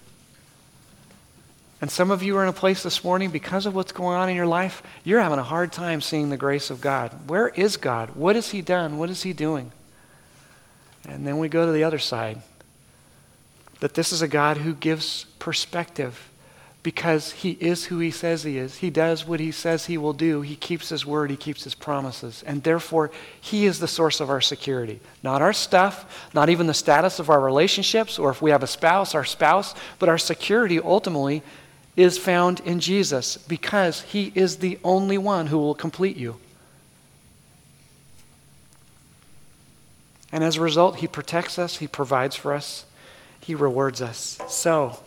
And 1.83 1.91
some 1.91 2.11
of 2.11 2.23
you 2.23 2.39
are 2.39 2.43
in 2.43 2.49
a 2.49 2.55
place 2.55 2.83
this 2.83 3.05
morning 3.05 3.29
because 3.29 3.67
of 3.67 3.75
what's 3.75 3.93
going 3.93 4.17
on 4.17 4.31
in 4.31 4.35
your 4.35 4.47
life, 4.47 4.83
you're 5.05 5.21
having 5.21 5.39
a 5.39 5.43
hard 5.43 5.73
time 5.73 6.01
seeing 6.01 6.31
the 6.31 6.39
grace 6.39 6.71
of 6.71 6.81
God. 6.81 7.29
Where 7.29 7.49
is 7.49 7.77
God? 7.77 8.17
What 8.17 8.35
has 8.35 8.53
He 8.53 8.63
done? 8.63 8.97
What 8.97 9.11
is 9.11 9.25
He 9.25 9.35
doing? 9.35 9.73
And 11.07 11.27
then 11.27 11.37
we 11.37 11.51
go 11.51 11.67
to 11.67 11.73
the 11.73 11.85
other 11.85 11.99
side 11.99 12.41
that 13.81 13.93
this 13.93 14.11
is 14.11 14.23
a 14.23 14.29
God 14.29 14.57
who 14.57 14.73
gives 14.73 15.25
perspective 15.39 16.31
because 16.87 17.33
he 17.33 17.51
is 17.59 17.87
who 17.87 17.99
he 17.99 18.13
says 18.13 18.45
he 18.45 18.59
is. 18.59 18.77
He 18.77 18.91
does 18.91 19.27
what 19.27 19.41
he 19.41 19.51
says 19.51 19.87
he 19.87 19.99
will 19.99 20.13
do. 20.13 20.43
He 20.43 20.55
keeps 20.55 20.91
his 20.91 21.05
word, 21.05 21.33
he 21.33 21.37
keeps 21.37 21.65
his 21.65 21.75
promises. 21.75 22.45
And 22.47 22.63
therefore, 22.63 23.11
he 23.41 23.67
is 23.67 23.81
the 23.81 23.89
source 23.89 24.21
of 24.21 24.31
our 24.31 24.41
security. 24.41 25.01
Not 25.21 25.43
our 25.43 25.53
stuff, 25.53 26.31
not 26.33 26.49
even 26.49 26.69
the 26.69 26.75
status 26.75 27.19
of 27.19 27.29
our 27.29 27.41
relationships, 27.41 28.21
or 28.21 28.31
if 28.31 28.41
we 28.41 28.53
have 28.53 28.63
a 28.63 28.69
spouse, 28.69 29.17
our 29.17 29.25
spouse, 29.25 29.75
but 29.99 30.09
our 30.09 30.17
security 30.17 30.79
ultimately 30.79 31.43
is 31.97 32.19
found 32.19 32.61
in 32.61 32.79
Jesus 32.79 33.37
because 33.37 34.03
he 34.03 34.31
is 34.37 34.59
the 34.59 34.79
only 34.85 35.19
one 35.19 35.49
who 35.49 35.59
will 35.59 35.75
complete 35.75 36.17
you. 36.17 36.37
And 40.31 40.45
as 40.45 40.55
a 40.55 40.61
result, 40.61 40.99
he 40.99 41.09
protects 41.09 41.59
us, 41.59 41.79
he 41.79 41.89
provides 41.89 42.37
for 42.37 42.55
us, 42.55 42.85
he 43.41 43.57
rewards 43.57 44.01
us. 44.01 44.39
So, 44.47 45.01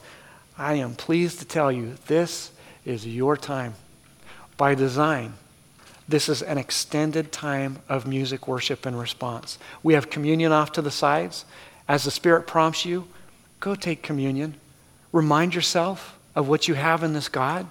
I 0.59 0.73
am 0.73 0.93
pleased 0.93 1.39
to 1.39 1.45
tell 1.45 1.71
you 1.71 1.95
this 2.07 2.51
is 2.83 3.07
your 3.07 3.37
time. 3.37 3.75
By 4.57 4.75
design, 4.75 5.35
this 6.05 6.27
is 6.27 6.41
an 6.41 6.57
extended 6.57 7.31
time 7.31 7.79
of 7.87 8.05
music, 8.05 8.45
worship, 8.45 8.85
and 8.85 8.99
response. 8.99 9.57
We 9.83 9.93
have 9.93 10.09
communion 10.09 10.51
off 10.51 10.73
to 10.73 10.81
the 10.81 10.91
sides. 10.91 11.45
As 11.87 12.03
the 12.03 12.11
Spirit 12.11 12.45
prompts 12.45 12.83
you, 12.83 13.07
go 13.61 13.73
take 13.73 14.03
communion. 14.03 14.55
Remind 15.13 15.55
yourself 15.55 16.19
of 16.35 16.49
what 16.49 16.67
you 16.67 16.73
have 16.73 17.03
in 17.03 17.13
this 17.13 17.29
God. 17.29 17.65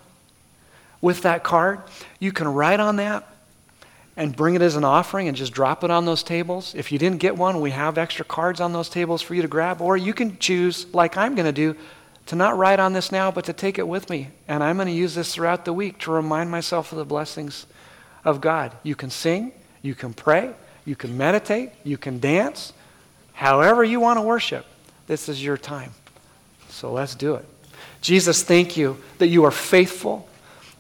With 1.03 1.21
that 1.23 1.45
card, 1.45 1.83
you 2.19 2.33
can 2.33 2.49
write 2.49 2.81
on 2.81 2.97
that 2.97 3.29
and 4.17 4.35
bring 4.35 4.55
it 4.55 4.63
as 4.63 4.77
an 4.77 4.85
offering 4.85 5.29
and 5.29 5.37
just 5.37 5.53
drop 5.53 5.85
it 5.85 5.91
on 5.91 6.07
those 6.07 6.23
tables. 6.23 6.75
If 6.75 6.91
you 6.91 6.99
didn't 6.99 7.19
get 7.19 7.37
one, 7.37 7.61
we 7.61 7.71
have 7.71 7.99
extra 7.99 8.25
cards 8.25 8.61
on 8.63 8.73
those 8.73 8.89
tables 8.89 9.21
for 9.21 9.35
you 9.35 9.43
to 9.43 9.49
grab. 9.49 9.83
Or 9.83 9.97
you 9.97 10.15
can 10.15 10.39
choose, 10.39 10.87
like 10.95 11.19
I'm 11.19 11.35
going 11.35 11.47
to 11.47 11.53
do, 11.53 11.77
to 12.29 12.37
not 12.37 12.59
write 12.59 12.79
on 12.79 12.93
this 12.93 13.11
now, 13.11 13.31
but 13.31 13.47
to 13.47 13.55
take 13.55 13.79
it 13.79 13.89
with 13.89 14.11
me. 14.11 14.29
And 14.47 14.63
I'm 14.63 14.77
going 14.77 14.87
to 14.87 14.93
use 14.93 15.15
this 15.15 15.35
throughout 15.35 15.65
the 15.65 15.73
week 15.73 15.99
to 16.01 16.13
remind 16.13 16.51
myself 16.51 16.93
of 16.93 16.99
the 16.99 17.05
blessings 17.07 17.65
of 18.23 18.43
God. 18.43 18.77
You 18.83 18.95
can 18.95 19.09
sing, 19.09 19.53
you 19.81 19.95
can 19.95 20.13
pray, 20.13 20.53
you 20.85 20.95
can 20.95 21.17
meditate, 21.17 21.71
you 21.85 21.97
can 21.97 22.19
dance, 22.19 22.75
however 23.33 23.83
you 23.83 23.99
want 23.99 24.19
to 24.19 24.23
worship. 24.23 24.67
This 25.07 25.31
is 25.31 25.43
your 25.43 25.57
time. 25.57 25.93
So 26.69 26.93
let's 26.93 27.15
do 27.15 27.35
it. 27.35 27.47
Jesus, 28.03 28.43
thank 28.43 28.77
you 28.77 28.99
that 29.17 29.29
you 29.29 29.45
are 29.45 29.51
faithful, 29.51 30.29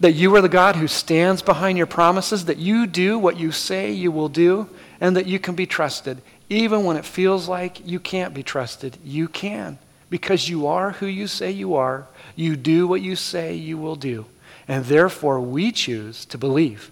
that 0.01 0.13
you 0.13 0.37
are 0.37 0.43
the 0.43 0.51
God 0.51 0.77
who 0.77 0.87
stands 0.87 1.41
behind 1.41 1.79
your 1.79 1.87
promises, 1.87 2.45
that 2.45 2.59
you 2.59 2.87
do 2.87 3.19
what 3.19 3.39
you 3.39 3.53
say 3.53 3.91
you 3.91 4.13
will 4.13 4.29
do, 4.29 4.69
and 5.01 5.17
that 5.17 5.25
you 5.25 5.39
can 5.39 5.55
be 5.55 5.65
trusted. 5.65 6.21
Even 6.51 6.85
when 6.85 6.99
it 6.99 7.07
feels 7.07 7.49
like 7.49 7.87
you 7.87 7.99
can't 7.99 8.35
be 8.35 8.43
trusted, 8.43 8.99
you 9.03 9.29
can 9.29 9.79
because 10.11 10.49
you 10.49 10.67
are 10.67 10.93
who 10.93 11.07
you 11.07 11.27
say 11.27 11.51
you 11.51 11.75
are. 11.75 12.07
You 12.35 12.57
do 12.57 12.87
what 12.87 13.03
you 13.03 13.17
say 13.17 13.55
you 13.55 13.77
will 13.79 13.97
do. 13.97 14.27
And 14.67 14.85
therefore, 14.85 15.41
we 15.41 15.73
choose 15.73 16.25
to 16.27 16.39
believe. 16.39 16.91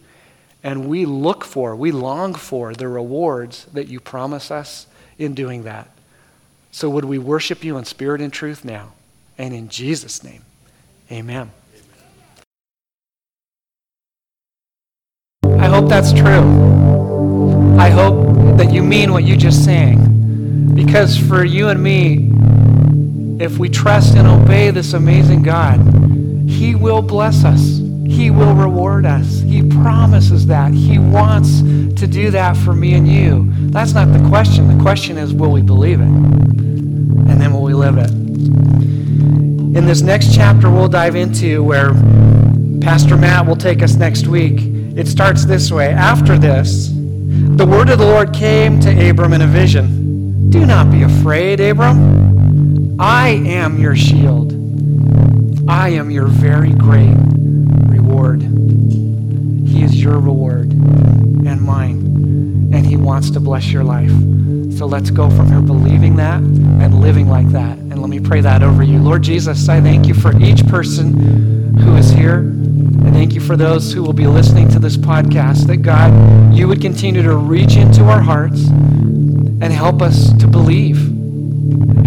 And 0.62 0.88
we 0.88 1.04
look 1.04 1.44
for, 1.44 1.76
we 1.76 1.92
long 1.92 2.34
for 2.34 2.74
the 2.74 2.88
rewards 2.88 3.66
that 3.66 3.88
you 3.88 4.00
promise 4.00 4.50
us 4.50 4.86
in 5.18 5.34
doing 5.34 5.62
that. 5.64 5.88
So, 6.70 6.90
would 6.90 7.04
we 7.04 7.18
worship 7.18 7.64
you 7.64 7.78
in 7.78 7.84
spirit 7.84 8.20
and 8.20 8.32
truth 8.32 8.64
now? 8.64 8.92
And 9.38 9.54
in 9.54 9.68
Jesus' 9.68 10.24
name, 10.24 10.42
amen. 11.10 11.52
I 15.44 15.68
hope 15.68 15.88
that's 15.88 16.12
true. 16.12 17.78
I 17.78 17.90
hope 17.90 18.56
that 18.56 18.72
you 18.72 18.82
mean 18.82 19.12
what 19.12 19.24
you 19.24 19.36
just 19.36 19.64
sang. 19.64 20.72
Because 20.74 21.16
for 21.16 21.44
you 21.44 21.68
and 21.68 21.82
me, 21.82 22.30
if 23.38 23.58
we 23.58 23.68
trust 23.68 24.16
and 24.16 24.26
obey 24.26 24.70
this 24.70 24.94
amazing 24.94 25.42
God, 25.42 25.78
He 26.48 26.74
will 26.74 27.02
bless 27.02 27.44
us. 27.44 27.80
He 28.06 28.30
will 28.30 28.54
reward 28.54 29.04
us. 29.04 29.40
He 29.40 29.62
promises 29.68 30.46
that. 30.46 30.72
He 30.72 30.98
wants 30.98 31.60
to 31.60 32.06
do 32.06 32.30
that 32.30 32.56
for 32.56 32.72
me 32.72 32.94
and 32.94 33.06
you. 33.06 33.50
That's 33.70 33.92
not 33.92 34.12
the 34.12 34.26
question. 34.28 34.76
The 34.76 34.82
question 34.82 35.18
is, 35.18 35.34
will 35.34 35.50
we 35.50 35.60
believe 35.60 36.00
it? 36.00 36.06
And 36.06 37.40
then 37.40 37.52
will 37.52 37.62
we 37.62 37.74
live 37.74 37.98
it? 37.98 38.10
In 38.10 39.84
this 39.84 40.00
next 40.00 40.34
chapter, 40.34 40.70
we'll 40.70 40.88
dive 40.88 41.16
into 41.16 41.62
where 41.62 41.90
Pastor 42.80 43.16
Matt 43.16 43.46
will 43.46 43.56
take 43.56 43.82
us 43.82 43.96
next 43.96 44.26
week. 44.28 44.60
It 44.96 45.08
starts 45.08 45.44
this 45.44 45.70
way 45.70 45.90
After 45.90 46.38
this, 46.38 46.88
the 46.88 47.66
word 47.66 47.90
of 47.90 47.98
the 47.98 48.06
Lord 48.06 48.32
came 48.32 48.80
to 48.80 49.10
Abram 49.10 49.34
in 49.34 49.42
a 49.42 49.46
vision. 49.46 50.48
Do 50.48 50.64
not 50.64 50.90
be 50.90 51.02
afraid, 51.02 51.60
Abram. 51.60 52.35
I 52.98 53.28
am 53.28 53.78
your 53.78 53.94
shield. 53.94 54.54
I 55.68 55.90
am 55.90 56.10
your 56.10 56.28
very 56.28 56.72
great 56.72 57.14
reward. 57.88 58.40
He 58.40 59.82
is 59.82 60.00
your 60.00 60.18
reward 60.18 60.72
and 60.72 61.60
mine, 61.60 62.70
and 62.72 62.86
He 62.86 62.96
wants 62.96 63.30
to 63.32 63.40
bless 63.40 63.66
your 63.66 63.84
life. 63.84 64.10
So 64.78 64.86
let's 64.86 65.10
go 65.10 65.28
from 65.28 65.48
here 65.48 65.60
believing 65.60 66.16
that 66.16 66.40
and 66.40 67.00
living 67.00 67.28
like 67.28 67.48
that. 67.48 67.76
And 67.76 68.00
let 68.00 68.08
me 68.08 68.18
pray 68.18 68.40
that 68.40 68.62
over 68.62 68.82
you. 68.82 68.98
Lord 68.98 69.22
Jesus, 69.22 69.68
I 69.68 69.80
thank 69.82 70.06
you 70.06 70.14
for 70.14 70.34
each 70.40 70.66
person 70.66 71.76
who 71.76 71.96
is 71.96 72.10
here. 72.10 72.50
I 73.04 73.10
thank 73.10 73.34
you 73.34 73.42
for 73.42 73.56
those 73.56 73.92
who 73.92 74.02
will 74.02 74.14
be 74.14 74.26
listening 74.26 74.70
to 74.70 74.78
this 74.78 74.96
podcast, 74.96 75.66
that 75.66 75.78
God, 75.78 76.54
you 76.54 76.66
would 76.66 76.80
continue 76.80 77.22
to 77.22 77.36
reach 77.36 77.76
into 77.76 78.04
our 78.04 78.22
hearts 78.22 78.68
and 78.68 79.64
help 79.64 80.00
us 80.00 80.32
to 80.38 80.46
believe 80.46 81.15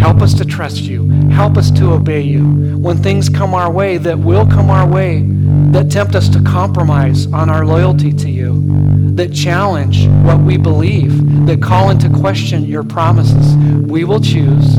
Help 0.00 0.22
us 0.22 0.32
to 0.32 0.46
trust 0.46 0.80
you. 0.80 1.06
Help 1.28 1.58
us 1.58 1.70
to 1.72 1.92
obey 1.92 2.22
you. 2.22 2.78
When 2.78 2.96
things 2.96 3.28
come 3.28 3.54
our 3.54 3.70
way 3.70 3.98
that 3.98 4.18
will 4.18 4.46
come 4.46 4.70
our 4.70 4.88
way, 4.88 5.24
that 5.72 5.90
tempt 5.90 6.14
us 6.14 6.30
to 6.30 6.42
compromise 6.42 7.26
on 7.26 7.50
our 7.50 7.66
loyalty 7.66 8.10
to 8.14 8.30
you, 8.30 8.64
that 9.14 9.34
challenge 9.34 10.08
what 10.24 10.40
we 10.40 10.56
believe, 10.56 11.46
that 11.46 11.60
call 11.62 11.90
into 11.90 12.08
question 12.08 12.64
your 12.64 12.82
promises, 12.82 13.54
we 13.86 14.04
will 14.04 14.20
choose 14.20 14.76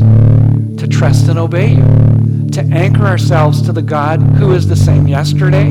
to 0.76 0.88
trust 0.88 1.28
and 1.28 1.38
obey 1.38 1.74
you, 1.74 2.48
to 2.50 2.60
anchor 2.72 3.06
ourselves 3.06 3.62
to 3.62 3.72
the 3.72 3.80
God 3.80 4.20
who 4.20 4.52
is 4.52 4.66
the 4.66 4.74
same 4.74 5.06
yesterday, 5.06 5.70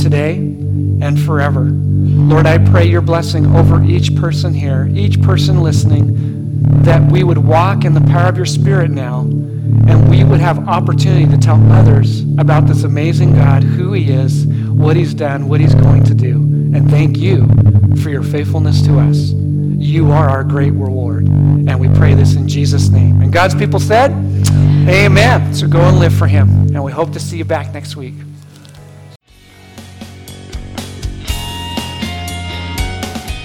today, 0.00 0.36
and 0.36 1.20
forever. 1.20 1.64
Lord, 1.64 2.46
I 2.46 2.58
pray 2.58 2.86
your 2.86 3.02
blessing 3.02 3.56
over 3.56 3.82
each 3.82 4.14
person 4.14 4.54
here, 4.54 4.88
each 4.94 5.20
person 5.20 5.62
listening 5.64 6.37
that 6.84 7.10
we 7.10 7.24
would 7.24 7.38
walk 7.38 7.84
in 7.84 7.94
the 7.94 8.00
power 8.00 8.28
of 8.28 8.36
your 8.36 8.46
Spirit 8.46 8.90
now, 8.90 9.20
and 9.20 10.08
we 10.08 10.24
would 10.24 10.40
have 10.40 10.68
opportunity 10.68 11.26
to 11.26 11.38
tell 11.38 11.60
others 11.72 12.22
about 12.38 12.66
this 12.66 12.84
amazing 12.84 13.34
God, 13.34 13.62
who 13.62 13.92
He 13.92 14.10
is, 14.10 14.46
what 14.46 14.96
He's 14.96 15.14
done, 15.14 15.48
what 15.48 15.60
He's 15.60 15.74
going 15.74 16.04
to 16.04 16.14
do. 16.14 16.36
And 16.36 16.90
thank 16.90 17.18
you 17.18 17.46
for 18.02 18.10
your 18.10 18.22
faithfulness 18.22 18.82
to 18.82 18.98
us. 18.98 19.32
You 19.78 20.10
are 20.10 20.28
our 20.28 20.44
great 20.44 20.72
reward. 20.72 21.26
And 21.26 21.78
we 21.78 21.88
pray 21.88 22.14
this 22.14 22.34
in 22.34 22.48
Jesus' 22.48 22.88
name. 22.88 23.20
And 23.22 23.32
God's 23.32 23.54
people 23.54 23.80
said, 23.80 24.10
Amen. 24.88 25.54
So 25.54 25.68
go 25.68 25.80
and 25.80 25.98
live 25.98 26.14
for 26.14 26.26
Him. 26.26 26.48
And 26.74 26.82
we 26.82 26.92
hope 26.92 27.12
to 27.12 27.20
see 27.20 27.38
you 27.38 27.44
back 27.44 27.72
next 27.72 27.96
week. 27.96 28.14